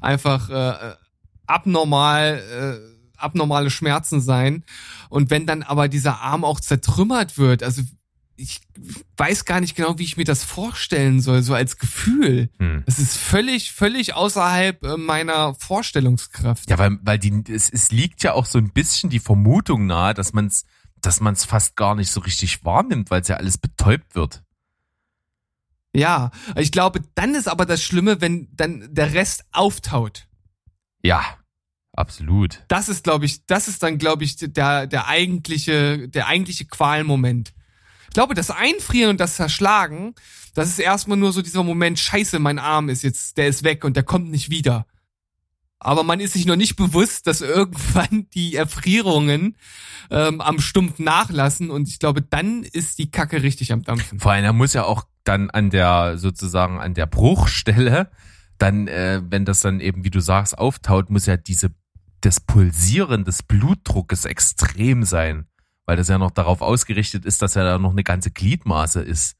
einfach 0.02 0.50
äh, 0.50 0.96
abnormal, 1.48 2.42
äh, 2.84 3.18
abnormale 3.18 3.70
Schmerzen 3.70 4.22
sein. 4.22 4.64
Und 5.10 5.30
wenn 5.30 5.46
dann 5.46 5.64
aber 5.64 5.88
dieser 5.88 6.22
Arm 6.22 6.44
auch 6.44 6.60
zertrümmert 6.60 7.38
wird, 7.38 7.64
also 7.64 7.82
ich 8.36 8.62
weiß 9.16 9.46
gar 9.46 9.62
nicht 9.62 9.76
genau, 9.76 10.00
wie 10.00 10.04
ich 10.04 10.18
mir 10.18 10.26
das 10.26 10.44
vorstellen 10.44 11.22
soll, 11.22 11.44
so 11.44 11.54
als 11.54 11.78
Gefühl. 11.78 12.50
Hm. 12.58 12.84
Das 12.86 13.00
ist 13.00 13.16
völlig, 13.16 13.72
völlig 13.72 14.16
außerhalb 14.16 14.84
äh, 14.84 14.98
meiner 14.98 15.54
Vorstellungskraft. 15.54 16.70
Ja, 16.70 16.78
weil, 16.78 16.98
weil 17.04 17.20
die, 17.20 17.44
es, 17.50 17.70
es 17.70 17.92
liegt 17.92 18.24
ja 18.24 18.34
auch 18.34 18.46
so 18.46 18.58
ein 18.58 18.72
bisschen 18.72 19.10
die 19.10 19.20
Vermutung 19.20 19.86
nahe, 19.86 20.14
dass 20.14 20.34
man 20.34 20.48
es 20.48 20.66
dass 21.06 21.20
man 21.20 21.34
es 21.34 21.46
fast 21.46 21.76
gar 21.76 21.96
nicht 21.96 22.10
so 22.10 22.22
richtig 22.22 22.64
wahrnimmt, 22.64 23.12
weil 23.12 23.22
es 23.22 23.28
ja 23.28 23.36
alles 23.36 23.58
betäubt 23.58 24.16
wird. 24.16 24.42
Ja, 25.96 26.32
ich 26.56 26.72
glaube, 26.72 27.02
dann 27.16 27.36
ist 27.36 27.48
aber 27.48 27.66
das 27.66 27.84
Schlimme, 27.84 28.20
wenn 28.20 28.48
dann 28.52 28.88
der 28.92 29.14
Rest 29.14 29.46
auftaut. 29.52 30.28
Ja, 31.04 31.24
absolut. 31.92 32.64
Das 32.68 32.90
ist, 32.90 33.04
glaube 33.04 33.26
ich, 33.26 33.46
das 33.46 33.68
ist 33.68 33.84
dann, 33.84 34.00
glaube 34.00 34.24
ich, 34.24 34.38
der, 34.38 34.88
der 34.88 35.08
eigentliche, 35.08 36.10
der 36.10 36.28
eigentliche 36.28 36.66
Qualmoment. 36.66 37.54
Ich 38.08 38.14
glaube, 38.14 38.34
das 38.34 38.50
Einfrieren 38.50 39.12
und 39.12 39.20
das 39.20 39.36
Zerschlagen, 39.36 40.16
das 40.56 40.70
ist 40.70 40.80
erstmal 40.80 41.18
nur 41.18 41.32
so 41.32 41.42
dieser 41.42 41.64
Moment, 41.64 42.00
scheiße, 42.00 42.40
mein 42.40 42.60
Arm 42.60 42.90
ist 42.90 43.04
jetzt, 43.04 43.38
der 43.38 43.48
ist 43.48 43.64
weg 43.64 43.84
und 43.84 43.96
der 43.96 44.04
kommt 44.04 44.30
nicht 44.30 44.50
wieder. 44.50 44.88
Aber 45.80 46.04
man 46.04 46.22
ist 46.22 46.34
sich 46.34 46.46
noch 46.46 46.56
nicht 46.56 46.76
bewusst, 46.76 47.28
dass 47.28 47.42
irgendwann 47.42 48.28
die 48.34 48.56
Erfrierungen 48.56 49.58
ähm, 50.10 50.42
am 50.42 50.60
Stumpf 50.60 50.98
nachlassen 51.00 51.70
und 51.70 51.88
ich 51.88 52.00
glaube, 52.00 52.22
dann 52.22 52.64
ist 52.64 53.00
die 53.00 53.12
Kacke 53.12 53.44
richtig 53.44 53.74
am 53.74 53.84
Dampfen. 53.84 54.20
Vor 54.20 54.32
allem, 54.32 54.46
er 54.46 54.54
muss 54.54 54.74
ja 54.74 54.86
auch 54.86 55.06
dann 55.24 55.50
an 55.50 55.70
der, 55.70 56.18
sozusagen 56.18 56.80
an 56.80 56.94
der 56.94 57.06
Bruchstelle, 57.06 58.10
dann, 58.58 58.88
äh, 58.88 59.22
wenn 59.24 59.46
das 59.46 59.62
dann 59.62 59.80
eben, 59.80 60.04
wie 60.04 60.10
du 60.10 60.20
sagst, 60.20 60.58
auftaut, 60.58 61.10
muss 61.10 61.26
ja 61.26 61.38
diese, 61.38 61.72
das 62.22 62.40
Pulsieren 62.40 63.26
des 63.26 63.44
Blutdruckes 63.44 64.26
extrem 64.26 65.04
sein 65.04 65.48
weil 65.86 65.98
das 65.98 66.08
ja 66.08 66.18
noch 66.18 66.32
darauf 66.32 66.62
ausgerichtet 66.62 67.26
ist, 67.26 67.42
dass 67.42 67.56
er 67.56 67.64
da 67.64 67.78
noch 67.78 67.92
eine 67.92 68.04
ganze 68.04 68.32
Gliedmaße 68.32 69.02
ist. 69.02 69.36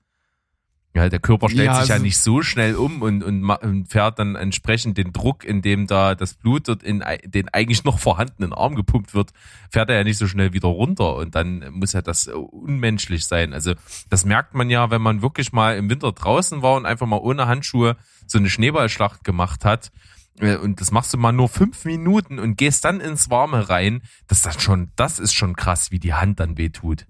Ja, 0.96 1.10
der 1.10 1.20
Körper 1.20 1.50
stellt 1.50 1.66
ja, 1.66 1.80
sich 1.80 1.90
ja 1.90 1.96
also 1.96 2.06
nicht 2.06 2.20
so 2.20 2.44
schnell 2.44 2.76
um 2.76 3.02
und, 3.02 3.24
und, 3.24 3.44
und 3.50 3.88
fährt 3.88 4.20
dann 4.20 4.36
entsprechend 4.36 4.96
den 4.96 5.12
Druck, 5.12 5.44
in 5.44 5.64
dem 5.64 5.88
da 5.88 6.14
das 6.14 6.36
Blut 6.36 6.68
dort 6.68 6.84
in 6.84 7.04
den 7.26 7.50
eigentlich 7.50 7.84
noch 7.84 7.98
vorhandenen 7.98 8.54
Arm 8.54 8.76
gepumpt 8.76 9.16
wird, 9.16 9.32
fährt 9.72 9.90
er 9.90 9.98
ja 9.98 10.04
nicht 10.04 10.20
so 10.20 10.28
schnell 10.28 10.54
wieder 10.54 10.68
runter 10.68 11.16
und 11.16 11.34
dann 11.34 11.66
muss 11.72 11.94
ja 11.94 12.04
das 12.04 12.28
unmenschlich 12.28 13.26
sein. 13.26 13.54
Also 13.54 13.74
das 14.12 14.24
merkt 14.24 14.54
man 14.54 14.70
ja, 14.70 14.92
wenn 14.92 15.02
man 15.02 15.24
wirklich 15.24 15.52
mal 15.52 15.78
im 15.78 15.90
Winter 15.90 16.12
draußen 16.12 16.62
war 16.62 16.76
und 16.76 16.86
einfach 16.86 17.08
mal 17.08 17.18
ohne 17.18 17.48
Handschuhe 17.48 17.98
so 18.28 18.38
eine 18.38 18.50
Schneeballschlacht 18.50 19.24
gemacht 19.24 19.66
hat 19.66 19.92
äh, 20.40 20.58
und 20.58 20.80
das 20.80 20.92
machst 20.92 21.12
du 21.12 21.18
mal 21.18 21.32
nur 21.32 21.50
fünf 21.50 21.86
Minuten 21.86 22.38
und 22.38 22.56
gehst 22.56 22.86
dann 22.86 23.00
ins 23.00 23.32
Warme 23.32 23.68
rein, 23.68 24.04
das 24.28 24.46
ist 24.46 24.62
schon, 24.62 24.92
das 24.96 25.18
ist 25.18 25.34
schon 25.34 25.56
krass, 25.56 25.90
wie 25.90 26.00
die 26.00 26.14
Hand 26.14 26.40
dann 26.40 26.58
wehtut. 26.58 27.08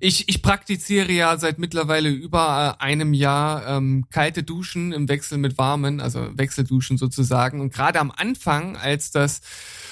Ich, 0.00 0.28
ich 0.28 0.42
praktiziere 0.42 1.12
ja 1.12 1.36
seit 1.36 1.58
mittlerweile 1.58 2.08
über 2.08 2.76
äh, 2.80 2.82
einem 2.82 3.14
Jahr 3.14 3.66
ähm, 3.66 4.06
kalte 4.10 4.42
Duschen 4.42 4.92
im 4.92 5.08
Wechsel 5.08 5.38
mit 5.38 5.58
warmen, 5.58 6.00
also 6.00 6.36
Wechselduschen 6.36 6.98
sozusagen. 6.98 7.60
Und 7.60 7.72
gerade 7.72 8.00
am 8.00 8.10
Anfang, 8.10 8.76
als 8.76 9.10
das 9.10 9.40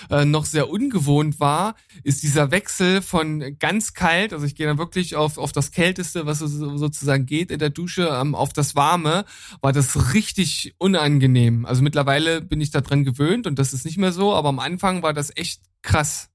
äh, 0.08 0.24
noch 0.24 0.46
sehr 0.46 0.70
ungewohnt 0.70 1.40
war, 1.40 1.74
ist 2.02 2.22
dieser 2.22 2.50
Wechsel 2.50 3.02
von 3.02 3.58
ganz 3.58 3.92
kalt, 3.92 4.32
also 4.32 4.46
ich 4.46 4.54
gehe 4.54 4.66
dann 4.66 4.78
wirklich 4.78 5.16
auf, 5.16 5.38
auf 5.38 5.52
das 5.52 5.70
Kälteste, 5.70 6.26
was 6.26 6.38
so, 6.38 6.76
sozusagen 6.76 7.26
geht 7.26 7.50
in 7.50 7.58
der 7.58 7.70
Dusche, 7.70 8.08
ähm, 8.08 8.34
auf 8.34 8.52
das 8.52 8.74
Warme, 8.74 9.24
war 9.60 9.72
das 9.72 10.14
richtig 10.14 10.74
unangenehm. 10.78 11.66
Also 11.66 11.82
mittlerweile 11.82 12.40
bin 12.40 12.60
ich 12.60 12.70
da 12.70 12.80
dran 12.80 13.04
gewöhnt 13.04 13.46
und 13.46 13.58
das 13.58 13.72
ist 13.72 13.84
nicht 13.84 13.98
mehr 13.98 14.12
so, 14.12 14.34
aber 14.34 14.48
am 14.48 14.58
Anfang 14.58 15.02
war 15.02 15.12
das 15.12 15.30
echt 15.36 15.62
krass. 15.82 16.30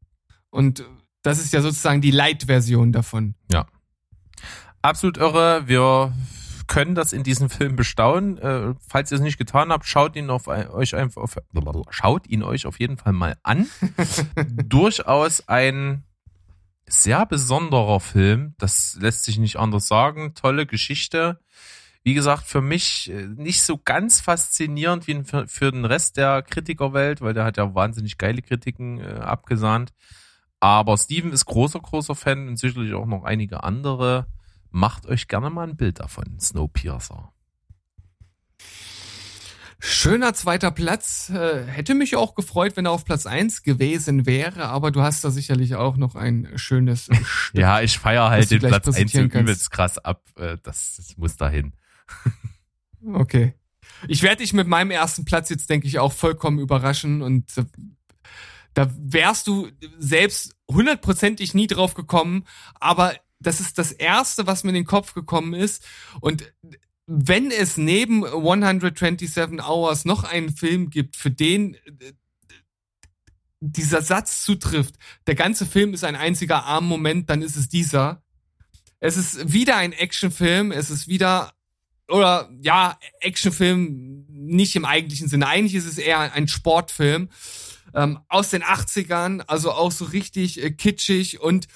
Und 0.49 0.86
das 1.26 1.39
ist 1.39 1.53
ja 1.53 1.61
sozusagen 1.61 2.01
die 2.01 2.11
Light-Version 2.11 2.91
davon. 2.91 3.34
Ja. 3.51 3.65
Absolut 4.84 5.17
irre. 5.17 5.67
Wir 5.67 6.13
können 6.67 6.93
das 6.93 7.13
in 7.13 7.23
diesem 7.23 7.49
Film 7.49 7.76
bestaunen. 7.76 8.38
Äh, 8.38 8.76
falls 8.88 9.11
ihr 9.11 9.15
es 9.15 9.21
nicht 9.21 9.39
getan 9.39 9.71
habt, 9.71 9.86
schaut 9.86 10.15
ihn 10.15 10.30
auf 10.30 10.47
euch 10.47 10.95
einfach 10.95 11.23
auf, 11.23 11.38
schaut 11.89 12.28
ihn 12.28 12.43
euch 12.43 12.67
auf 12.67 12.80
jeden 12.80 12.97
Fall 12.97 13.13
mal 13.13 13.38
an. 13.41 13.65
Durchaus 14.65 15.47
ein 15.47 16.03
sehr 16.88 17.26
besonderer 17.26 17.99
Film. 17.99 18.53
Das 18.59 18.95
lässt 19.01 19.23
sich 19.23 19.39
nicht 19.39 19.55
anders 19.57 19.88
sagen. 19.88 20.36
Tolle 20.36 20.67
Geschichte. 20.67 21.39
Wie 22.03 22.13
gesagt, 22.13 22.45
für 22.45 22.61
mich 22.61 23.09
äh, 23.09 23.26
nicht 23.36 23.63
so 23.63 23.80
ganz 23.84 24.21
faszinierend 24.21 25.07
wie 25.07 25.23
für, 25.23 25.47
für 25.47 25.71
den 25.71 25.86
Rest 25.86 26.17
der 26.17 26.43
Kritikerwelt, 26.43 27.21
weil 27.21 27.34
der 27.34 27.45
hat 27.45 27.57
ja 27.57 27.73
wahnsinnig 27.73 28.19
geile 28.19 28.43
Kritiken 28.43 28.99
äh, 28.99 29.21
abgesahnt. 29.21 29.91
Aber 30.60 30.97
Steven 30.97 31.32
ist 31.32 31.45
großer, 31.45 31.80
großer 31.80 32.16
Fan 32.16 32.47
und 32.47 32.58
sicherlich 32.58 32.93
auch 32.93 33.06
noch 33.06 33.24
einige 33.24 33.64
andere. 33.64 34.28
Macht 34.72 35.06
euch 35.06 35.28
gerne 35.28 35.49
mal 35.49 35.68
ein 35.68 35.78
Bild 35.78 35.99
davon, 35.99 36.39
Snowpiercer. 36.39 37.32
Schöner 39.80 40.34
zweiter 40.34 40.72
Platz. 40.72 41.30
Äh, 41.30 41.64
hätte 41.66 41.93
mich 41.93 42.16
auch 42.16 42.34
gefreut, 42.34 42.76
wenn 42.76 42.86
er 42.86 42.91
auf 42.91 43.06
Platz 43.06 43.26
eins 43.26 43.62
gewesen 43.62 44.26
wäre, 44.26 44.66
aber 44.66 44.89
du 44.89 45.01
hast 45.01 45.24
da 45.24 45.30
sicherlich 45.30 45.76
auch 45.76 45.95
noch 45.97 46.16
ein 46.16 46.49
schönes 46.56 47.03
Stück. 47.24 47.60
ja, 47.62 47.82
ich 47.82 47.99
feiere 47.99 48.30
halt 48.30 48.49
den 48.49 48.60
Platz 48.60 48.88
eins 48.88 49.12
so 49.12 49.20
übelst 49.20 49.70
krass 49.70 49.97
ab. 49.99 50.24
Äh, 50.38 50.58
das, 50.64 50.95
das 50.97 51.18
muss 51.18 51.38
dahin. 51.38 51.74
okay. 53.14 53.53
Ich 54.08 54.24
werde 54.24 54.38
dich 54.38 54.53
mit 54.53 54.68
meinem 54.68 54.91
ersten 54.91 55.24
Platz 55.24 55.49
jetzt, 55.49 55.70
denke 55.70 55.88
ich, 55.88 55.99
auch 55.99 56.14
vollkommen 56.14 56.60
überraschen 56.60 57.22
und 57.22 57.58
äh, 57.58 57.66
da 58.76 58.93
wärst 58.99 59.47
du 59.47 59.69
selbst 59.97 60.53
hundertprozentig 60.69 61.53
nie 61.53 61.65
drauf 61.65 61.95
gekommen, 61.95 62.45
aber 62.76 63.15
das 63.39 63.59
ist 63.59 63.78
das 63.78 63.91
erste, 63.91 64.47
was 64.47 64.63
mir 64.63 64.69
in 64.69 64.76
den 64.76 64.86
Kopf 64.86 65.13
gekommen 65.13 65.53
ist. 65.53 65.84
Und 66.19 66.53
wenn 67.07 67.51
es 67.51 67.78
neben 67.78 68.26
127 68.26 69.63
Hours 69.63 70.05
noch 70.05 70.23
einen 70.23 70.55
Film 70.55 70.89
gibt, 70.89 71.15
für 71.15 71.32
den 71.32 71.76
äh, 71.76 72.13
dieser 73.61 74.01
Satz 74.01 74.43
zutrifft, 74.43 74.95
der 75.26 75.36
ganze 75.36 75.65
Film 75.65 75.93
ist 75.93 76.03
ein 76.03 76.15
einziger 76.15 76.65
Armmoment, 76.65 77.30
dann 77.30 77.41
ist 77.41 77.55
es 77.55 77.69
dieser. 77.69 78.23
Es 78.99 79.17
ist 79.17 79.53
wieder 79.53 79.78
ein 79.78 79.93
Actionfilm, 79.93 80.71
es 80.71 80.89
ist 80.89 81.07
wieder, 81.07 81.53
oder 82.09 82.49
ja, 82.61 82.99
Actionfilm 83.21 84.26
nicht 84.28 84.76
im 84.76 84.86
eigentlichen 84.86 85.28
Sinne. 85.30 85.47
Eigentlich 85.47 85.76
ist 85.76 85.88
es 85.88 85.97
eher 85.97 86.34
ein 86.34 86.47
Sportfilm. 86.47 87.30
Ähm, 87.96 88.20
aus 88.28 88.50
den 88.50 88.64
80ern, 88.64 89.41
also 89.48 89.72
auch 89.72 89.91
so 89.91 90.06
richtig 90.06 90.62
äh, 90.62 90.72
kitschig 90.72 91.39
und 91.39 91.68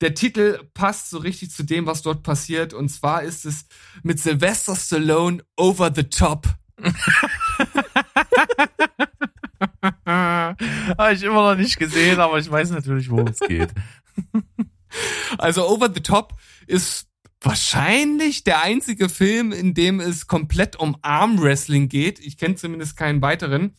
der 0.00 0.14
Titel 0.14 0.60
passt 0.74 1.10
so 1.10 1.18
richtig 1.18 1.50
zu 1.50 1.62
dem, 1.62 1.86
was 1.86 2.02
dort 2.02 2.22
passiert. 2.22 2.72
Und 2.74 2.88
zwar 2.90 3.22
ist 3.22 3.44
es 3.44 3.66
mit 4.02 4.20
Sylvester 4.20 4.76
Stallone 4.76 5.42
Over 5.56 5.92
the 5.94 6.04
Top. 6.04 6.46
Habe 10.04 11.12
ich 11.12 11.22
immer 11.22 11.50
noch 11.50 11.56
nicht 11.56 11.78
gesehen, 11.78 12.20
aber 12.20 12.38
ich 12.38 12.50
weiß 12.50 12.70
natürlich, 12.70 13.10
worum 13.10 13.28
es 13.28 13.40
geht. 13.40 13.70
Also 15.38 15.66
Over 15.68 15.90
the 15.92 16.02
Top 16.02 16.34
ist 16.68 17.08
wahrscheinlich 17.40 18.44
der 18.44 18.62
einzige 18.62 19.08
Film, 19.08 19.50
in 19.50 19.74
dem 19.74 19.98
es 19.98 20.28
komplett 20.28 20.76
um 20.76 20.96
Armwrestling 21.02 21.88
geht. 21.88 22.20
Ich 22.20 22.38
kenne 22.38 22.54
zumindest 22.54 22.96
keinen 22.96 23.20
weiteren. 23.20 23.74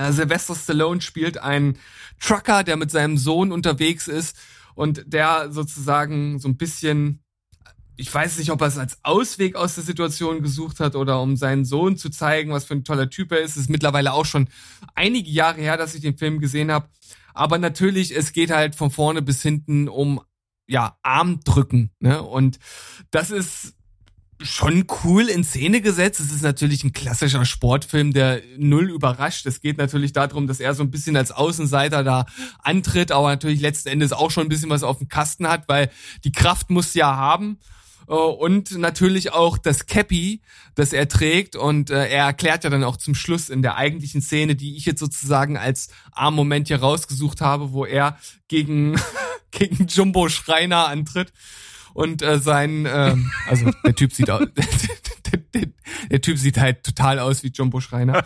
Äh, 0.00 0.12
Sylvester 0.12 0.54
Stallone 0.54 1.00
spielt 1.00 1.38
einen 1.38 1.78
Trucker, 2.20 2.64
der 2.64 2.76
mit 2.76 2.90
seinem 2.90 3.18
Sohn 3.18 3.52
unterwegs 3.52 4.08
ist 4.08 4.36
und 4.74 5.02
der 5.06 5.52
sozusagen 5.52 6.38
so 6.38 6.48
ein 6.48 6.56
bisschen, 6.56 7.22
ich 7.96 8.12
weiß 8.12 8.38
nicht, 8.38 8.50
ob 8.50 8.60
er 8.62 8.68
es 8.68 8.78
als 8.78 8.98
Ausweg 9.02 9.56
aus 9.56 9.74
der 9.74 9.84
Situation 9.84 10.42
gesucht 10.42 10.80
hat 10.80 10.96
oder 10.96 11.20
um 11.20 11.36
seinen 11.36 11.64
Sohn 11.64 11.96
zu 11.96 12.10
zeigen, 12.10 12.52
was 12.52 12.64
für 12.64 12.74
ein 12.74 12.84
toller 12.84 13.10
Typ 13.10 13.32
er 13.32 13.40
ist. 13.40 13.52
Es 13.52 13.64
ist 13.64 13.70
mittlerweile 13.70 14.12
auch 14.12 14.26
schon 14.26 14.48
einige 14.94 15.30
Jahre 15.30 15.60
her, 15.60 15.76
dass 15.76 15.94
ich 15.94 16.00
den 16.00 16.16
Film 16.16 16.40
gesehen 16.40 16.70
habe. 16.70 16.88
Aber 17.34 17.58
natürlich, 17.58 18.16
es 18.16 18.32
geht 18.32 18.50
halt 18.50 18.74
von 18.74 18.90
vorne 18.90 19.22
bis 19.22 19.42
hinten 19.42 19.88
um 19.88 20.20
ja, 20.66 20.98
Armdrücken. 21.02 21.90
Ne? 22.00 22.22
Und 22.22 22.58
das 23.10 23.30
ist 23.30 23.74
schon 24.42 24.86
cool 25.04 25.28
in 25.28 25.44
Szene 25.44 25.80
gesetzt. 25.80 26.20
Es 26.20 26.32
ist 26.32 26.42
natürlich 26.42 26.84
ein 26.84 26.92
klassischer 26.92 27.44
Sportfilm, 27.44 28.12
der 28.12 28.40
null 28.56 28.90
überrascht. 28.90 29.46
Es 29.46 29.60
geht 29.60 29.78
natürlich 29.78 30.12
darum, 30.12 30.46
dass 30.46 30.60
er 30.60 30.74
so 30.74 30.82
ein 30.82 30.90
bisschen 30.90 31.16
als 31.16 31.30
Außenseiter 31.30 32.04
da 32.04 32.26
antritt, 32.62 33.12
aber 33.12 33.28
natürlich 33.28 33.60
letzten 33.60 33.88
Endes 33.88 34.12
auch 34.12 34.30
schon 34.30 34.46
ein 34.46 34.48
bisschen 34.48 34.70
was 34.70 34.82
auf 34.82 34.98
dem 34.98 35.08
Kasten 35.08 35.48
hat, 35.48 35.68
weil 35.68 35.90
die 36.24 36.32
Kraft 36.32 36.70
muss 36.70 36.94
ja 36.94 37.16
haben. 37.16 37.58
Äh, 38.08 38.14
und 38.14 38.76
natürlich 38.76 39.32
auch 39.32 39.56
das 39.56 39.86
Cappy, 39.86 40.42
das 40.74 40.92
er 40.92 41.08
trägt. 41.08 41.56
Und 41.56 41.90
äh, 41.90 42.08
er 42.08 42.26
erklärt 42.26 42.64
ja 42.64 42.70
dann 42.70 42.84
auch 42.84 42.96
zum 42.96 43.14
Schluss 43.14 43.48
in 43.48 43.62
der 43.62 43.76
eigentlichen 43.76 44.20
Szene, 44.20 44.56
die 44.56 44.76
ich 44.76 44.84
jetzt 44.84 45.00
sozusagen 45.00 45.56
als 45.56 45.88
Armmoment 46.12 46.68
hier 46.68 46.80
rausgesucht 46.80 47.40
habe, 47.40 47.72
wo 47.72 47.84
er 47.84 48.18
gegen, 48.48 49.00
gegen 49.50 49.86
Jumbo 49.86 50.28
Schreiner 50.28 50.88
antritt. 50.88 51.32
Und 52.00 52.22
äh, 52.22 52.38
sein, 52.38 52.86
äh, 52.86 53.14
also 53.46 53.70
der 53.84 53.94
Typ 53.94 54.12
sieht 54.12 54.30
aus, 54.30 54.40
der, 54.56 55.40
der, 55.54 55.66
der 56.10 56.20
Typ 56.20 56.38
sieht 56.38 56.58
halt 56.58 56.82
total 56.82 57.18
aus 57.18 57.42
wie 57.42 57.48
Jumbo 57.48 57.80
Schreiner. 57.80 58.24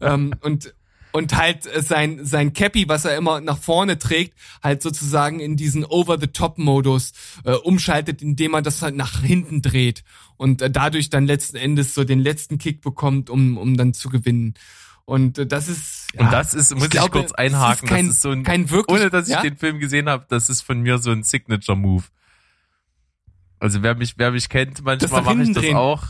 ähm, 0.00 0.32
und 0.42 0.74
und 1.12 1.34
halt 1.34 1.62
sein 1.62 2.26
sein 2.26 2.52
Cappy, 2.52 2.88
was 2.88 3.06
er 3.06 3.16
immer 3.16 3.40
nach 3.40 3.58
vorne 3.58 3.98
trägt, 3.98 4.34
halt 4.62 4.82
sozusagen 4.82 5.40
in 5.40 5.56
diesen 5.56 5.84
Over-the-Top-Modus 5.84 7.12
äh, 7.44 7.52
umschaltet, 7.52 8.20
indem 8.20 8.52
er 8.54 8.60
das 8.60 8.82
halt 8.82 8.94
nach 8.96 9.22
hinten 9.22 9.62
dreht 9.62 10.04
und 10.36 10.60
äh, 10.60 10.70
dadurch 10.70 11.08
dann 11.08 11.26
letzten 11.26 11.56
Endes 11.56 11.94
so 11.94 12.04
den 12.04 12.20
letzten 12.20 12.58
Kick 12.58 12.82
bekommt, 12.82 13.30
um 13.30 13.56
um 13.56 13.76
dann 13.76 13.94
zu 13.94 14.10
gewinnen. 14.10 14.54
Und 15.06 15.38
äh, 15.38 15.46
das 15.46 15.68
ist 15.68 16.08
ja, 16.14 16.20
und 16.20 16.32
das 16.32 16.52
ist 16.52 16.74
muss 16.74 16.84
ich, 16.84 16.90
glaube, 16.90 17.10
kurz 17.10 17.32
einhaken, 17.32 17.66
das 17.70 17.82
ist 17.82 17.88
kein, 17.88 18.06
das 18.06 18.14
ist 18.16 18.22
so 18.22 18.30
ein 18.30 18.42
kein 18.42 18.70
wirklich, 18.70 18.96
ohne 18.96 19.10
dass 19.10 19.26
ich 19.26 19.34
ja? 19.34 19.42
den 19.42 19.56
Film 19.56 19.80
gesehen 19.80 20.08
habe, 20.08 20.26
das 20.28 20.50
ist 20.50 20.60
von 20.60 20.80
mir 20.80 20.98
so 20.98 21.10
ein 21.10 21.22
Signature 21.22 21.78
Move. 21.78 22.04
Also 23.66 23.82
wer 23.82 23.96
mich 23.96 24.14
wer 24.16 24.30
mich 24.30 24.48
kennt, 24.48 24.84
manchmal 24.84 25.22
mache 25.22 25.42
ich 25.42 25.52
das 25.52 25.62
drehen. 25.62 25.76
auch. 25.76 26.04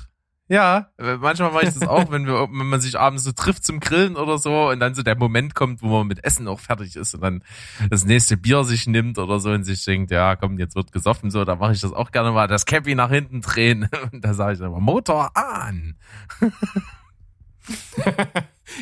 Ja, 0.48 0.90
äh, 0.98 1.16
manchmal 1.16 1.50
mache 1.50 1.64
ich 1.64 1.74
das 1.74 1.88
auch, 1.88 2.10
wenn 2.12 2.26
wir, 2.26 2.34
wenn 2.42 2.66
man 2.68 2.80
sich 2.80 2.98
abends 2.98 3.24
so 3.24 3.32
trifft 3.32 3.64
zum 3.64 3.80
Grillen 3.80 4.14
oder 4.14 4.38
so 4.38 4.68
und 4.68 4.78
dann 4.78 4.94
so 4.94 5.02
der 5.02 5.16
Moment 5.16 5.54
kommt, 5.54 5.82
wo 5.82 5.88
man 5.88 6.06
mit 6.06 6.22
Essen 6.22 6.46
auch 6.46 6.60
fertig 6.60 6.94
ist 6.94 7.14
und 7.14 7.22
dann 7.22 7.42
das 7.88 8.04
nächste 8.04 8.36
Bier 8.36 8.62
sich 8.62 8.86
nimmt 8.86 9.18
oder 9.18 9.40
so 9.40 9.50
und 9.50 9.64
sich 9.64 9.84
denkt, 9.84 10.10
ja, 10.10 10.36
komm, 10.36 10.58
jetzt 10.58 10.76
wird 10.76 10.92
gesoffen, 10.92 11.32
so, 11.32 11.44
da 11.44 11.56
mache 11.56 11.72
ich 11.72 11.80
das 11.80 11.92
auch 11.92 12.12
gerne 12.12 12.30
mal, 12.30 12.46
das 12.46 12.66
Cappy 12.66 12.94
nach 12.94 13.10
hinten 13.10 13.40
drehen 13.40 13.88
und 14.12 14.22
da 14.24 14.34
sage 14.34 14.52
ich 14.52 14.60
immer, 14.60 14.78
Motor 14.78 15.32
an. 15.34 15.96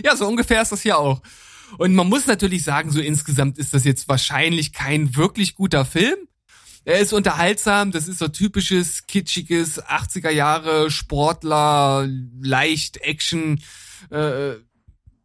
Ja, 0.03 0.16
so 0.16 0.27
ungefähr 0.27 0.62
ist 0.62 0.72
das 0.72 0.83
hier 0.83 0.99
auch. 0.99 1.22
Und 1.79 1.95
man 1.95 2.09
muss 2.09 2.27
natürlich 2.27 2.62
sagen, 2.64 2.91
so 2.91 3.01
insgesamt 3.01 3.59
ist 3.59 3.75
das 3.75 3.85
jetzt 3.85 4.09
wahrscheinlich 4.09 4.72
kein 4.72 5.16
wirklich 5.16 5.55
guter 5.55 5.85
Film. 5.85 6.16
Er 6.87 7.01
ist 7.01 7.14
unterhaltsam, 7.14 7.93
das 7.93 8.09
ist 8.09 8.18
so 8.18 8.28
typisches, 8.28 9.07
kitschiges 9.07 9.82
80er 9.82 10.30
Jahre 10.30 10.91
Sportler, 10.91 12.07
leicht 12.41 12.99
Action, 12.99 13.61
äh, 14.11 14.57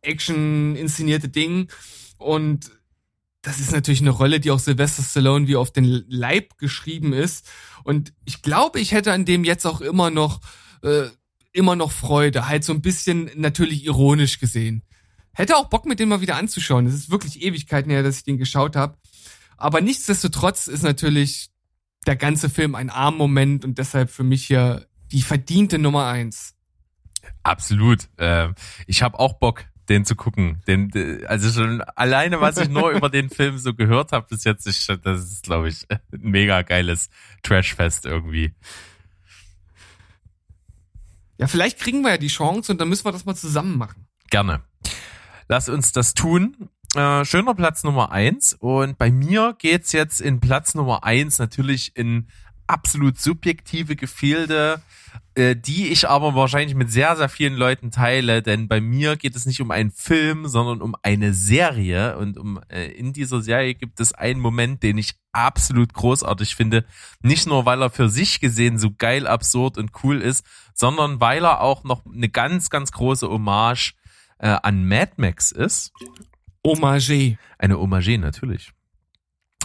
Action 0.02 0.78
inszenierte 0.78 1.28
Ding. 1.28 1.70
Und 2.18 2.72
das 3.42 3.60
ist 3.60 3.74
natürlich 3.74 4.02
eine 4.02 4.10
Rolle, 4.10 4.40
die 4.40 4.52
auch 4.52 4.60
Sylvester 4.60 5.04
Stallone 5.04 5.48
wie 5.48 5.58
auf 5.58 5.72
den 5.72 6.06
Leib 6.08 6.58
geschrieben 6.58 7.12
ist. 7.12 7.50
Und 7.84 8.14
ich 8.24 8.42
glaube, 8.42 8.80
ich 8.80 8.94
hätte 8.94 9.12
an 9.12 9.26
dem 9.26 9.44
jetzt 9.44 9.66
auch 9.66 9.82
immer 9.82 10.10
noch, 10.10 10.40
äh, 10.82 11.08
immer 11.52 11.76
noch 11.76 11.92
Freude. 11.92 12.48
Halt 12.48 12.64
so 12.64 12.74
ein 12.74 12.82
bisschen 12.82 13.32
natürlich 13.36 13.86
ironisch 13.86 14.40
gesehen. 14.40 14.84
Hätte 15.34 15.58
auch 15.58 15.70
Bock, 15.70 15.86
mit 15.86 16.00
dem 16.00 16.10
mal 16.10 16.22
wieder 16.22 16.36
anzuschauen. 16.36 16.86
Es 16.86 16.94
ist 16.94 17.12
wirklich 17.12 17.42
Ewigkeiten 17.42 17.92
her, 17.92 18.04
dass 18.04 18.18
ich 18.18 18.24
den 18.24 18.38
geschaut 18.38 18.76
habe. 18.76 18.98
Aber 19.60 19.82
nichtsdestotrotz 19.82 20.68
ist 20.68 20.84
natürlich 20.84 21.50
der 22.08 22.16
ganze 22.16 22.50
Film 22.50 22.76
ein 22.76 22.90
Armmoment 22.90 23.66
und 23.66 23.78
deshalb 23.78 24.10
für 24.10 24.24
mich 24.24 24.46
hier 24.46 24.88
die 25.12 25.22
verdiente 25.22 25.78
Nummer 25.78 26.08
eins. 26.08 26.56
Absolut. 27.44 28.08
Ähm, 28.18 28.56
ich 28.88 29.02
habe 29.02 29.20
auch 29.20 29.34
Bock, 29.34 29.66
den 29.90 30.06
zu 30.06 30.16
gucken. 30.16 30.62
Den, 30.68 31.26
also 31.26 31.52
schon 31.52 31.82
alleine, 31.82 32.40
was 32.40 32.58
ich 32.58 32.70
nur 32.70 32.92
über 32.92 33.10
den 33.10 33.30
Film 33.30 33.58
so 33.58 33.74
gehört 33.74 34.12
habe 34.14 34.28
bis 34.30 34.46
jetzt, 34.46 34.66
ich, 34.66 34.88
das 35.04 35.24
ist, 35.24 35.44
glaube 35.44 35.68
ich, 35.68 35.86
ein 35.90 36.00
mega 36.12 36.62
geiles 36.62 37.10
Trashfest 37.44 38.06
irgendwie. 38.06 38.54
Ja, 41.38 41.48
vielleicht 41.48 41.80
kriegen 41.80 42.02
wir 42.02 42.12
ja 42.12 42.18
die 42.18 42.28
Chance 42.28 42.72
und 42.72 42.80
dann 42.80 42.90
müssen 42.90 43.06
wir 43.06 43.12
das 43.12 43.26
mal 43.26 43.36
zusammen 43.36 43.78
machen. 43.78 44.08
Gerne. 44.30 44.62
Lass 45.48 45.68
uns 45.68 45.92
das 45.92 46.14
tun. 46.14 46.70
Äh, 46.96 47.24
schöner 47.24 47.54
Platz 47.54 47.84
Nummer 47.84 48.12
eins. 48.12 48.54
Und 48.54 48.98
bei 48.98 49.12
mir 49.12 49.56
geht's 49.58 49.92
jetzt 49.92 50.22
in 50.22 50.40
Platz 50.40 50.74
Nummer 50.74 51.04
eins 51.04 51.38
natürlich 51.38 51.96
in 51.96 52.28
absolut 52.66 53.20
subjektive 53.20 53.96
Gefilde, 53.96 54.82
äh, 55.36 55.56
die 55.56 55.90
ich 55.90 56.08
aber 56.08 56.36
wahrscheinlich 56.36 56.76
mit 56.76 56.92
sehr, 56.92 57.16
sehr 57.16 57.30
vielen 57.30 57.56
Leuten 57.56 57.92
teile, 57.92 58.42
denn 58.42 58.68
bei 58.68 58.80
mir 58.80 59.18
geht 59.18 59.36
es 59.36 59.46
nicht 59.46 59.62
um 59.62 59.72
einen 59.72 59.92
Film, 59.92 60.48
sondern 60.48 60.82
um 60.82 60.96
eine 61.02 61.34
Serie 61.34 62.18
und 62.18 62.38
um 62.38 62.60
äh, 62.70 62.86
in 62.92 63.12
dieser 63.12 63.42
Serie 63.42 63.74
gibt 63.74 64.00
es 64.00 64.14
einen 64.14 64.40
Moment, 64.40 64.84
den 64.84 64.98
ich 64.98 65.16
absolut 65.32 65.94
großartig 65.94 66.56
finde, 66.56 66.86
nicht 67.22 67.48
nur 67.48 67.66
weil 67.66 67.82
er 67.82 67.90
für 67.90 68.10
sich 68.10 68.40
gesehen 68.40 68.78
so 68.78 68.92
geil, 68.96 69.28
absurd 69.28 69.78
und 69.78 69.92
cool 70.04 70.22
ist, 70.22 70.46
sondern 70.74 71.20
weil 71.20 71.44
er 71.44 71.62
auch 71.62 71.84
noch 71.84 72.06
eine 72.06 72.30
ganz, 72.30 72.70
ganz 72.70 72.92
große 72.92 73.30
Hommage 73.30 73.96
äh, 74.40 74.58
an 74.62 74.88
Mad 74.88 75.14
Max 75.18 75.52
ist. 75.52 75.92
Hommage. 76.66 77.38
Eine 77.58 77.80
Hommage 77.80 78.18
natürlich. 78.18 78.72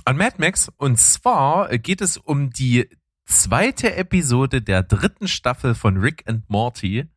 An 0.05 0.17
Mad 0.17 0.37
Max. 0.39 0.71
Und 0.77 0.99
zwar 0.99 1.77
geht 1.79 2.01
es 2.01 2.17
um 2.17 2.51
die 2.51 2.89
zweite 3.25 3.95
Episode 3.97 4.63
der 4.63 4.83
dritten 4.83 5.29
Staffel 5.29 5.75
von 5.75 5.97
Rick 5.97 6.25
and 6.27 6.49
Morty. 6.49 7.09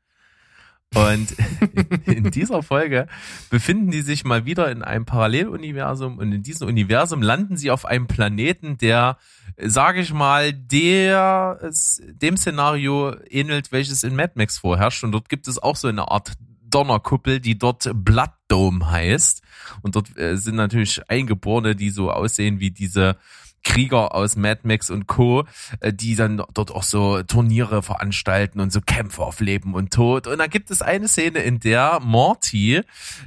Und 0.96 1.36
in 2.06 2.32
dieser 2.32 2.64
Folge 2.64 3.08
befinden 3.50 3.92
die 3.92 4.02
sich 4.02 4.24
mal 4.24 4.46
wieder 4.46 4.72
in 4.72 4.84
einem 4.84 5.06
Paralleluniversum 5.06 6.18
und 6.18 6.32
in 6.32 6.44
diesem 6.44 6.70
Universum 6.70 7.22
landen 7.22 7.58
sie 7.58 7.72
auf 7.72 7.84
einem 7.84 8.08
Planeten, 8.08 8.78
der, 8.78 9.18
sage 9.58 10.00
ich 10.00 10.14
mal, 10.14 10.54
der 10.54 11.60
dem 12.08 12.38
Szenario 12.38 13.18
ähnelt, 13.30 13.74
welches 13.74 14.04
in 14.04 14.16
Mad 14.16 14.34
Max 14.36 14.60
vorherrscht. 14.60 15.04
Und 15.04 15.12
dort 15.12 15.28
gibt 15.28 15.50
es 15.50 15.62
auch 15.62 15.76
so 15.76 15.90
eine 15.90 16.10
Art 16.10 16.34
Donnerkuppel, 16.70 17.40
die 17.40 17.58
dort 17.58 17.90
Blood 17.94 18.32
Dome 18.48 18.90
heißt. 18.90 19.42
Und 19.82 19.96
dort 19.96 20.18
äh, 20.18 20.38
sind 20.38 20.56
natürlich 20.56 21.02
Eingeborene, 21.10 21.76
die 21.76 21.90
so 21.90 22.12
aussehen 22.12 22.60
wie 22.60 22.72
diese 22.72 23.18
Krieger 23.64 24.16
aus 24.16 24.36
Mad 24.36 24.62
Max 24.64 24.90
und 24.90 25.08
Co., 25.08 25.46
äh, 25.82 25.92
die 25.94 26.16
dann 26.16 26.42
dort 26.54 26.72
auch 26.72 26.84
so 26.84 27.22
Turniere 27.24 27.84
veranstalten 27.84 28.60
und 28.60 28.72
so 28.72 28.82
Kämpfe 28.82 29.24
auf 29.24 29.40
Leben 29.40 29.74
und 29.74 29.92
Tod. 29.92 30.28
Und 30.28 30.38
da 30.38 30.48
gibt 30.48 30.72
es 30.72 30.82
eine 30.82 31.08
Szene, 31.08 31.40
in 31.40 31.60
der 31.60 32.00
Morty, 32.02 32.82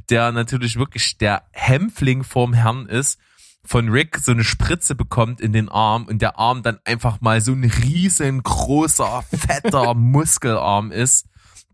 der 0.08 0.32
natürlich 0.32 0.78
wirklich 0.78 1.18
der 1.18 1.42
Hämpfling 1.52 2.24
vorm 2.24 2.54
Herrn 2.54 2.86
ist, 2.86 3.18
von 3.64 3.90
Rick 3.90 4.16
so 4.18 4.32
eine 4.32 4.44
Spritze 4.44 4.94
bekommt 4.94 5.40
in 5.40 5.52
den 5.52 5.68
Arm 5.68 6.06
und 6.06 6.22
der 6.22 6.38
Arm 6.38 6.62
dann 6.62 6.78
einfach 6.84 7.20
mal 7.20 7.42
so 7.42 7.52
ein 7.52 7.64
riesengroßer, 7.64 9.22
fetter 9.22 9.94
Muskelarm 9.94 10.90
ist 10.90 11.26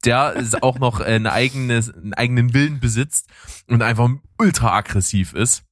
der 0.07 0.35
auch 0.63 0.79
noch 0.79 1.01
eine 1.01 1.33
eigene, 1.33 1.75
einen 1.95 2.15
eigenen 2.15 2.55
Willen 2.55 2.81
besitzt 2.81 3.29
und 3.69 3.83
einfach 3.83 4.09
ultra 4.39 4.77
aggressiv 4.77 5.33
ist. 5.35 5.65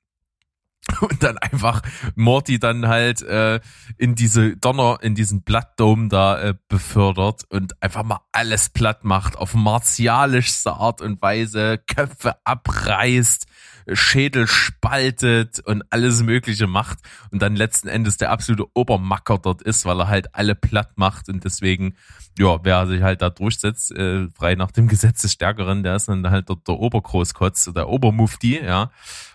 Und 1.00 1.22
dann 1.22 1.38
einfach 1.38 1.80
Morty 2.14 2.58
dann 2.58 2.86
halt 2.86 3.22
äh, 3.22 3.60
in 3.96 4.14
diese 4.14 4.54
Donner, 4.58 4.98
in 5.00 5.14
diesen 5.14 5.42
Blood 5.42 5.64
Dome 5.78 6.08
da 6.08 6.38
äh, 6.38 6.54
befördert 6.68 7.44
und 7.48 7.82
einfach 7.82 8.02
mal 8.02 8.20
alles 8.32 8.68
platt 8.68 9.02
macht, 9.02 9.36
auf 9.36 9.54
martialischste 9.54 10.74
Art 10.74 11.00
und 11.00 11.22
Weise, 11.22 11.78
Köpfe 11.78 12.36
abreißt, 12.44 13.46
Schädel 13.92 14.46
spaltet 14.46 15.60
und 15.60 15.82
alles 15.90 16.22
Mögliche 16.22 16.66
macht 16.66 16.98
und 17.30 17.42
dann 17.42 17.56
letzten 17.56 17.88
Endes 17.88 18.16
der 18.16 18.30
absolute 18.30 18.66
Obermacker 18.74 19.38
dort 19.38 19.62
ist, 19.62 19.84
weil 19.84 20.00
er 20.00 20.08
halt 20.08 20.34
alle 20.34 20.54
platt 20.54 20.92
macht 20.96 21.28
und 21.28 21.44
deswegen, 21.44 21.96
ja, 22.38 22.58
wer 22.64 22.86
sich 22.86 23.02
halt 23.02 23.22
da 23.22 23.30
durchsetzt, 23.30 23.92
äh, 23.92 24.28
frei 24.30 24.54
nach 24.54 24.70
dem 24.70 24.88
Gesetz 24.88 25.22
des 25.22 25.32
Stärkeren, 25.32 25.82
der 25.82 25.96
ist 25.96 26.08
dann 26.08 26.28
halt 26.30 26.48
dort 26.48 26.66
der 26.66 26.76
Obergroßkotz, 26.76 27.72
der 27.74 27.88
Obermufti, 27.88 28.60
ja. 28.64 28.90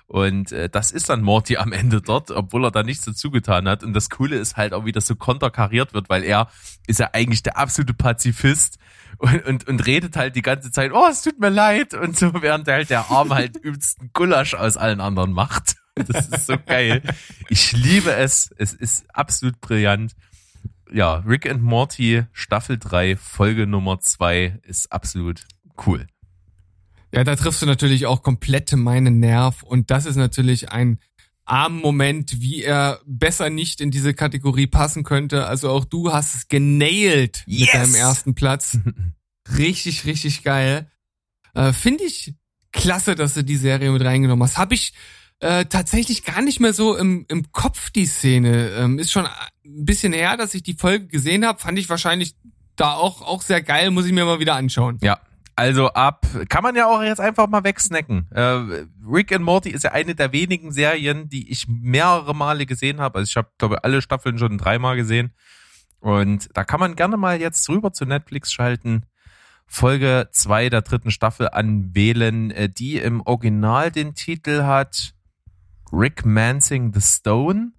Und 0.10 0.52
äh, 0.52 0.70
das 0.70 0.90
ist 0.90 1.08
dann 1.10 1.22
Morty 1.22 1.58
am 1.58 1.72
Ende 1.72 2.02
dort, 2.02 2.32
obwohl 2.32 2.66
er 2.66 2.72
da 2.72 2.82
nichts 2.82 3.06
dazu 3.06 3.30
getan 3.30 3.70
hat. 3.70 3.84
Und 3.84 3.94
das 3.94 4.10
Coole 4.10 4.38
ist 4.38 4.58
halt 4.58 4.74
auch, 4.74 4.84
wie 4.86 4.92
das 4.92 5.06
so 5.06 5.16
konterkariert 5.16 5.94
wird, 5.94 6.10
weil 6.10 6.24
er 6.24 6.50
ist 6.88 7.00
ja 7.00 7.12
eigentlich 7.14 7.44
der 7.44 7.58
absolute 7.58 7.94
Pazifist 7.94 8.80
und, 9.20 9.46
und, 9.46 9.68
und 9.68 9.86
redet 9.86 10.16
halt 10.18 10.36
die 10.36 10.42
ganze 10.42 10.72
Zeit, 10.72 10.94
oh, 10.94 11.08
es 11.12 11.22
tut 11.22 11.40
mir 11.40 11.50
leid. 11.50 11.94
Und 11.94 12.18
so, 12.18 12.34
während 12.42 12.68
er 12.68 12.74
halt 12.74 12.90
der 12.90 13.12
Arm 13.12 13.32
halt 13.32 13.56
übelsten 13.62 14.10
Gulasch 14.12 14.56
aus 14.56 14.78
allen 14.78 15.00
anderen 15.00 15.32
macht. 15.32 15.76
Das 15.94 16.28
ist 16.28 16.48
so 16.48 16.56
geil. 16.58 17.04
Ich 17.50 17.74
liebe 17.74 18.12
es. 18.12 18.52
Es 18.58 18.74
ist 18.74 19.06
absolut 19.14 19.62
brillant. 19.62 20.16
Ja, 20.92 21.18
Rick 21.18 21.48
and 21.48 21.62
Morty 21.62 22.24
Staffel 22.34 22.80
3, 22.80 23.16
Folge 23.16 23.68
Nummer 23.68 24.00
2 24.00 24.58
ist 24.64 24.92
absolut 24.92 25.46
cool. 25.86 26.08
Ja, 27.14 27.24
da 27.24 27.36
triffst 27.36 27.62
du 27.62 27.66
natürlich 27.66 28.06
auch 28.06 28.22
komplett 28.22 28.72
meinen 28.74 29.20
Nerv 29.20 29.64
und 29.64 29.90
das 29.92 30.06
ist 30.06 30.16
natürlich 30.16 30.72
ein 30.72 31.00
Arm-Moment, 31.46 32.42
wie 32.42 32.62
er 32.64 33.00
besser 33.06 33.50
nicht 33.50 33.82
in 33.82 33.90
diese 33.90 34.14
Kategorie 34.14 34.68
passen 34.68 35.04
könnte. 35.04 35.48
Also 35.48 35.70
auch 35.72 35.86
du 35.86 36.14
hast 36.14 36.36
es 36.36 36.48
genailt 36.48 37.44
Yes! 37.48 37.62
mit 37.62 37.74
deinem 37.74 37.96
ersten 37.96 38.36
Platz. 38.36 38.78
Richtig, 39.58 40.06
richtig 40.06 40.44
geil. 40.44 40.92
Äh, 41.56 41.74
Finde 41.74 42.04
ich 42.04 42.36
klasse, 42.72 43.16
dass 43.16 43.34
du 43.34 43.44
die 43.44 43.56
Serie 43.56 43.90
mit 43.92 44.04
reingenommen 44.04 44.44
hast. 44.44 44.60
Habe 44.60 44.76
ich 44.76 44.94
äh, 45.40 45.66
tatsächlich 45.66 46.24
gar 46.24 46.44
nicht 46.44 46.60
mehr 46.60 46.72
so 46.72 46.96
im, 46.96 47.26
im 47.30 47.52
Kopf, 47.52 47.90
die 47.90 48.06
Szene. 48.06 48.70
Ähm, 48.78 49.00
ist 49.00 49.12
schon 49.12 49.26
ein 49.26 49.86
bisschen 49.86 50.14
her, 50.14 50.38
dass 50.38 50.54
ich 50.54 50.62
die 50.62 50.76
Folge 50.76 51.08
gesehen 51.08 51.46
habe. 51.48 51.60
Fand 51.60 51.80
ich 51.80 51.90
wahrscheinlich 51.90 52.36
da 52.76 52.94
auch, 52.94 53.24
auch 53.24 53.42
sehr 53.42 53.64
geil. 53.64 53.90
Muss 53.90 54.06
ich 54.06 54.12
mir 54.12 54.24
mal 54.26 54.40
wieder 54.40 54.54
anschauen. 54.54 55.00
Ja, 55.02 55.20
also 55.60 55.90
ab, 55.90 56.26
kann 56.48 56.64
man 56.64 56.74
ja 56.78 56.88
auch 56.88 57.04
jetzt 57.04 57.20
einfach 57.20 57.50
mal 57.50 57.66
wegsnacken. 57.66 58.32
Äh, 58.32 58.86
Rick 59.06 59.34
and 59.34 59.44
Morty 59.44 59.70
ist 59.72 59.84
ja 59.84 59.92
eine 59.92 60.16
der 60.16 60.32
wenigen 60.32 60.72
Serien, 60.72 61.28
die 61.28 61.52
ich 61.52 61.68
mehrere 61.68 62.34
Male 62.34 62.66
gesehen 62.66 63.02
habe. 63.02 63.20
Also 63.20 63.30
ich 63.30 63.36
habe, 63.36 63.50
glaube 63.58 63.84
alle 63.84 64.02
Staffeln 64.02 64.40
schon 64.40 64.58
dreimal 64.58 64.96
gesehen. 64.96 65.34
Und 66.00 66.48
da 66.54 66.64
kann 66.64 66.80
man 66.80 66.96
gerne 66.96 67.18
mal 67.18 67.42
jetzt 67.42 67.68
rüber 67.68 67.92
zu 67.92 68.06
Netflix 68.06 68.54
schalten. 68.54 69.04
Folge 69.68 70.30
zwei 70.32 70.70
der 70.70 70.82
dritten 70.82 71.12
Staffel 71.12 71.50
anwählen, 71.50 72.52
äh, 72.52 72.70
die 72.70 72.98
im 72.98 73.20
Original 73.20 73.92
den 73.92 74.16
Titel 74.16 74.64
hat 74.64 75.14
Rick 75.92 76.26
Mansing 76.26 76.94
the 76.94 77.02
Stone. 77.02 77.74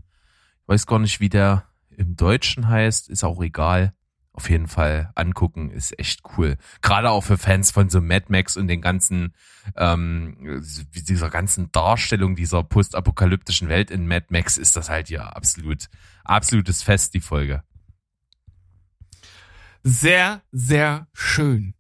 Ich 0.65 0.69
weiß 0.69 0.87
gar 0.87 0.99
nicht, 0.99 1.21
wie 1.21 1.31
der 1.31 1.65
im 1.97 2.15
Deutschen 2.15 2.69
heißt, 2.69 3.09
ist 3.09 3.25
auch 3.25 3.43
egal 3.43 3.95
auf 4.41 4.49
jeden 4.49 4.69
Fall 4.69 5.11
angucken, 5.17 5.71
ist 5.71 5.99
echt 5.99 6.23
cool. 6.39 6.57
Gerade 6.81 7.11
auch 7.11 7.21
für 7.21 7.37
Fans 7.37 7.71
von 7.71 7.91
so 7.91 8.01
Mad 8.01 8.27
Max 8.29 8.57
und 8.57 8.69
den 8.69 8.81
ganzen, 8.81 9.35
ähm, 9.77 10.63
dieser 10.95 11.29
ganzen 11.29 11.71
Darstellung 11.73 12.37
dieser 12.37 12.65
postapokalyptischen 12.65 13.69
Welt 13.69 13.91
in 13.91 14.07
Mad 14.07 14.29
Max 14.31 14.57
ist 14.57 14.77
das 14.77 14.89
halt 14.89 15.11
ja 15.11 15.27
absolut, 15.29 15.91
absolutes 16.25 16.83
Fest, 16.83 17.13
die 17.13 17.21
Folge. 17.21 17.63
Sehr, 19.83 20.41
sehr 20.53 21.07
schön. 21.13 21.75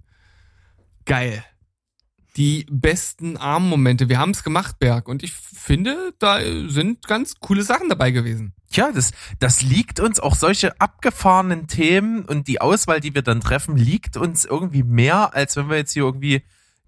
Geil. 1.07 1.43
Die 2.41 2.65
besten 2.71 3.37
Armmomente. 3.37 4.09
Wir 4.09 4.19
haben 4.19 4.31
es 4.31 4.43
gemacht, 4.43 4.79
Berg. 4.79 5.09
Und 5.09 5.23
ich 5.23 5.35
finde, 5.35 6.15
da 6.19 6.39
sind 6.69 7.07
ganz 7.07 7.35
coole 7.39 7.63
Sachen 7.63 7.91
dabei 7.91 8.13
gewesen. 8.13 8.55
Tja, 8.71 8.93
das, 8.95 9.13
das 9.41 9.61
liegt 9.61 10.01
uns 10.01 10.21
auch 10.21 10.35
solche 10.35 10.81
abgefahrenen 10.81 11.67
Themen 11.67 12.25
und 12.25 12.49
die 12.49 12.63
Auswahl, 12.63 13.01
die 13.01 13.15
wir 13.15 13.21
dann 13.21 13.43
treffen, 13.43 13.77
liegt 13.77 14.17
uns 14.17 14.47
irgendwie 14.47 14.83
mehr, 14.83 15.35
als 15.35 15.55
wenn 15.57 15.69
wir 15.69 15.77
jetzt 15.77 15.93
hier 15.93 16.05
irgendwie 16.05 16.43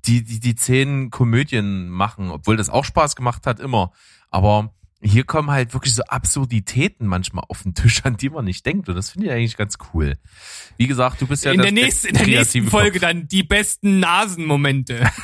die, 0.06 0.24
die, 0.24 0.40
die 0.40 0.54
zehn 0.54 1.10
Komödien 1.10 1.90
machen, 1.90 2.30
obwohl 2.30 2.56
das 2.56 2.70
auch 2.70 2.86
Spaß 2.86 3.14
gemacht 3.14 3.46
hat, 3.46 3.60
immer. 3.60 3.92
Aber 4.30 4.72
hier 5.02 5.24
kommen 5.24 5.50
halt 5.50 5.74
wirklich 5.74 5.94
so 5.94 6.02
Absurditäten 6.04 7.06
manchmal 7.06 7.44
auf 7.48 7.64
den 7.64 7.74
Tisch, 7.74 8.04
an 8.04 8.16
die 8.16 8.30
man 8.30 8.44
nicht 8.44 8.64
denkt. 8.64 8.88
Und 8.88 8.94
das 8.94 9.10
finde 9.10 9.26
ich 9.26 9.32
eigentlich 9.32 9.56
ganz 9.56 9.76
cool. 9.92 10.16
Wie 10.76 10.86
gesagt, 10.86 11.20
du 11.20 11.26
bist 11.26 11.44
ja 11.44 11.52
in, 11.52 11.60
der 11.60 11.72
nächsten, 11.72 12.08
in 12.08 12.14
der 12.14 12.26
nächsten 12.26 12.68
Folge 12.68 13.00
Kopf. 13.00 13.08
dann 13.08 13.28
die 13.28 13.42
besten 13.42 14.00
Nasenmomente. 14.00 15.10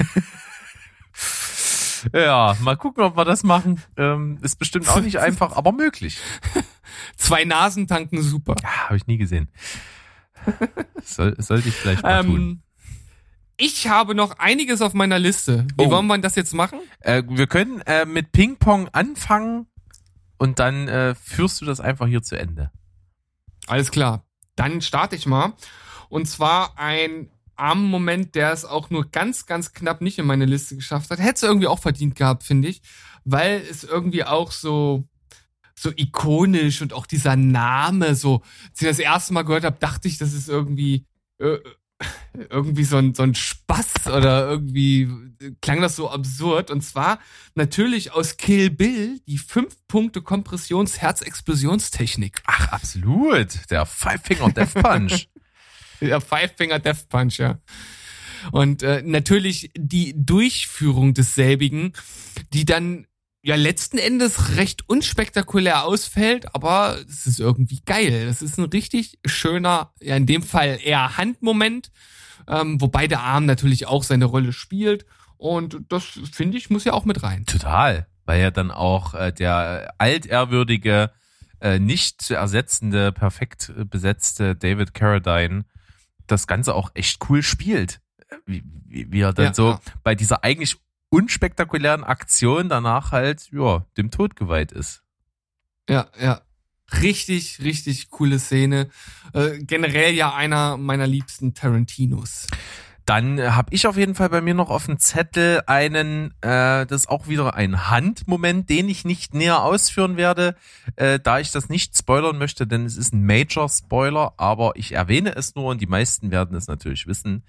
Ja, 2.12 2.56
mal 2.60 2.76
gucken, 2.76 3.02
ob 3.02 3.16
wir 3.16 3.24
das 3.24 3.42
machen. 3.42 3.82
Ähm, 3.96 4.38
ist 4.42 4.56
bestimmt 4.60 4.88
auch 4.88 5.00
nicht 5.00 5.18
einfach, 5.18 5.56
aber 5.56 5.72
möglich. 5.72 6.18
Zwei 7.16 7.44
Nasen 7.44 7.88
tanken 7.88 8.22
super. 8.22 8.54
Ja, 8.62 8.86
habe 8.86 8.96
ich 8.96 9.08
nie 9.08 9.18
gesehen. 9.18 9.48
Soll, 11.02 11.34
sollte 11.38 11.68
ich 11.68 11.74
vielleicht 11.74 12.04
mal 12.04 12.24
tun. 12.24 12.62
Ich 13.60 13.88
habe 13.88 14.14
noch 14.14 14.38
einiges 14.38 14.80
auf 14.82 14.94
meiner 14.94 15.18
Liste. 15.18 15.66
Wie 15.76 15.86
Oh. 15.86 15.90
wollen 15.90 16.06
wir 16.06 16.16
das 16.18 16.36
jetzt 16.36 16.54
machen? 16.54 16.78
Äh, 17.00 17.24
wir 17.28 17.48
können 17.48 17.80
äh, 17.82 18.04
mit 18.06 18.30
Ping-Pong 18.32 18.88
anfangen 18.92 19.66
und 20.38 20.60
dann 20.60 20.86
äh, 20.86 21.14
führst 21.16 21.60
du 21.60 21.64
das 21.64 21.80
einfach 21.80 22.06
hier 22.06 22.22
zu 22.22 22.38
Ende. 22.38 22.70
Alles 23.66 23.90
klar. 23.90 24.24
Dann 24.54 24.80
starte 24.80 25.16
ich 25.16 25.26
mal. 25.26 25.54
Und 26.08 26.26
zwar 26.26 26.78
ein 26.78 27.30
Arm-Moment, 27.56 28.36
der 28.36 28.52
es 28.52 28.64
auch 28.64 28.90
nur 28.90 29.10
ganz, 29.10 29.46
ganz 29.46 29.72
knapp 29.72 30.00
nicht 30.02 30.18
in 30.20 30.26
meine 30.26 30.44
Liste 30.46 30.76
geschafft 30.76 31.10
hat. 31.10 31.18
Hätte 31.18 31.34
es 31.34 31.42
irgendwie 31.42 31.66
auch 31.66 31.80
verdient 31.80 32.14
gehabt, 32.14 32.44
finde 32.44 32.68
ich. 32.68 32.80
Weil 33.24 33.60
es 33.68 33.82
irgendwie 33.82 34.22
auch 34.22 34.52
so, 34.52 35.04
so 35.74 35.90
ikonisch 35.96 36.80
und 36.80 36.92
auch 36.92 37.06
dieser 37.06 37.34
Name 37.34 38.14
so, 38.14 38.42
als 38.70 38.80
ich 38.82 38.86
das 38.88 38.98
erste 39.00 39.32
Mal 39.34 39.42
gehört 39.42 39.64
habe, 39.64 39.76
dachte 39.80 40.06
ich, 40.06 40.16
das 40.18 40.32
ist 40.32 40.48
irgendwie, 40.48 41.04
äh, 41.40 41.58
irgendwie 42.50 42.84
so 42.84 42.98
ein, 42.98 43.14
so 43.14 43.24
ein 43.24 43.34
Spaß 43.34 44.06
oder 44.06 44.48
irgendwie 44.48 45.08
klang 45.60 45.80
das 45.80 45.96
so 45.96 46.08
absurd. 46.10 46.70
Und 46.70 46.82
zwar 46.82 47.18
natürlich 47.54 48.12
aus 48.12 48.36
Kill 48.36 48.70
Bill 48.70 49.18
die 49.26 49.38
5 49.38 49.74
Punkte 49.88 50.22
Kompressions-Herz-Explosionstechnik. 50.22 52.42
Ach, 52.46 52.68
absolut. 52.68 53.68
Der 53.70 53.86
Five 53.86 54.22
Finger 54.22 54.50
Death 54.50 54.74
Punch. 54.74 55.26
Der 56.00 56.20
Five 56.20 56.52
Finger 56.56 56.78
Death 56.78 57.08
Punch, 57.08 57.38
ja. 57.38 57.58
Und 58.52 58.84
äh, 58.84 59.02
natürlich 59.04 59.72
die 59.76 60.14
Durchführung 60.16 61.12
desselbigen, 61.12 61.92
die 62.52 62.64
dann 62.64 63.07
ja 63.42 63.54
letzten 63.56 63.98
Endes 63.98 64.56
recht 64.56 64.88
unspektakulär 64.88 65.84
ausfällt, 65.84 66.54
aber 66.54 66.98
es 67.08 67.26
ist 67.26 67.40
irgendwie 67.40 67.80
geil. 67.84 68.26
Das 68.26 68.42
ist 68.42 68.58
ein 68.58 68.64
richtig 68.64 69.18
schöner, 69.24 69.92
ja 70.00 70.16
in 70.16 70.26
dem 70.26 70.42
Fall 70.42 70.78
eher 70.82 71.16
Handmoment, 71.16 71.90
ähm, 72.46 72.80
wobei 72.80 73.06
der 73.06 73.20
Arm 73.20 73.46
natürlich 73.46 73.86
auch 73.86 74.02
seine 74.02 74.24
Rolle 74.24 74.52
spielt. 74.52 75.06
Und 75.36 75.78
das 75.88 76.04
finde 76.32 76.58
ich 76.58 76.68
muss 76.68 76.84
ja 76.84 76.92
auch 76.92 77.04
mit 77.04 77.22
rein. 77.22 77.46
Total. 77.46 78.08
Weil 78.24 78.40
ja 78.40 78.50
dann 78.50 78.70
auch 78.70 79.14
äh, 79.14 79.32
der 79.32 79.94
altehrwürdige, 79.98 81.10
äh, 81.60 81.78
nicht 81.78 82.20
zu 82.20 82.34
ersetzende, 82.34 83.12
perfekt 83.12 83.72
äh, 83.76 83.84
besetzte 83.84 84.56
David 84.56 84.94
Carradine 84.94 85.64
das 86.26 86.46
Ganze 86.46 86.74
auch 86.74 86.90
echt 86.94 87.28
cool 87.28 87.42
spielt. 87.42 88.00
Wie, 88.44 88.62
wie, 88.86 89.10
wie 89.10 89.20
er 89.20 89.32
dann 89.32 89.46
Ja, 89.46 89.54
so 89.54 89.70
ja. 89.70 89.80
bei 90.02 90.14
dieser 90.14 90.44
eigentlich 90.44 90.76
unspektakulären 91.10 92.04
Aktion 92.04 92.68
danach 92.68 93.12
halt, 93.12 93.48
ja, 93.52 93.84
dem 93.96 94.10
Tod 94.10 94.36
geweiht 94.36 94.72
ist. 94.72 95.02
Ja, 95.88 96.08
ja. 96.20 96.42
Richtig, 97.02 97.60
richtig 97.62 98.08
coole 98.08 98.38
Szene. 98.38 98.88
Äh, 99.34 99.58
generell 99.58 100.14
ja 100.14 100.34
einer 100.34 100.78
meiner 100.78 101.06
liebsten 101.06 101.52
Tarantinos. 101.52 102.46
Dann 103.08 103.38
äh, 103.38 103.50
habe 103.50 103.74
ich 103.74 103.86
auf 103.86 103.96
jeden 103.96 104.14
Fall 104.14 104.28
bei 104.28 104.42
mir 104.42 104.52
noch 104.52 104.68
auf 104.68 104.84
dem 104.84 104.98
Zettel 104.98 105.62
einen, 105.66 106.34
äh, 106.42 106.84
das 106.86 107.02
ist 107.02 107.08
auch 107.08 107.26
wieder 107.26 107.54
ein 107.54 107.88
Handmoment, 107.88 108.68
den 108.68 108.88
ich 108.90 109.06
nicht 109.06 109.32
näher 109.32 109.62
ausführen 109.62 110.18
werde, 110.18 110.56
äh, 110.96 111.18
da 111.18 111.38
ich 111.38 111.50
das 111.50 111.70
nicht 111.70 111.96
spoilern 111.96 112.36
möchte, 112.36 112.66
denn 112.66 112.84
es 112.84 112.98
ist 112.98 113.14
ein 113.14 113.24
Major-Spoiler, 113.24 114.34
aber 114.36 114.72
ich 114.76 114.92
erwähne 114.92 115.34
es 115.36 115.54
nur 115.54 115.66
und 115.66 115.80
die 115.80 115.86
meisten 115.86 116.30
werden 116.30 116.54
es 116.54 116.68
natürlich 116.68 117.06
wissen. 117.06 117.44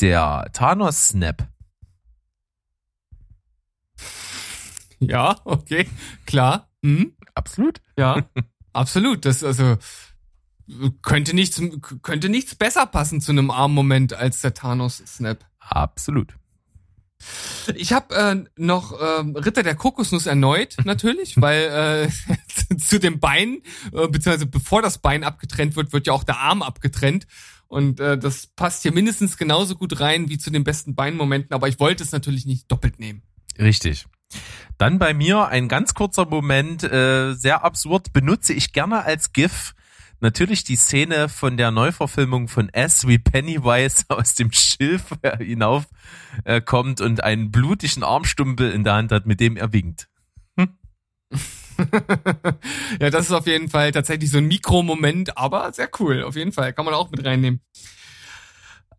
Der 0.00 0.50
Thanos-Snap. 0.52 1.46
Ja, 5.08 5.36
okay, 5.44 5.86
klar. 6.26 6.68
Hm? 6.84 7.12
Absolut. 7.34 7.80
Ja, 7.96 8.24
absolut. 8.72 9.24
Das 9.24 9.44
also 9.44 9.76
könnte 11.02 11.34
nichts 11.34 11.60
könnte 12.02 12.28
nichts 12.28 12.54
besser 12.54 12.86
passen 12.86 13.20
zu 13.20 13.32
einem 13.32 13.50
Arm-Moment 13.50 14.14
als 14.14 14.40
der 14.40 14.54
Thanos 14.54 14.98
Snap. 15.06 15.44
Absolut. 15.60 16.34
Ich 17.74 17.92
habe 17.92 18.14
äh, 18.14 18.44
noch 18.56 18.96
ähm, 19.00 19.34
Ritter 19.34 19.62
der 19.62 19.74
Kokosnuss 19.74 20.26
erneut 20.26 20.76
natürlich, 20.84 21.40
weil 21.40 22.08
äh, 22.10 22.76
zu 22.76 23.00
dem 23.00 23.18
Bein 23.18 23.58
äh, 23.92 24.06
beziehungsweise 24.08 24.46
bevor 24.46 24.82
das 24.82 24.98
Bein 24.98 25.24
abgetrennt 25.24 25.74
wird, 25.74 25.92
wird 25.92 26.06
ja 26.06 26.12
auch 26.12 26.24
der 26.24 26.38
Arm 26.38 26.62
abgetrennt 26.62 27.26
und 27.66 27.98
äh, 28.00 28.16
das 28.16 28.46
passt 28.46 28.82
hier 28.82 28.92
mindestens 28.92 29.36
genauso 29.36 29.74
gut 29.74 30.00
rein 30.00 30.28
wie 30.28 30.38
zu 30.38 30.50
den 30.50 30.64
besten 30.64 30.94
Beinmomenten, 30.94 31.54
aber 31.54 31.68
ich 31.68 31.80
wollte 31.80 32.04
es 32.04 32.12
natürlich 32.12 32.46
nicht 32.46 32.70
doppelt 32.70 33.00
nehmen. 33.00 33.22
Richtig. 33.58 34.06
Dann 34.78 34.98
bei 34.98 35.14
mir 35.14 35.48
ein 35.48 35.68
ganz 35.68 35.94
kurzer 35.94 36.26
Moment, 36.26 36.84
äh, 36.84 37.34
sehr 37.34 37.64
absurd, 37.64 38.12
benutze 38.12 38.52
ich 38.52 38.72
gerne 38.72 39.04
als 39.04 39.32
GIF 39.32 39.74
natürlich 40.20 40.64
die 40.64 40.76
Szene 40.76 41.28
von 41.28 41.56
der 41.56 41.70
Neuverfilmung 41.70 42.48
von 42.48 42.68
S 42.70 43.06
wie 43.06 43.18
Pennywise 43.18 44.04
aus 44.08 44.34
dem 44.34 44.52
Schilf 44.52 45.04
hinauf 45.38 45.86
äh, 46.44 46.60
und 46.70 47.22
einen 47.22 47.50
blutigen 47.50 48.02
Armstumpel 48.02 48.70
in 48.70 48.84
der 48.84 48.94
Hand 48.94 49.12
hat, 49.12 49.26
mit 49.26 49.40
dem 49.40 49.56
er 49.56 49.72
winkt. 49.72 50.08
ja, 53.00 53.10
das 53.10 53.26
ist 53.26 53.32
auf 53.32 53.46
jeden 53.46 53.68
Fall 53.68 53.92
tatsächlich 53.92 54.30
so 54.30 54.38
ein 54.38 54.46
Mikromoment, 54.46 55.36
aber 55.38 55.72
sehr 55.72 55.88
cool. 56.00 56.24
Auf 56.24 56.34
jeden 56.34 56.52
Fall. 56.52 56.72
Kann 56.72 56.84
man 56.84 56.94
auch 56.94 57.10
mit 57.10 57.24
reinnehmen. 57.24 57.60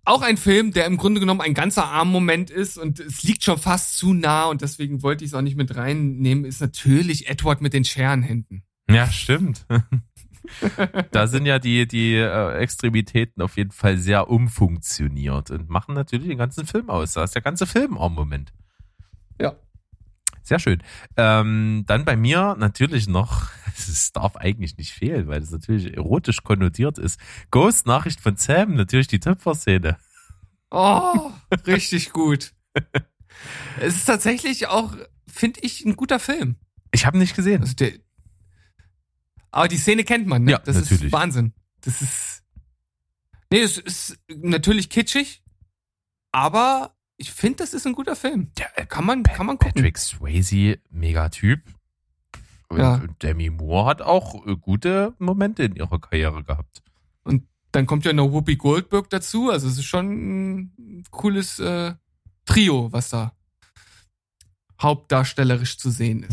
Auch 0.06 0.22
ein 0.22 0.38
Film, 0.38 0.72
der 0.72 0.86
im 0.86 0.98
Grunde 0.98 1.20
genommen 1.20 1.42
ein 1.42 1.54
ganzer 1.54 1.86
Armmoment 1.86 2.50
ist 2.50 2.78
und 2.78 3.00
es 3.00 3.24
liegt 3.24 3.44
schon 3.44 3.58
fast 3.58 3.98
zu 3.98 4.14
nah 4.14 4.46
und 4.46 4.62
deswegen 4.62 5.04
wollte 5.04 5.24
ich 5.24 5.32
es 5.32 5.34
auch 5.36 5.42
nicht 5.42 5.58
mit 5.58 5.76
reinnehmen, 5.76 6.46
ist 6.46 6.62
natürlich 6.62 7.30
Edward 7.30 7.62
mit 7.62 7.74
den 7.74 7.86
Scherenhänden. 7.86 8.64
Ja, 8.90 9.12
stimmt. 9.12 9.66
da 11.12 11.28
sind 11.28 11.46
ja 11.46 11.60
die, 11.60 11.88
die 11.88 12.16
äh, 12.16 12.58
Extremitäten 12.58 13.42
auf 13.42 13.58
jeden 13.58 13.72
Fall 13.72 13.98
sehr 13.98 14.30
umfunktioniert 14.30 15.52
und 15.52 15.70
machen 15.70 15.94
natürlich 15.94 16.28
den 16.28 16.38
ganzen 16.38 16.66
Film 16.66 16.90
aus. 16.90 17.14
Da 17.14 17.24
ist 17.24 17.36
der 17.36 17.42
ganze 17.42 17.68
Film 17.68 17.98
am 17.98 18.16
Moment. 18.16 18.52
Ja. 19.40 19.56
Sehr 20.50 20.58
schön. 20.58 20.82
Ähm, 21.16 21.84
dann 21.86 22.06
bei 22.06 22.16
mir 22.16 22.56
natürlich 22.58 23.08
noch, 23.08 23.50
es 23.78 24.12
darf 24.12 24.36
eigentlich 24.36 24.78
nicht 24.78 24.94
fehlen, 24.94 25.28
weil 25.28 25.44
es 25.44 25.52
natürlich 25.52 25.96
erotisch 25.96 26.42
konnotiert 26.44 26.98
ist. 26.98 27.20
Ghost 27.52 27.86
Nachricht 27.86 28.20
von 28.20 28.36
Sam, 28.36 28.74
natürlich 28.74 29.06
die 29.06 29.20
Töpferszene. 29.20 29.98
Oh, 30.72 31.30
richtig 31.68 32.12
gut. 32.14 32.54
es 33.80 33.96
ist 33.98 34.06
tatsächlich 34.06 34.66
auch, 34.66 34.96
finde 35.28 35.60
ich, 35.62 35.86
ein 35.86 35.96
guter 35.96 36.18
Film. 36.18 36.56
Ich 36.92 37.06
habe 37.06 37.20
nicht 37.20 37.36
gesehen. 37.36 37.62
Also 37.62 37.76
der, 37.76 37.92
aber 39.52 39.68
die 39.68 39.78
Szene 39.78 40.04
kennt 40.04 40.26
man, 40.26 40.46
ne? 40.46 40.54
Ja, 40.54 40.58
das 40.58 40.78
natürlich. 40.78 41.04
ist 41.04 41.12
Wahnsinn. 41.12 41.54
Das 41.82 42.02
ist. 42.02 42.44
Nee, 43.52 43.62
es 43.62 43.78
ist 43.78 44.18
natürlich 44.28 44.90
kitschig, 44.90 45.44
aber 46.32 46.96
ich 47.20 47.32
finde, 47.32 47.58
das 47.58 47.74
ist 47.74 47.86
ein 47.86 47.94
guter 47.94 48.16
Film. 48.16 48.50
Ja, 48.58 48.66
äh, 48.76 48.86
Kann 48.86 49.06
man, 49.06 49.24
kann 49.24 49.46
man 49.46 49.58
gucken. 49.58 49.74
Patrick 49.76 49.98
Swayze, 49.98 50.80
mega 50.90 51.28
Typ. 51.28 51.62
Und 52.70 52.80
Ja. 52.80 53.02
Demi 53.22 53.50
Moore 53.50 53.90
hat 53.90 54.02
auch 54.02 54.48
äh, 54.48 54.56
gute 54.56 55.14
Momente 55.20 55.64
in 55.64 55.76
ihrer 55.76 56.00
Karriere 56.00 56.44
gehabt. 56.44 56.82
Und 57.24 57.46
dann 57.74 57.86
kommt 57.86 58.06
ja 58.06 58.14
noch 58.14 58.32
Whoopi 58.32 58.56
Goldberg 58.56 59.10
dazu. 59.10 59.50
Also 59.50 59.68
es 59.68 59.78
ist 59.78 59.86
schon 59.86 60.70
ein 60.70 61.04
cooles 61.12 61.60
äh, 61.60 61.94
Trio, 62.46 62.92
was 62.94 63.10
da 63.10 63.34
hauptdarstellerisch 64.82 65.78
zu 65.78 65.90
sehen 65.90 66.24
ist. 66.24 66.32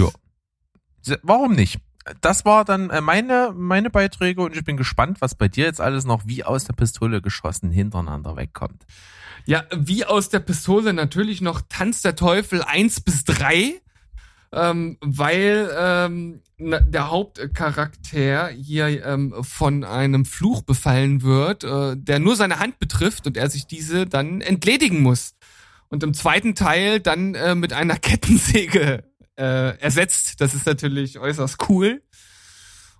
Ja. 1.09 1.16
Warum 1.22 1.55
nicht? 1.55 1.80
Das 2.20 2.44
war 2.44 2.64
dann 2.64 2.90
äh, 2.90 3.00
meine, 3.00 3.52
meine 3.57 3.90
Beiträge 3.90 4.40
und 4.42 4.57
ich 4.57 4.64
bin 4.64 4.76
gespannt, 4.76 5.20
was 5.20 5.34
bei 5.34 5.48
dir 5.48 5.64
jetzt 5.64 5.80
alles 5.80 6.04
noch 6.04 6.22
wie 6.26 6.44
aus 6.44 6.64
der 6.64 6.74
Pistole 6.74 7.20
geschossen 7.20 7.70
hintereinander 7.70 8.36
wegkommt. 8.36 8.84
Ja, 9.44 9.64
wie 9.74 10.04
aus 10.04 10.28
der 10.28 10.40
Pistole 10.40 10.92
natürlich 10.92 11.40
noch 11.40 11.62
Tanz 11.68 12.02
der 12.02 12.16
Teufel 12.16 12.62
1 12.62 13.00
bis 13.02 13.24
3, 13.24 13.80
ähm, 14.52 14.98
weil 15.00 15.70
ähm, 15.76 16.40
der 16.59 17.11
Hauptcharakter 17.11 18.48
hier 18.48 19.04
ähm, 19.04 19.34
von 19.42 19.84
einem 19.84 20.24
Fluch 20.24 20.62
befallen 20.62 21.22
wird, 21.22 21.64
äh, 21.64 21.96
der 21.96 22.18
nur 22.18 22.36
seine 22.36 22.59
Hand 22.59 22.78
betrifft 22.78 23.26
und 23.26 23.36
er 23.36 23.50
sich 23.50 23.66
diese 23.66 24.07
dann 24.07 24.40
entledigen 24.40 25.02
muss. 25.02 25.34
Und 25.88 26.02
im 26.02 26.14
zweiten 26.14 26.54
Teil 26.54 27.00
dann 27.00 27.34
äh, 27.34 27.54
mit 27.54 27.72
einer 27.72 27.96
Kettensäge 27.96 29.04
äh, 29.37 29.78
ersetzt. 29.78 30.41
Das 30.41 30.55
ist 30.55 30.66
natürlich 30.66 31.18
äußerst 31.18 31.68
cool. 31.68 32.03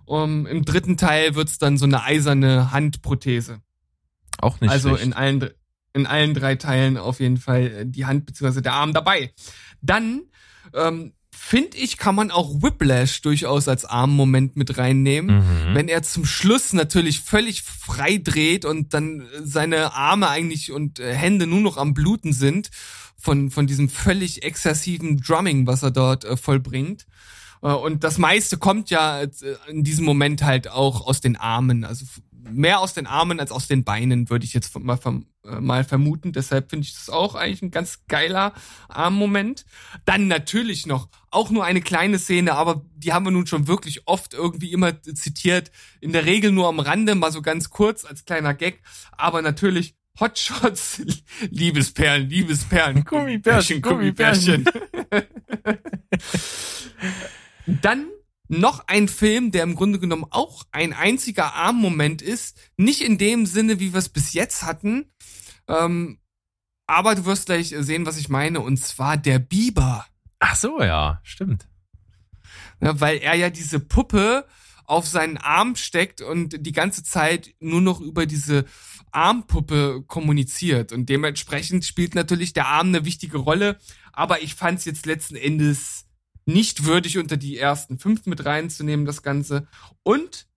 Um, 0.05 0.45
Im 0.45 0.63
dritten 0.63 0.95
Teil 0.95 1.35
wird's 1.35 1.57
dann 1.57 1.77
so 1.77 1.85
eine 1.85 2.03
eiserne 2.03 2.71
Handprothese. 2.71 3.59
Auch 4.37 4.61
nicht 4.61 4.71
Also 4.71 4.89
schlecht. 4.89 5.03
in 5.03 5.13
allen, 5.13 5.49
in 5.93 6.07
allen 6.07 6.33
drei 6.33 6.55
Teilen 6.55 6.95
auf 6.97 7.19
jeden 7.19 7.37
Fall 7.37 7.67
äh, 7.67 7.85
die 7.85 8.05
Hand 8.05 8.25
bzw. 8.25 8.61
der 8.61 8.73
Arm 8.73 8.93
dabei. 8.93 9.33
Dann 9.81 10.21
ähm, 10.73 11.13
finde 11.35 11.77
ich, 11.77 11.97
kann 11.97 12.15
man 12.15 12.31
auch 12.31 12.61
Whiplash 12.61 13.21
durchaus 13.21 13.67
als 13.67 13.83
Armmoment 13.83 14.55
mit 14.55 14.77
reinnehmen. 14.77 15.37
Mhm. 15.37 15.75
Wenn 15.75 15.87
er 15.89 16.03
zum 16.03 16.25
Schluss 16.25 16.71
natürlich 16.71 17.19
völlig 17.19 17.63
frei 17.63 18.17
dreht 18.23 18.63
und 18.63 18.93
dann 18.93 19.27
seine 19.43 19.93
Arme 19.93 20.29
eigentlich 20.29 20.71
und 20.71 20.99
äh, 20.99 21.13
Hände 21.13 21.47
nur 21.47 21.61
noch 21.61 21.75
am 21.75 21.93
Bluten 21.93 22.31
sind 22.31 22.69
von, 23.17 23.51
von 23.51 23.67
diesem 23.67 23.89
völlig 23.89 24.43
exzessiven 24.43 25.17
Drumming, 25.17 25.67
was 25.67 25.83
er 25.83 25.91
dort 25.91 26.23
äh, 26.23 26.37
vollbringt. 26.37 27.05
Äh, 27.61 27.67
Und 27.67 28.03
das 28.03 28.17
meiste 28.17 28.57
kommt 28.57 28.89
ja 28.89 29.21
äh, 29.21 29.29
in 29.67 29.83
diesem 29.83 30.05
Moment 30.05 30.43
halt 30.43 30.69
auch 30.69 31.05
aus 31.05 31.21
den 31.21 31.35
Armen. 31.35 31.83
Also 31.83 32.05
mehr 32.49 32.79
aus 32.79 32.93
den 32.93 33.07
Armen 33.07 33.39
als 33.39 33.51
aus 33.51 33.67
den 33.67 33.83
Beinen, 33.83 34.29
würde 34.29 34.45
ich 34.45 34.53
jetzt 34.53 34.77
mal, 34.79 34.97
äh, 35.45 35.59
mal 35.59 35.83
vermuten. 35.83 36.31
Deshalb 36.31 36.69
finde 36.69 36.85
ich 36.85 36.93
das 36.93 37.09
auch 37.09 37.35
eigentlich 37.35 37.61
ein 37.61 37.71
ganz 37.71 38.05
geiler 38.07 38.53
Armmoment. 38.87 39.65
Dann 40.05 40.27
natürlich 40.27 40.85
noch, 40.85 41.09
auch 41.31 41.49
nur 41.49 41.65
eine 41.65 41.81
kleine 41.81 42.19
Szene, 42.19 42.53
aber 42.53 42.85
die 42.95 43.13
haben 43.13 43.25
wir 43.25 43.31
nun 43.31 43.47
schon 43.47 43.67
wirklich 43.67 44.07
oft 44.07 44.33
irgendwie 44.33 44.71
immer 44.71 45.01
zitiert. 45.01 45.71
In 45.99 46.13
der 46.13 46.25
Regel 46.25 46.51
nur 46.51 46.67
am 46.67 46.79
Rande, 46.79 47.15
mal 47.15 47.31
so 47.31 47.41
ganz 47.41 47.69
kurz 47.69 48.05
als 48.05 48.25
kleiner 48.25 48.53
Gag. 48.53 48.81
Aber 49.11 49.41
natürlich 49.41 49.95
Hotshots, 50.19 51.01
Liebesperlen, 51.49 52.29
Liebesperlen, 52.29 53.03
Gummibärchen, 53.05 53.81
Gummibärchen. 53.81 54.65
Dann 57.67 58.07
noch 58.47 58.87
ein 58.87 59.07
Film, 59.07 59.51
der 59.51 59.63
im 59.63 59.75
Grunde 59.75 59.99
genommen 59.99 60.25
auch 60.29 60.63
ein 60.71 60.93
einziger 60.93 61.53
Armmoment 61.53 62.21
ist. 62.21 62.57
Nicht 62.77 63.01
in 63.01 63.17
dem 63.17 63.45
Sinne, 63.45 63.79
wie 63.79 63.93
wir 63.93 63.99
es 63.99 64.09
bis 64.09 64.33
jetzt 64.33 64.63
hatten. 64.63 65.11
Ähm, 65.67 66.19
aber 66.87 67.15
du 67.15 67.25
wirst 67.25 67.47
gleich 67.47 67.75
sehen, 67.77 68.05
was 68.05 68.17
ich 68.17 68.29
meine. 68.29 68.61
Und 68.61 68.77
zwar 68.77 69.17
der 69.17 69.39
Biber. 69.39 70.05
Ach 70.39 70.55
so, 70.55 70.81
ja, 70.81 71.19
stimmt. 71.23 71.67
Ja, 72.79 72.99
weil 73.01 73.17
er 73.17 73.35
ja 73.35 73.49
diese 73.49 73.79
Puppe 73.79 74.45
auf 74.85 75.05
seinen 75.05 75.37
Arm 75.37 75.75
steckt 75.75 76.21
und 76.21 76.65
die 76.65 76.71
ganze 76.71 77.03
Zeit 77.03 77.53
nur 77.59 77.81
noch 77.81 77.99
über 77.99 78.25
diese 78.25 78.65
Armpuppe 79.11 80.03
kommuniziert. 80.07 80.91
Und 80.91 81.07
dementsprechend 81.09 81.85
spielt 81.85 82.15
natürlich 82.15 82.53
der 82.53 82.67
Arm 82.67 82.87
eine 82.87 83.05
wichtige 83.05 83.37
Rolle. 83.37 83.77
Aber 84.13 84.41
ich 84.41 84.55
fand 84.55 84.79
es 84.79 84.85
jetzt 84.85 85.05
letzten 85.05 85.35
Endes 85.35 86.05
nicht 86.45 86.85
würdig, 86.85 87.17
unter 87.17 87.37
die 87.37 87.57
ersten 87.57 87.99
fünf 87.99 88.25
mit 88.25 88.45
reinzunehmen, 88.45 89.05
das 89.05 89.21
Ganze. 89.21 89.67
Und 90.03 90.47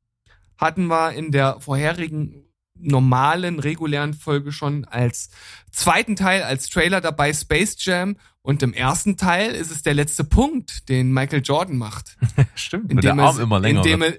hatten 0.57 0.87
wir 0.87 1.13
in 1.13 1.33
der 1.33 1.59
vorherigen 1.61 2.45
normalen, 2.83 3.59
regulären 3.59 4.15
Folge 4.15 4.53
schon 4.53 4.85
als 4.87 5.31
zweiten 5.71 6.17
Teil, 6.17 6.43
als 6.43 6.69
Trailer 6.71 7.01
dabei 7.01 7.33
Space 7.33 7.77
Jam. 7.85 8.17
Und 8.43 8.63
im 8.63 8.73
ersten 8.73 9.17
Teil 9.19 9.55
ist 9.55 9.71
es 9.71 9.83
der 9.83 9.93
letzte 9.95 10.25
Punkt, 10.25 10.89
den 10.89 11.13
Michael 11.13 11.43
Jordan 11.45 11.77
macht. 11.77 12.17
Stimmt, 12.55 12.85
wo 12.85 13.01
der 13.01 13.11
Indem 13.13 13.21
Arm 13.25 13.37
er- 13.37 13.43
immer 13.43 13.61
länger 13.61 13.81
indem 13.85 14.01
wird. 14.01 14.15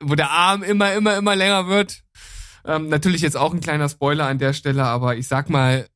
er, 0.00 0.08
wo 0.08 0.14
der 0.14 0.30
Arm 0.30 0.62
immer, 0.62 0.94
immer, 0.94 1.16
immer 1.16 1.36
länger 1.36 1.66
wird. 1.68 2.02
Ähm, 2.66 2.88
natürlich 2.88 3.22
jetzt 3.22 3.36
auch 3.36 3.54
ein 3.54 3.60
kleiner 3.60 3.88
Spoiler 3.88 4.26
an 4.26 4.38
der 4.38 4.52
Stelle, 4.52 4.84
aber 4.84 5.16
ich 5.16 5.28
sag 5.28 5.48
mal, 5.50 5.86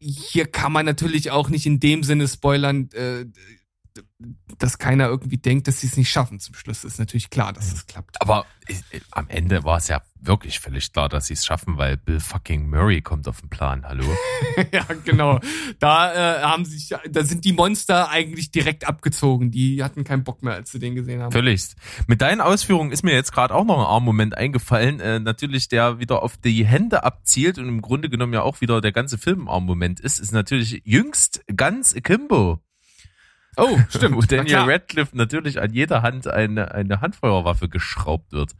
hier 0.00 0.46
kann 0.46 0.72
man 0.72 0.86
natürlich 0.86 1.30
auch 1.30 1.48
nicht 1.48 1.66
in 1.66 1.80
dem 1.80 2.02
Sinne 2.02 2.28
spoilern, 2.28 2.88
äh, 2.92 3.24
dass 4.58 4.78
keiner 4.78 5.06
irgendwie 5.06 5.38
denkt, 5.38 5.68
dass 5.68 5.80
sie 5.80 5.86
es 5.86 5.96
nicht 5.96 6.10
schaffen 6.10 6.38
zum 6.38 6.54
Schluss. 6.54 6.84
Ist 6.84 6.98
natürlich 6.98 7.30
klar, 7.30 7.52
dass 7.52 7.72
es 7.72 7.86
klappt. 7.86 8.20
Aber 8.20 8.46
am 9.10 9.28
Ende 9.28 9.64
war 9.64 9.78
es 9.78 9.88
ja 9.88 10.02
wirklich 10.20 10.60
völlig 10.60 10.92
klar, 10.92 11.08
dass 11.08 11.26
sie 11.26 11.34
es 11.34 11.44
schaffen, 11.44 11.78
weil 11.78 11.96
Bill 11.96 12.20
fucking 12.20 12.70
Murray 12.70 13.02
kommt 13.02 13.26
auf 13.26 13.40
den 13.40 13.50
Plan. 13.50 13.84
Hallo? 13.84 14.04
ja, 14.72 14.86
genau. 15.04 15.40
Da 15.80 16.12
äh, 16.12 16.42
haben 16.42 16.64
sich, 16.64 16.94
da 17.10 17.24
sind 17.24 17.44
die 17.44 17.52
Monster 17.52 18.08
eigentlich 18.08 18.50
direkt 18.50 18.86
abgezogen. 18.86 19.50
Die 19.50 19.82
hatten 19.82 20.04
keinen 20.04 20.22
Bock 20.22 20.42
mehr, 20.42 20.54
als 20.54 20.70
sie 20.70 20.78
den 20.78 20.94
gesehen 20.94 21.20
haben. 21.22 21.32
Völligst. 21.32 21.74
Mit 22.06 22.22
deinen 22.22 22.40
Ausführungen 22.40 22.92
ist 22.92 23.02
mir 23.02 23.14
jetzt 23.14 23.32
gerade 23.32 23.54
auch 23.54 23.64
noch 23.64 23.78
ein 23.78 23.86
Armmoment 23.86 24.36
eingefallen. 24.36 25.00
Äh, 25.00 25.18
natürlich, 25.18 25.68
der 25.68 25.98
wieder 25.98 26.22
auf 26.22 26.36
die 26.36 26.64
Hände 26.64 27.02
abzielt 27.04 27.58
und 27.58 27.66
im 27.68 27.82
Grunde 27.82 28.08
genommen 28.08 28.32
ja 28.32 28.42
auch 28.42 28.60
wieder 28.60 28.80
der 28.80 28.92
ganze 28.92 29.18
Film 29.18 29.48
Armmoment 29.48 29.98
ist, 29.98 30.20
ist 30.20 30.32
natürlich 30.32 30.82
jüngst 30.84 31.42
ganz 31.54 31.94
Kimbo. 31.94 32.60
Oh, 33.56 33.78
stimmt. 33.88 34.16
Wo 34.16 34.20
Na 34.20 34.26
Daniel 34.26 34.46
klar. 34.46 34.68
Radcliffe 34.68 35.16
natürlich 35.16 35.60
an 35.60 35.72
jeder 35.72 36.02
Hand 36.02 36.26
eine, 36.26 36.72
eine 36.72 37.00
Handfeuerwaffe 37.00 37.68
geschraubt 37.68 38.32
wird. 38.32 38.52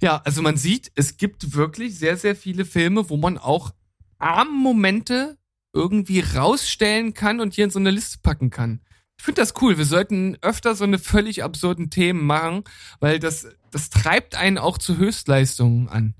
Ja, 0.00 0.20
also 0.24 0.42
man 0.42 0.56
sieht, 0.56 0.90
es 0.94 1.16
gibt 1.16 1.54
wirklich 1.54 1.98
sehr, 1.98 2.16
sehr 2.16 2.34
viele 2.34 2.64
Filme, 2.64 3.08
wo 3.08 3.16
man 3.16 3.38
auch 3.38 3.72
Armmomente 4.18 5.38
irgendwie 5.72 6.20
rausstellen 6.20 7.14
kann 7.14 7.40
und 7.40 7.54
hier 7.54 7.64
in 7.64 7.70
so 7.70 7.78
eine 7.78 7.90
Liste 7.90 8.18
packen 8.22 8.50
kann. 8.50 8.80
Ich 9.16 9.24
finde 9.24 9.40
das 9.40 9.54
cool. 9.62 9.78
Wir 9.78 9.84
sollten 9.84 10.36
öfter 10.42 10.74
so 10.74 10.84
eine 10.84 10.98
völlig 10.98 11.44
absurden 11.44 11.90
Themen 11.90 12.24
machen, 12.26 12.64
weil 12.98 13.20
das, 13.20 13.46
das 13.70 13.90
treibt 13.90 14.34
einen 14.34 14.58
auch 14.58 14.78
zu 14.78 14.96
Höchstleistungen 14.96 15.88
an. 15.88 16.14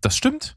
Das 0.00 0.16
stimmt. 0.16 0.56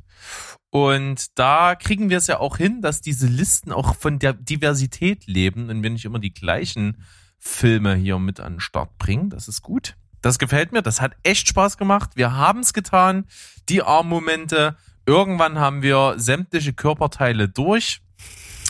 Und 0.73 1.37
da 1.37 1.75
kriegen 1.75 2.09
wir 2.09 2.17
es 2.17 2.25
ja 2.25 2.39
auch 2.39 2.57
hin, 2.57 2.81
dass 2.81 2.99
diese 2.99 3.27
Listen 3.27 3.71
auch 3.71 3.95
von 3.95 4.17
der 4.17 4.33
Diversität 4.33 5.27
leben 5.27 5.69
und 5.69 5.83
wir 5.83 5.91
nicht 5.91 6.03
immer 6.03 6.17
die 6.17 6.33
gleichen 6.33 7.03
Filme 7.37 7.93
hier 7.93 8.17
mit 8.17 8.39
an 8.39 8.53
den 8.53 8.59
Start 8.59 8.97
bringen. 8.97 9.29
Das 9.29 9.47
ist 9.47 9.61
gut. 9.61 9.95
Das 10.23 10.39
gefällt 10.39 10.71
mir. 10.71 10.81
Das 10.81 10.99
hat 10.99 11.15
echt 11.21 11.47
Spaß 11.47 11.77
gemacht. 11.77 12.13
Wir 12.15 12.33
haben 12.33 12.61
es 12.61 12.73
getan. 12.73 13.25
Die 13.69 13.83
Armmomente. 13.83 14.75
Irgendwann 15.05 15.59
haben 15.59 15.83
wir 15.83 16.15
sämtliche 16.17 16.73
Körperteile 16.73 17.47
durch. 17.47 18.01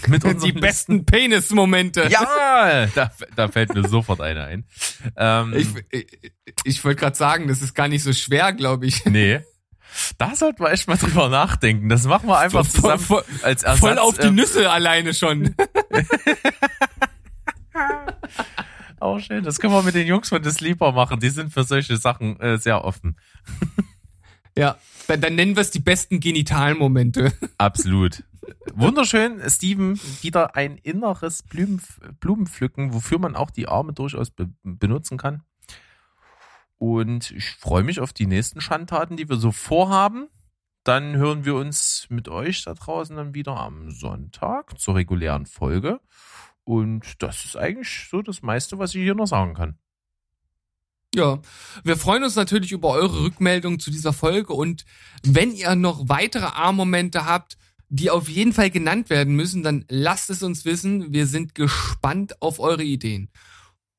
Mit 0.07 0.23
Die 0.25 0.27
unseren 0.27 0.59
besten 0.59 1.05
Penis-Momente. 1.05 2.09
Ja, 2.09 2.87
da, 2.95 3.11
da 3.37 3.47
fällt 3.47 3.73
mir 3.73 3.87
sofort 3.87 4.19
eine 4.19 4.43
ein. 4.43 4.65
Ähm, 5.15 5.53
Ich, 5.57 5.67
ich, 5.89 6.07
ich 6.65 6.83
wollte 6.83 6.99
gerade 6.99 7.15
sagen, 7.15 7.47
das 7.47 7.61
ist 7.61 7.73
gar 7.73 7.87
nicht 7.87 8.03
so 8.03 8.11
schwer, 8.11 8.51
glaube 8.51 8.87
ich. 8.87 9.05
nee. 9.05 9.39
Da 10.17 10.35
sollten 10.35 10.63
wir 10.63 10.71
echt 10.71 10.87
mal 10.87 10.97
drüber 10.97 11.29
nachdenken. 11.29 11.89
Das 11.89 12.05
machen 12.05 12.27
wir 12.27 12.37
einfach 12.39 12.65
Voll- 12.65 12.81
zusammen 12.81 12.99
voll- 12.99 13.23
als 13.43 13.63
Ersatz. 13.63 13.79
Voll 13.79 13.97
auf 13.99 14.17
die 14.17 14.31
Nüsse 14.31 14.69
alleine 14.71 15.13
schon. 15.13 15.55
Auch 18.99 19.19
schön. 19.21 19.43
Das 19.43 19.59
können 19.59 19.73
wir 19.73 19.83
mit 19.83 19.95
den 19.95 20.07
Jungs 20.07 20.29
von 20.29 20.43
Sleeper 20.43 20.91
machen. 20.91 21.19
Die 21.19 21.29
sind 21.29 21.51
für 21.53 21.63
solche 21.63 21.97
Sachen 21.97 22.39
äh, 22.39 22.57
sehr 22.57 22.83
offen. 22.83 23.17
Ja, 24.55 24.77
dann, 25.07 25.19
dann 25.19 25.33
nennen 25.33 25.55
wir 25.55 25.61
es 25.61 25.71
die 25.71 25.79
besten 25.79 26.19
Genitalmomente. 26.19 27.33
Absolut. 27.57 28.23
Wunderschön, 28.75 29.41
Steven, 29.49 29.99
wieder 30.21 30.55
ein 30.55 30.77
inneres 30.77 31.41
Blumenpflücken, 32.19 32.93
wofür 32.93 33.17
man 33.17 33.35
auch 33.35 33.49
die 33.49 33.67
Arme 33.67 33.93
durchaus 33.93 34.29
be 34.29 34.49
benutzen 34.61 35.17
kann. 35.17 35.41
Und 36.83 37.31
ich 37.31 37.51
freue 37.51 37.81
mich 37.81 38.01
auf 38.01 38.11
die 38.11 38.27
nächsten 38.27 38.59
Schandtaten, 38.59 39.15
die 39.15 39.29
wir 39.29 39.37
so 39.37 39.53
vorhaben. 39.53 40.27
Dann 40.83 41.15
hören 41.15 41.45
wir 41.45 41.55
uns 41.55 42.07
mit 42.09 42.27
euch 42.27 42.65
da 42.65 42.73
draußen 42.73 43.15
dann 43.15 43.33
wieder 43.33 43.55
am 43.55 43.89
Sonntag 43.89 44.77
zur 44.77 44.95
regulären 44.95 45.45
Folge. 45.45 46.01
Und 46.65 47.23
das 47.23 47.45
ist 47.45 47.55
eigentlich 47.55 48.09
so 48.11 48.21
das 48.21 48.41
meiste, 48.41 48.79
was 48.79 48.93
ich 48.95 49.01
hier 49.01 49.15
noch 49.15 49.27
sagen 49.27 49.53
kann. 49.53 49.77
Ja, 51.15 51.39
wir 51.85 51.95
freuen 51.95 52.25
uns 52.25 52.35
natürlich 52.35 52.73
über 52.73 52.89
eure 52.89 53.23
Rückmeldung 53.23 53.79
zu 53.79 53.89
dieser 53.89 54.11
Folge 54.11 54.51
und 54.51 54.83
wenn 55.25 55.53
ihr 55.53 55.75
noch 55.75 56.09
weitere 56.09 56.47
A-Momente 56.47 57.23
habt, 57.23 57.57
die 57.87 58.09
auf 58.09 58.27
jeden 58.27 58.51
Fall 58.51 58.71
genannt 58.71 59.09
werden 59.09 59.37
müssen, 59.37 59.63
dann 59.63 59.85
lasst 59.87 60.29
es 60.29 60.43
uns 60.43 60.65
wissen. 60.65 61.13
Wir 61.13 61.27
sind 61.27 61.55
gespannt 61.55 62.41
auf 62.41 62.59
eure 62.59 62.83
Ideen. 62.83 63.29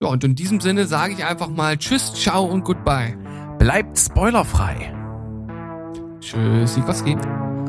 Ja, 0.02 0.08
und 0.08 0.24
in 0.24 0.34
diesem 0.34 0.60
Sinne 0.60 0.86
sage 0.86 1.14
ich 1.14 1.24
einfach 1.24 1.48
mal 1.48 1.76
Tschüss, 1.78 2.14
ciao 2.14 2.44
und 2.44 2.64
goodbye. 2.64 3.16
Bleibt 3.58 3.98
spoilerfrei. 3.98 4.92
Tschüss, 6.20 6.74
Sikowski. 6.74 7.16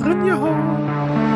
Rinjaho. 0.03 1.34